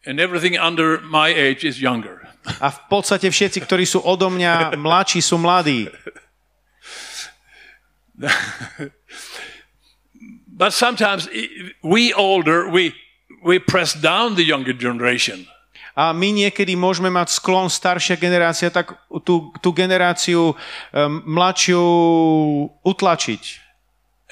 And 0.04 0.20
everything 0.20 0.60
under 0.60 1.00
my 1.00 1.32
age 1.32 1.64
is 1.64 1.80
younger. 1.80 2.28
A 2.60 2.76
v 2.76 2.80
podstate 2.92 3.32
všetci, 3.32 3.64
ktorí 3.64 3.88
sú 3.88 4.04
odo 4.04 4.28
mňa 4.28 4.76
mladší, 4.76 5.24
sú 5.24 5.40
mladí. 5.40 5.88
But 10.54 10.76
sometimes 10.76 11.28
we 11.82 12.14
older, 12.14 12.70
we, 12.70 12.94
we 13.42 13.58
press 13.60 13.96
down 13.96 14.36
the 14.36 14.44
younger 14.44 14.74
generation. 14.76 15.48
A 15.94 16.10
my 16.10 16.34
niekedy 16.34 16.74
môžeme 16.74 17.14
mať 17.14 17.38
sklon 17.38 17.70
staršia 17.70 18.18
generácia, 18.18 18.74
tak 18.74 18.98
tú, 19.22 19.54
tú 19.62 19.70
generáciu 19.72 20.58
um, 20.58 21.22
mladšiu 21.22 21.82
utlačiť. 22.82 23.44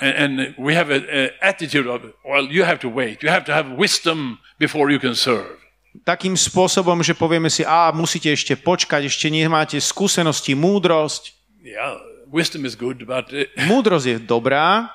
And, 0.01 0.13
and 0.17 0.32
we 0.57 0.74
have 0.74 0.89
an 0.89 1.05
attitude 1.39 1.86
of, 1.86 2.01
well, 2.26 2.49
you 2.49 2.65
have 2.65 2.82
to 2.82 2.89
wait. 2.89 3.22
You 3.22 3.30
have 3.30 3.45
to 3.45 3.53
have 3.53 3.78
wisdom 3.78 4.41
before 4.57 4.89
you 4.89 4.97
can 4.97 5.13
serve. 5.13 5.61
Takým 6.01 6.39
spôsobom, 6.39 7.03
že 7.03 7.11
povieme 7.11 7.51
si, 7.51 7.61
a 7.61 7.91
musíte 7.91 8.31
ešte 8.31 8.55
počkať, 8.55 9.11
ešte 9.11 9.27
nemáte 9.27 9.75
skúsenosti, 9.77 10.55
múdrosť. 10.55 11.35
Yeah, 11.61 11.99
wisdom 12.31 12.63
is 12.63 12.79
good, 12.79 13.03
but 13.05 13.27
uh, 13.29 13.43
Múdrosť 13.71 14.05
je 14.07 14.17
dobrá, 14.23 14.87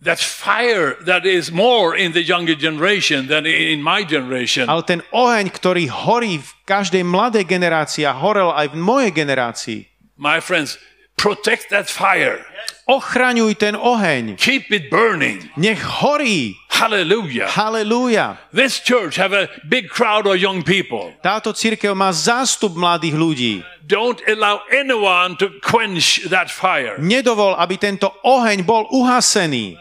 that 0.00 0.16
fire 0.16 0.96
that 1.04 1.28
is 1.28 1.52
more 1.52 1.92
in 1.92 2.16
the 2.16 2.24
younger 2.24 2.56
generation 2.56 3.28
than 3.28 3.44
in 3.44 3.84
my 3.84 4.00
generation. 4.00 4.64
ale 4.64 4.80
ten 4.82 5.04
oheň, 5.12 5.52
ktorý 5.52 5.92
horí 5.92 6.40
v 6.40 6.50
každej 6.64 7.04
mladej 7.04 7.44
generácii 7.44 8.08
a 8.08 8.16
horel 8.16 8.48
aj 8.48 8.72
v 8.72 8.76
mojej 8.80 9.12
generácii, 9.12 9.80
My 10.16 10.40
friends, 10.40 10.80
protect 11.20 11.68
that 11.68 11.92
fire. 11.92 12.40
ochraňuj 12.88 13.60
ten 13.60 13.76
oheň. 13.76 14.40
Keep 14.40 14.72
it 14.72 14.88
burning. 14.88 15.44
Nech 15.60 15.84
horí. 16.00 16.56
Hallelujah. 16.80 17.46
Halelúja. 17.52 18.40
This 18.56 18.80
church 18.80 19.20
have 19.20 19.36
a 19.36 19.52
big 19.68 19.92
crowd 19.92 20.24
of 20.24 20.40
young 20.40 20.64
people. 20.64 21.12
Táto 21.20 21.52
církev 21.52 21.92
má 21.92 22.08
zástup 22.08 22.72
mladých 22.72 23.14
ľudí. 23.20 23.54
Don't 23.84 24.24
allow 24.24 24.64
anyone 24.72 25.36
to 25.36 25.52
quench 25.60 26.24
that 26.32 26.48
fire. 26.48 26.96
Nedovol, 26.96 27.52
aby 27.60 27.76
tento 27.76 28.08
oheň 28.24 28.64
bol 28.64 28.88
uhasený. 28.88 29.76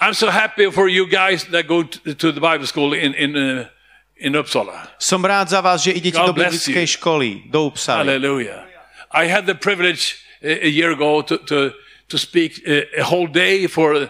I'm 0.00 0.14
so 0.14 0.30
happy 0.30 0.70
for 0.70 0.88
you 0.88 1.04
guys 1.10 1.44
that 1.50 1.66
go 1.66 1.82
to, 1.84 2.28
the 2.32 2.40
Bible 2.40 2.64
school 2.64 2.94
in 2.94 3.12
in 3.18 3.36
uh, 3.36 3.66
in 4.16 4.32
Uppsala. 4.38 4.88
Som 4.96 5.26
rád 5.26 5.50
za 5.52 5.60
vás, 5.60 5.82
že 5.84 5.92
idete 5.92 6.16
God 6.16 6.32
do 6.32 6.34
biblickej 6.38 6.86
školy, 6.96 7.50
do 7.50 7.68
Upsaly. 7.68 8.08
Hallelujah. 8.08 8.64
I 9.10 9.26
had 9.26 9.44
the 9.44 9.58
privilege 9.58 10.22
uh, 10.40 10.48
a 10.64 10.70
year 10.70 10.94
ago 10.94 11.20
to 11.26 11.42
to 11.50 11.74
to 12.08 12.16
speak 12.16 12.62
uh, 12.62 12.86
a 12.96 13.04
whole 13.04 13.26
day 13.26 13.66
for 13.66 14.08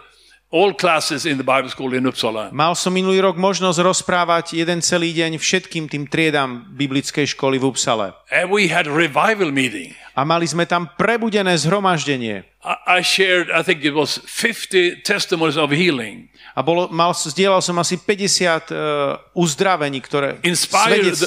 all 0.48 0.72
classes 0.72 1.28
in 1.28 1.36
the 1.36 1.44
Bible 1.44 1.68
school 1.68 1.92
in 1.92 2.08
Uppsala. 2.08 2.48
Mal 2.56 2.72
som 2.72 2.88
minulý 2.88 3.20
rok 3.20 3.36
možnosť 3.36 3.84
rozprávať 3.84 4.56
jeden 4.56 4.80
celý 4.80 5.12
deň 5.12 5.36
všetkým 5.36 5.92
tým 5.92 6.08
triedam 6.08 6.64
biblickej 6.72 7.36
školy 7.36 7.60
v 7.60 7.68
Upsale. 7.68 8.16
And 8.32 8.48
we 8.48 8.72
had 8.72 8.88
a 8.88 8.94
revival 8.94 9.52
meeting. 9.52 9.92
A 10.16 10.24
mali 10.24 10.48
sme 10.48 10.64
tam 10.64 10.88
prebudené 10.96 11.52
zhromaždenie. 11.54 12.42
I 12.64 12.98
I 12.98 13.04
shared, 13.04 13.52
I 13.54 13.62
think 13.62 13.84
it 13.84 13.94
was 13.94 14.18
50 14.24 15.04
testimonies 15.06 15.54
of 15.54 15.70
healing. 15.70 16.26
A 16.56 16.64
bolo, 16.64 16.90
mal, 16.90 17.14
zdieľal 17.14 17.62
som 17.62 17.78
asi 17.78 18.00
50 18.00 18.72
uh, 18.74 19.20
uzdravení, 19.36 20.02
ktoré 20.02 20.42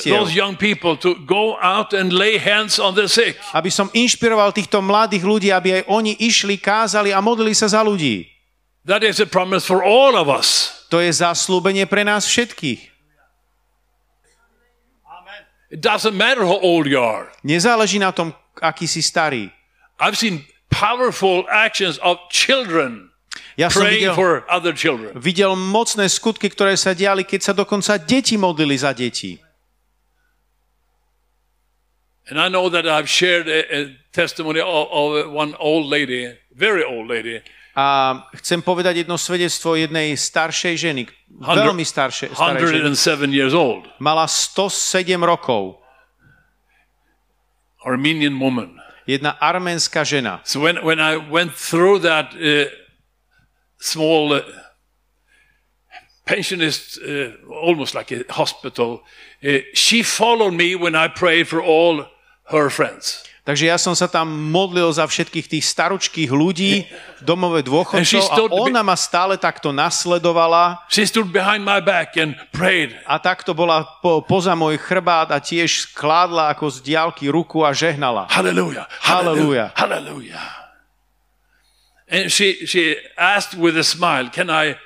those 0.03 0.35
young 0.35 0.59
people 0.59 0.99
to 0.99 1.15
go 1.23 1.55
out 1.63 1.95
and 1.95 2.11
lay 2.11 2.35
hands 2.35 2.81
on 2.81 2.97
the 2.97 3.07
sick. 3.07 3.39
Aby 3.55 3.71
som 3.71 3.87
inšpiroval 3.95 4.51
týchto 4.51 4.83
mladých 4.83 5.23
ľudí, 5.23 5.49
aby 5.55 5.79
aj 5.79 5.83
oni 5.87 6.19
išli, 6.19 6.59
kázali 6.59 7.15
a 7.15 7.23
modlili 7.23 7.55
sa 7.55 7.71
za 7.71 7.79
ľudí. 7.79 8.40
That 8.85 9.05
is 9.05 9.21
a 9.21 9.29
promise 9.29 9.65
for 9.65 9.85
all 9.85 10.17
of 10.17 10.25
us. 10.25 10.81
To 10.89 10.97
je 10.97 11.13
zaslúbenie 11.13 11.85
pre 11.85 12.01
nás 12.01 12.25
všetkých. 12.25 12.91
It 15.71 15.79
doesn't 15.79 16.17
matter 16.17 16.43
how 16.43 16.59
old 16.59 16.83
you 16.83 16.99
are. 16.99 17.31
Nezáleží 17.47 17.95
na 17.95 18.11
tom, 18.11 18.35
aký 18.59 18.91
si 18.91 18.99
starý. 18.99 19.47
I've 20.03 20.19
seen 20.19 20.43
powerful 20.67 21.47
actions 21.47 21.95
of 22.03 22.19
children 22.27 23.07
Ja 23.55 23.71
som 23.71 23.87
praying 23.87 24.11
videl, 24.11 24.15
for 24.19 24.43
other 24.51 24.75
children. 24.75 25.15
videl 25.15 25.55
mocné 25.55 26.11
skutky, 26.11 26.51
ktoré 26.51 26.75
sa 26.75 26.91
diali, 26.91 27.23
keď 27.23 27.39
sa 27.39 27.53
dokonca 27.55 27.95
deti 28.01 28.35
modlili 28.35 28.75
za 28.75 28.91
deti. 28.91 29.39
And 32.27 32.39
I 32.39 32.47
know 32.47 32.67
that 32.71 32.87
I've 32.87 33.07
shared 33.07 33.47
a, 33.47 33.59
a 33.67 33.79
testimony 34.11 34.59
of, 34.59 34.87
of 34.91 35.31
one 35.31 35.55
old 35.59 35.87
lady, 35.87 36.31
very 36.51 36.83
old 36.83 37.07
lady, 37.07 37.43
A 37.71 38.27
chcem 38.35 38.59
povedať 38.59 39.07
jedno 39.07 39.15
svedectvo 39.15 39.79
jednej 39.79 40.19
staršej 40.19 40.75
ženy, 40.75 41.07
veľmi 41.39 41.87
staršej, 41.87 42.35
starej 42.35 42.67
ženy. 42.67 42.91
107 42.91 43.31
years 43.31 43.55
old, 43.55 43.87
Mala 44.03 44.27
107 44.27 45.15
rokov. 45.23 45.79
Armenian 47.87 48.35
woman. 48.35 48.75
Jedna 49.07 49.33
arménska 49.39 50.03
žena. 50.03 50.43
So 50.43 50.59
when, 50.59 50.83
when 50.83 50.99
I 50.99 51.17
went 51.17 51.55
through 51.55 52.03
that 52.05 52.35
uh, 52.35 52.69
small 53.79 54.33
uh, 54.33 54.45
pensionist, 56.27 56.99
uh, 57.01 57.33
almost 57.49 57.95
like 57.95 58.11
a 58.11 58.23
hospital, 58.29 59.01
uh, 59.43 59.65
she 59.73 60.03
followed 60.03 60.53
me 60.53 60.75
when 60.75 60.93
I 60.93 61.07
prayed 61.07 61.47
for 61.47 61.63
all 61.63 62.05
her 62.51 62.69
friends. 62.69 63.23
Takže 63.41 63.65
ja 63.65 63.77
som 63.81 63.97
sa 63.97 64.05
tam 64.05 64.29
modlil 64.29 64.85
za 64.93 65.01
všetkých 65.09 65.49
tých 65.49 65.65
staručkých 65.65 66.29
ľudí, 66.29 66.85
And 66.85 68.05
she 68.05 68.21
dôchodcov 68.21 68.53
a 68.53 68.53
ona 68.53 68.85
ma 68.85 68.93
stále 68.93 69.33
takto 69.33 69.73
nasledovala 69.73 70.85
a 73.09 73.15
takto 73.17 73.57
bola 73.57 73.81
po, 73.97 74.21
poza 74.21 74.53
môj 74.53 74.77
chrbát 74.77 75.33
a 75.33 75.41
tiež 75.41 75.89
skládla 75.89 76.53
ako 76.53 76.69
z 76.69 76.77
diálky 76.85 77.33
ruku 77.33 77.65
a 77.65 77.73
žehnala. 77.73 78.29
Hallelujah. 78.29 78.85
Hallelujah. 79.01 79.73
Hallelujah. 79.73 80.45
And 82.11 82.29
she, 82.29 82.61
she 82.69 83.01
asked 83.17 83.57
with 83.57 83.73
a 83.73 83.87
smile, 83.87 84.29
can 84.29 84.53
I, 84.53 84.77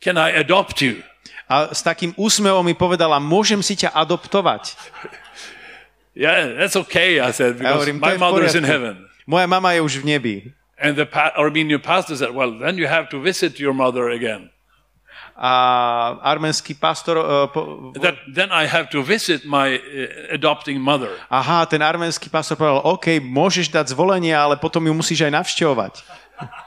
can 0.00 0.16
I 0.16 0.32
adopt 0.32 0.80
you? 0.80 1.04
A 1.44 1.76
s 1.76 1.84
takým 1.84 2.16
úsmevom 2.16 2.64
mi 2.64 2.72
povedala, 2.72 3.20
môžem 3.20 3.60
si 3.60 3.76
ťa 3.76 3.92
adoptovať. 3.92 4.76
Yeah, 6.18 6.58
that's 6.58 6.74
okay, 6.74 7.22
I 7.22 7.30
said, 7.30 7.62
because 7.62 7.78
hovorím, 7.78 8.02
my 8.02 8.18
mother 8.18 8.42
is 8.42 8.58
in 8.58 8.66
heaven. 8.66 9.06
Moja 9.22 9.46
mama 9.46 9.70
je 9.78 9.80
už 9.86 10.02
v 10.02 10.04
nebi. 10.18 10.36
And 10.74 10.98
the 10.98 11.06
pa- 11.06 11.30
Armenian 11.38 11.78
pastor 11.78 12.18
said, 12.18 12.34
well, 12.34 12.58
then 12.58 12.74
you 12.74 12.90
have 12.90 13.06
to 13.14 13.22
visit 13.22 13.58
your 13.62 13.70
mother 13.70 14.10
again. 14.10 14.50
A 15.38 16.18
arménsky 16.26 16.74
pastor... 16.74 17.14
Uh, 17.22 17.46
po, 17.46 17.94
That, 18.02 18.18
then 18.34 18.50
I 18.50 18.66
have 18.66 18.90
to 18.90 19.06
visit 19.06 19.46
my 19.46 19.78
uh, 19.78 20.34
adopting 20.34 20.82
mother. 20.82 21.14
aha, 21.30 21.62
ten 21.70 21.78
arménsky 21.78 22.26
pastor 22.26 22.58
povedal, 22.58 22.82
OK, 22.82 23.22
môžeš 23.22 23.70
dať 23.70 23.94
zvolenie, 23.94 24.34
ale 24.34 24.58
potom 24.58 24.82
ju 24.82 24.90
musíš 24.90 25.22
aj 25.22 25.32
navštevovať. 25.38 26.02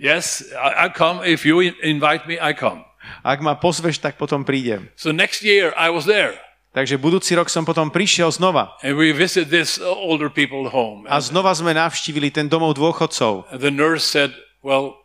Yes, 0.00 0.40
I, 0.56 0.86
I 0.86 0.88
come. 0.88 1.20
If 1.20 1.44
you 1.44 1.60
in- 1.60 1.76
invite 1.84 2.24
me, 2.24 2.40
I 2.40 2.56
come. 2.56 2.84
Ak 3.20 3.44
ma 3.44 3.52
pozveš, 3.52 4.00
tak 4.00 4.16
potom 4.16 4.48
prídem. 4.48 4.88
So 4.96 5.12
next 5.12 5.44
year 5.44 5.76
I 5.76 5.92
was 5.92 6.08
there. 6.08 6.40
Takže 6.70 7.02
budúci 7.02 7.34
rok 7.34 7.50
som 7.50 7.66
potom 7.66 7.90
prišiel 7.90 8.30
znova. 8.30 8.78
And 8.86 8.94
we 8.94 9.10
visited 9.10 9.50
this 9.50 9.74
uh, 9.82 9.90
older 9.90 10.30
people 10.30 10.70
home. 10.70 11.02
A 11.10 11.18
znova 11.18 11.50
sme 11.50 11.74
navštívili 11.74 12.30
ten 12.30 12.46
domov 12.46 12.78
dôchodcov. 12.78 13.50
The 13.50 13.74
nurse 13.74 14.06
said, 14.06 14.30
well, 14.62 15.02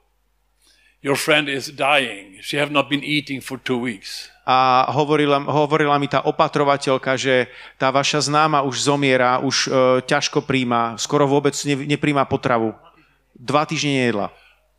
your 1.02 1.18
friend 1.18 1.50
is 1.50 1.74
dying. 1.74 2.38
She 2.46 2.62
have 2.62 2.70
not 2.70 2.86
been 2.86 3.02
eating 3.02 3.42
for 3.42 3.58
two 3.58 3.82
weeks. 3.82 4.30
A 4.46 4.86
hovorila, 4.94 5.42
hovorila 5.42 5.98
mi 5.98 6.06
tá 6.06 6.22
opatrovateľka, 6.22 7.18
že 7.18 7.50
tá 7.82 7.90
vaša 7.90 8.30
známa 8.30 8.62
už 8.62 8.86
zomiera, 8.86 9.42
už 9.42 9.56
e, 9.66 9.70
ťažko 10.06 10.46
príjma, 10.46 11.02
skoro 11.02 11.26
vôbec 11.26 11.58
ne, 11.66 11.98
nepríjma 11.98 12.30
potravu. 12.30 12.78
Dva 13.34 13.66
týždne 13.66 14.06
nejedla. 14.06 14.30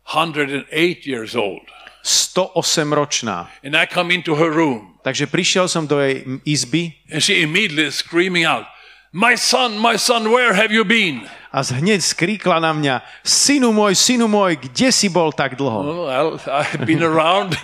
108 0.07 0.71
years 1.03 1.35
old. 1.35 1.67
108 2.07 2.87
ročná. 2.95 3.51
And 3.59 3.75
I 3.75 3.83
come 3.83 4.15
into 4.15 4.39
her 4.39 4.47
room 4.47 4.95
Takže 5.03 5.27
prišiel 5.27 5.67
som 5.67 5.83
do 5.87 5.99
jej 5.99 6.23
izby 6.47 6.95
and 7.11 7.19
she 7.19 7.43
immediately 7.43 7.91
screaming 7.91 8.47
out, 8.47 8.63
my 9.11 9.35
son, 9.35 9.75
my 9.79 9.95
son, 9.99 10.31
where 10.31 10.55
have 10.55 10.71
you 10.71 10.87
been? 10.87 11.27
a 11.47 11.63
hneď 11.63 12.03
skríkla 12.03 12.59
na 12.59 12.75
mňa, 12.75 12.95
synu 13.23 13.71
môj, 13.71 13.95
synu 13.95 14.27
môj, 14.27 14.59
kde 14.59 14.91
si 14.91 15.07
bol 15.07 15.31
tak 15.31 15.55
dlho? 15.55 15.79
Oh, 15.79 16.05
well, 16.05 16.29
I've 16.43 16.83
been 16.83 17.01
around. 17.15 17.55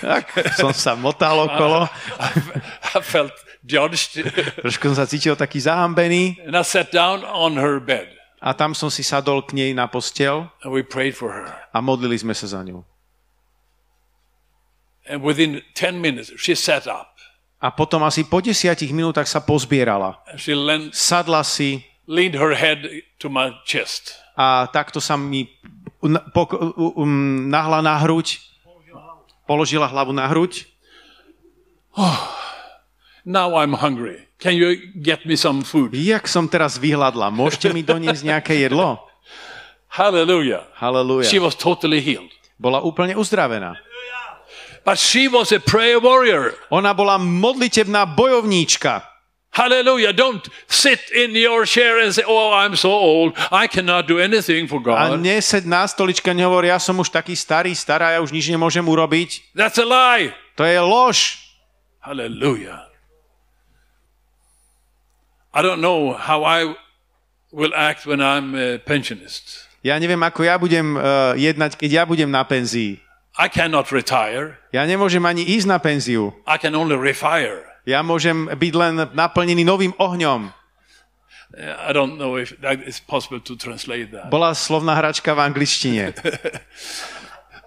Tak 0.00 0.32
som 0.56 0.72
sa 0.72 0.96
motal 0.96 1.38
okolo, 1.46 1.86
I 2.96 2.98
felt 3.04 3.36
judged. 3.62 4.16
trošku 4.64 4.90
som 4.90 4.96
sa 4.96 5.06
cítil 5.06 5.36
taký 5.38 5.60
zahambený 5.62 6.40
And 6.48 6.56
I 6.56 6.64
sat 6.66 6.90
down 6.90 7.22
on 7.22 7.60
her 7.60 7.78
bed 7.78 8.08
a 8.42 8.50
tam 8.58 8.74
som 8.74 8.90
si 8.90 9.06
sadol 9.06 9.46
k 9.46 9.54
nej 9.54 9.70
na 9.70 9.86
postel 9.86 10.50
and 10.66 10.74
we 10.74 10.82
prayed 10.82 11.14
for 11.14 11.30
her. 11.30 11.46
a 11.70 11.78
modlili 11.78 12.18
sme 12.18 12.34
sa 12.34 12.48
za 12.50 12.58
ňu. 12.64 12.82
And 15.08 15.22
within 15.22 15.62
10 15.74 15.98
minutes, 16.00 16.30
she 16.38 16.54
sat 16.54 16.86
up. 16.86 17.10
A 17.62 17.70
potom 17.70 18.02
asi 18.02 18.26
po 18.26 18.42
desiatich 18.42 18.90
minútach 18.90 19.26
sa 19.26 19.38
pozbierala. 19.42 20.18
She 20.38 20.54
leaned, 20.54 20.94
Sadla 20.94 21.42
si 21.46 21.82
leaned 22.06 22.34
her 22.38 22.54
head 22.54 22.86
to 23.22 23.30
my 23.30 23.54
chest. 23.66 24.18
a 24.32 24.64
takto 24.72 24.96
sa 24.98 25.14
mi 25.16 25.44
um, 26.00 27.46
nahla 27.52 27.84
na 27.84 28.00
hruď, 28.00 28.40
položila 29.46 29.86
hlavu 29.86 30.10
na 30.16 30.24
hruď. 30.26 30.64
Now 33.24 33.54
I'm 33.54 33.74
hungry. 33.78 34.26
Can 34.42 34.58
you 34.58 34.74
get 34.98 35.22
me 35.22 35.36
some 35.38 35.62
food? 35.62 35.94
Jak 35.94 36.26
som 36.26 36.50
teraz 36.50 36.74
vyhľadla, 36.80 37.30
môžete 37.30 37.70
mi 37.70 37.86
doniesť 37.86 38.26
nejaké 38.26 38.58
jedlo? 38.58 38.98
Hallelujah. 40.00 40.66
She 40.74 40.82
Halelúja. 40.82 41.38
was 41.38 41.54
totally 41.54 42.00
healed. 42.02 42.32
Bola 42.58 42.80
úplne 42.82 43.14
uzdravená. 43.14 43.76
But 44.84 44.98
she 44.98 45.28
was 45.30 45.52
a 45.52 45.60
prayer 45.62 46.02
warrior. 46.02 46.58
Ona 46.70 46.90
bola 46.94 47.18
modlitebná 47.18 48.06
bojovníčka. 48.06 49.02
Hallelujah. 49.52 50.16
Don't 50.16 50.40
sit 50.66 51.12
in 51.12 51.36
your 51.36 51.68
chair 51.68 52.00
and 52.00 52.08
say, 52.10 52.24
Oh, 52.26 52.56
I'm 52.56 52.72
so 52.74 52.88
old. 52.88 53.36
I 53.52 53.68
cannot 53.68 54.08
do 54.08 54.16
anything 54.18 54.64
for 54.66 54.80
A 54.80 55.12
God. 55.12 55.20
nesed 55.20 55.68
na 55.68 55.84
stoličke 55.84 56.32
a 56.32 56.34
nehovor, 56.34 56.64
ja 56.64 56.80
som 56.80 56.96
už 56.96 57.12
taký 57.12 57.36
starý, 57.36 57.76
stará, 57.76 58.16
ja 58.16 58.24
už 58.24 58.32
nič 58.32 58.48
nemôžem 58.48 58.80
urobiť. 58.80 59.52
That's 59.52 59.76
a 59.76 59.84
lie. 59.84 60.32
To 60.56 60.64
je 60.64 60.80
lož. 60.80 61.36
Hallelujah. 62.00 62.88
I 65.52 65.60
don't 65.60 65.84
know 65.84 66.16
how 66.16 66.48
I 66.48 66.72
will 67.52 67.76
act 67.76 68.08
when 68.08 68.24
I'm 68.24 68.56
a 68.56 68.80
pensionist. 68.80 69.68
Ja 69.84 69.98
neviem, 70.00 70.22
ako 70.22 70.46
ja 70.46 70.56
budem 70.56 70.94
uh, 70.96 71.36
jednať, 71.36 71.76
keď 71.76 71.90
ja 71.92 72.02
budem 72.08 72.30
na 72.30 72.40
penzii. 72.46 73.01
I 73.38 73.48
cannot 73.48 73.88
retire. 73.88 74.60
Ja 74.76 74.84
nemôžem 74.84 75.24
ani 75.24 75.40
ísť 75.40 75.66
na 75.68 75.78
penziu. 75.80 76.36
I 76.44 76.60
can 76.60 76.76
only 76.76 76.96
refire. 76.96 77.64
Ja 77.88 78.04
môžem 78.04 78.46
byť 78.52 78.72
len 78.76 78.94
naplnený 79.16 79.64
novým 79.64 79.96
ohňom. 79.96 80.52
Uh, 81.52 81.76
I 81.84 81.92
don't 81.92 82.16
know 82.16 82.36
if 82.36 82.52
that 82.60 82.80
is 82.84 83.00
possible 83.00 83.40
to 83.40 83.56
translate 83.56 84.12
that. 84.12 84.28
Bola 84.32 84.56
slovná 84.56 84.96
hračka 84.96 85.32
v 85.32 85.40
angličtine. 85.48 86.12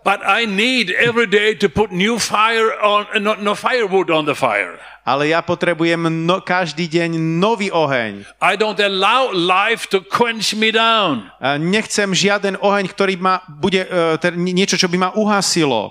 But 0.06 0.22
I 0.22 0.46
need 0.46 0.94
every 0.94 1.26
day 1.26 1.58
to 1.58 1.66
put 1.66 1.90
new 1.90 2.22
fire 2.22 2.70
on, 2.78 3.10
no, 3.26 3.34
no 3.42 3.58
firewood 3.58 4.14
on 4.14 4.30
the 4.30 4.38
fire. 4.38 4.78
Ale 5.02 5.34
ja 5.34 5.42
potrebujem 5.42 6.06
no, 6.30 6.46
každý 6.46 6.86
deň 6.86 7.18
nový 7.42 7.74
oheň. 7.74 8.22
I 8.38 8.54
don't 8.54 8.78
allow 8.78 9.34
life 9.34 9.90
to 9.90 10.06
quench 10.06 10.54
me 10.54 10.70
down. 10.70 11.34
Nechcem 11.42 12.14
žiaden 12.14 12.62
oheň, 12.62 12.86
ktorý 12.86 13.18
ma 13.18 13.42
bude, 13.50 13.82
uh, 13.90 14.22
niečo, 14.38 14.78
čo 14.78 14.86
by 14.86 14.98
ma 14.98 15.10
uhasilo. 15.18 15.90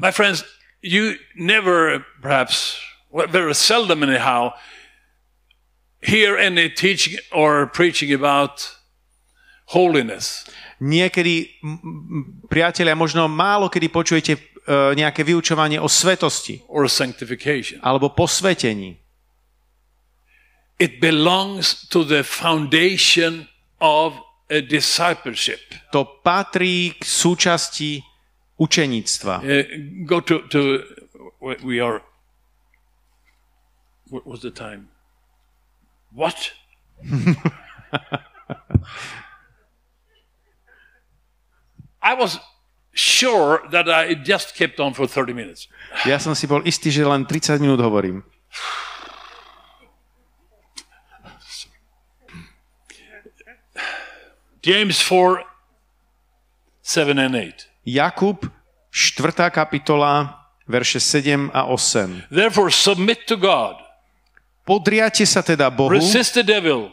My 0.00 0.08
friends, 0.08 0.40
you 0.80 1.20
never, 1.36 2.00
perhaps, 2.24 2.80
well, 3.12 3.28
very 3.28 3.52
seldom 3.52 4.04
anyhow, 4.08 4.56
hear 6.00 6.36
any 6.40 6.72
teaching 6.72 7.20
or 7.28 7.68
preaching 7.68 8.08
about 8.08 8.72
holiness. 9.72 10.48
Niekedy, 10.76 11.56
priatelia, 12.52 12.92
možno 12.92 13.32
málo 13.32 13.72
kedy 13.72 13.88
počujete 13.88 14.36
uh, 14.36 14.92
nejaké 14.92 15.24
vyučovanie 15.24 15.80
o 15.80 15.88
svetosti 15.88 16.60
or 16.68 16.84
sanctification. 16.84 17.80
alebo 17.80 18.12
posvetení. 18.12 19.00
It 20.76 21.00
belongs 21.00 21.88
to 21.88 22.04
the 22.04 22.20
foundation 22.20 23.48
of 23.80 24.20
a 24.52 24.60
discipleship. 24.60 25.64
To 25.96 26.04
patrí 26.20 26.92
k 26.92 27.00
súčasti 27.00 28.04
učeníctva. 28.60 29.40
Uh, 29.40 29.64
go 30.04 30.20
to, 30.20 30.44
to 30.52 30.84
we 31.64 31.80
are. 31.80 32.04
What 34.12 34.28
was 34.28 34.44
the 34.44 34.52
time? 34.52 34.92
What? 36.12 36.52
I 42.06 42.14
was 42.14 42.38
sure 42.94 43.66
that 43.74 43.90
I 43.90 44.14
just 44.14 44.54
kept 44.54 44.78
on 44.78 44.94
for 44.94 45.10
30 45.10 45.34
minutes. 45.34 45.66
Ja 46.06 46.22
som 46.22 46.38
si 46.38 46.46
bol 46.46 46.62
istý, 46.62 46.94
že 46.94 47.02
len 47.02 47.26
30 47.26 47.58
minút 47.58 47.82
hovorím. 47.82 48.22
James 54.62 54.98
4 54.98 55.42
7 56.82 57.18
and 57.18 57.34
8. 57.34 57.66
Jakub, 57.86 58.46
4. 58.90 59.50
kapitola, 59.50 60.46
verše 60.66 61.02
7 61.02 61.50
a 61.54 61.66
8. 61.66 62.30
Therefore, 62.30 62.70
submit 62.70 63.26
to 63.26 63.36
God, 63.36 63.82
Podriate 64.66 65.22
sa 65.22 65.46
teda 65.46 65.70
Bohu, 65.70 65.94
resist 65.94 66.34
the 66.34 66.42
devil, 66.42 66.90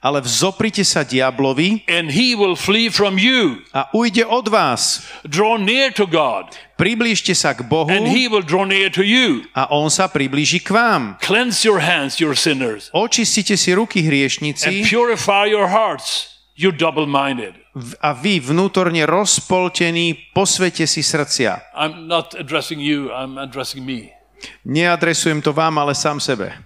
ale 0.00 0.24
vzoprite 0.24 0.80
sa 0.80 1.04
diablovi 1.04 1.84
and 1.84 2.08
he 2.10 2.32
will 2.32 2.56
flee 2.56 2.88
from 2.88 3.20
you. 3.20 3.60
a 3.76 3.92
ujde 3.92 4.24
od 4.24 4.48
vás. 4.48 5.04
Draw 5.28 5.60
near 5.60 5.92
to 5.92 6.08
God, 6.08 6.56
Priblížte 6.80 7.36
sa 7.36 7.52
k 7.52 7.60
Bohu 7.68 7.92
and 7.92 8.08
he 8.08 8.24
will 8.24 8.40
draw 8.40 8.64
near 8.64 8.88
to 8.88 9.04
you. 9.04 9.44
a 9.52 9.68
On 9.68 9.92
sa 9.92 10.08
priblíži 10.08 10.64
k 10.64 10.72
vám. 10.72 11.20
Cleanse 11.20 11.60
your 11.68 11.84
hands, 11.84 12.16
you 12.16 12.32
sinners, 12.32 12.88
Očistite 12.96 13.60
si 13.60 13.76
ruky 13.76 14.00
and 14.00 14.08
hriešnici 14.08 14.88
purify 14.88 15.44
your 15.44 15.68
hearts, 15.68 16.40
you 16.56 16.72
double 16.72 17.04
minded. 17.04 17.60
v- 17.76 17.94
a 18.00 18.16
vy 18.16 18.40
vnútorne 18.40 19.04
rozpoltení 19.04 20.32
posvete 20.32 20.88
si 20.88 21.04
srdcia. 21.04 21.60
I'm 21.76 22.08
not 22.08 22.32
addressing 22.34 22.80
you, 22.80 23.12
I'm 23.12 23.36
addressing 23.36 23.84
me. 23.84 24.16
Neadresujem 24.64 25.44
to 25.44 25.52
vám, 25.52 25.76
ale 25.76 25.92
sám 25.92 26.16
sebe. 26.16 26.56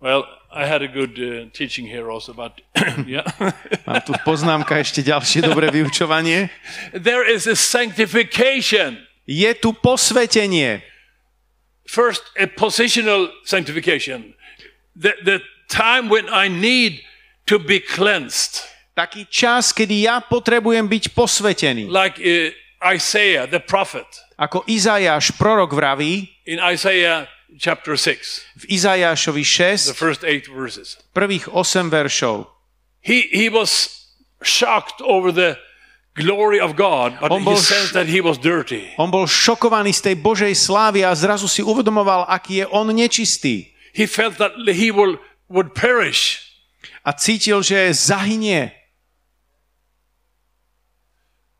Well, 0.00 0.24
I 0.52 0.66
had 0.66 0.82
a 0.82 0.88
good 0.88 1.14
uh, 1.18 1.46
teaching 1.54 1.86
here 1.86 2.10
also 2.10 2.32
about, 2.32 2.60
yeah. 3.06 3.22
Mám 3.86 4.02
tu 4.02 4.12
poznámka 4.26 4.82
ešte 4.82 5.06
ďalšie 5.06 5.46
dobré 5.46 5.70
vyučovanie. 5.70 6.50
there 6.90 7.22
is 7.22 7.46
a 7.46 7.54
sanctification. 7.54 8.98
Je 9.30 9.54
tu 9.54 9.70
posvetenie. 9.70 10.82
First, 11.86 12.26
a 12.34 12.50
positional 12.50 13.30
sanctification. 13.46 14.34
The, 14.98 15.14
the 15.22 15.38
time 15.70 16.10
when 16.10 16.26
I 16.26 16.50
need 16.50 17.06
to 17.46 17.62
be 17.62 17.78
cleansed. 17.78 18.66
Taký 18.98 19.30
čas, 19.30 19.70
kedy 19.70 20.10
ja 20.10 20.18
potrebujem 20.18 20.90
byť 20.90 21.14
posvetený. 21.14 21.86
Like 21.86 22.18
uh, 22.18 22.50
Isaiah, 22.90 23.46
the 23.46 23.62
prophet, 23.62 24.06
Ako 24.34 24.66
Izajáš, 24.66 25.36
prorok 25.38 25.76
vraví, 25.76 26.26
in 26.48 26.58
Isaiah 26.58 27.28
chapter 27.58 27.96
6, 27.96 28.62
v 28.62 28.64
Izajášovi 28.68 29.42
the 29.42 29.94
6, 29.94 29.98
first 29.98 30.22
eight 30.24 30.46
verses. 30.46 30.98
prvých 31.14 31.48
8 31.48 31.90
veršov. 31.90 32.46
He, 33.00 33.26
he 33.32 33.48
was 33.48 34.04
shocked 34.44 35.00
over 35.00 35.32
the 35.32 35.56
glory 36.14 36.60
of 36.60 36.76
God, 36.76 37.16
but 37.20 37.32
On 37.32 37.40
he 37.40 37.44
bol 37.44 37.56
sensed 37.56 37.94
that 37.94 38.06
he 38.06 38.20
was 38.20 38.36
dirty. 38.38 38.92
On 38.98 39.10
bol 39.10 39.24
šokovaný 39.24 39.94
z 39.96 40.12
tej 40.12 40.16
Božej 40.20 40.54
slávy 40.54 41.04
a 41.06 41.14
zrazu 41.16 41.48
si 41.48 41.64
uvedomoval, 41.64 42.28
aký 42.28 42.64
je 42.64 42.66
on 42.68 42.92
nečistý. 42.92 43.72
He 43.96 44.06
felt 44.06 44.38
that 44.38 44.52
he 44.68 44.92
will, 44.92 45.18
would 45.48 45.74
perish. 45.74 46.38
A 47.04 47.16
cítil, 47.16 47.62
že 47.64 47.94
zahynie. 47.96 48.76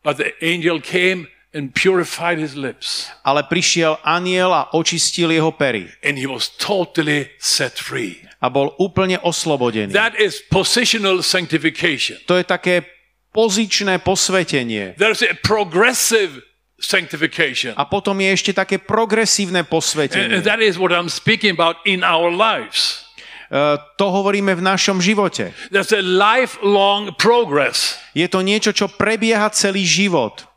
But 0.04 0.16
the 0.16 0.32
angel 0.40 0.80
came 0.80 1.28
and 1.50 1.74
purified 1.74 2.38
his 2.38 2.54
lips, 2.54 3.10
Ale 3.26 3.42
prišiel 3.42 3.98
aniel 4.06 4.54
a 4.54 4.70
očistil 4.70 5.34
jeho 5.34 5.50
pery 5.50 5.90
and 6.06 6.14
he 6.18 6.26
was 6.26 6.46
totally 6.54 7.26
set 7.42 7.74
free. 7.74 8.22
a 8.40 8.48
bol 8.48 8.72
úplne 8.78 9.18
oslobodený. 9.20 9.92
That 9.92 10.14
is 10.16 10.40
positional 10.48 11.20
sanctification. 11.20 12.16
To 12.30 12.38
je 12.38 12.44
také 12.46 12.86
pozičné 13.30 14.00
posvetenie. 14.00 14.94
There's 14.96 15.22
a 15.22 15.34
progressive 15.38 16.42
sanctification. 16.80 17.76
A 17.76 17.84
potom 17.84 18.16
je 18.18 18.30
ešte 18.32 18.52
také 18.56 18.80
progresívne 18.80 19.62
posvetenie. 19.62 20.40
and 20.40 20.44
that 20.48 20.58
is 20.64 20.80
what 20.80 20.90
I'm 20.90 21.12
speaking 21.12 21.52
about 21.54 21.78
in 21.86 22.02
our 22.02 22.32
lives. 22.32 23.04
E, 23.50 23.76
to 23.98 24.06
hovoríme 24.08 24.54
v 24.56 24.62
našom 24.64 24.98
živote. 25.02 25.52
There's 25.70 25.92
a 25.94 26.02
lifelong 26.02 27.12
progress. 27.18 27.98
Je 28.16 28.26
to 28.26 28.40
niečo, 28.42 28.72
čo 28.74 28.88
prebieha 28.90 29.50
celý 29.54 29.84
život. 29.86 30.49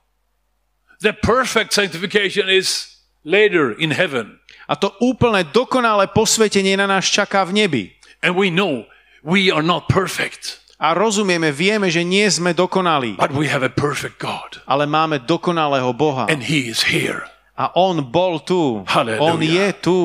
The 1.04 1.12
perfect 1.12 1.76
sanctification 1.76 2.48
is 2.48 2.96
later 3.28 3.76
in 3.76 3.92
heaven. 3.92 4.40
A 4.72 4.80
to 4.80 4.96
úplne 5.04 5.44
dokonalé 5.52 6.08
posvetenie 6.16 6.80
na 6.80 6.88
nás 6.88 7.04
čaká 7.04 7.44
v 7.44 7.52
nebi. 7.60 7.84
And 8.24 8.40
we 8.40 8.48
know 8.48 8.88
we 9.20 9.52
are 9.52 9.64
not 9.64 9.92
perfect, 9.92 10.64
A 10.80 10.92
rozumieme, 10.96 11.52
vieme, 11.52 11.88
že 11.88 12.04
nie 12.04 12.28
sme 12.28 12.52
dokonalí, 12.56 13.16
but 13.16 13.32
we 13.36 13.48
have 13.48 13.64
a 13.64 13.72
perfect 13.72 14.20
God. 14.20 14.64
ale 14.68 14.84
máme 14.88 15.20
dokonalého 15.24 15.92
Boha. 15.96 16.28
And 16.32 16.44
He 16.44 16.72
is 16.72 16.88
here. 16.88 17.28
A 17.60 17.72
On 17.76 18.00
bol 18.04 18.40
tu. 18.44 18.84
Halleluja. 18.88 19.24
On 19.28 19.40
je 19.44 19.68
tu. 19.80 20.00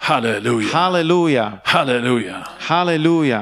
Hallelujah. 0.00 0.72
Halelúja. 0.72 1.46
Hallelujah. 1.62 2.40
Halelúja. 2.70 3.40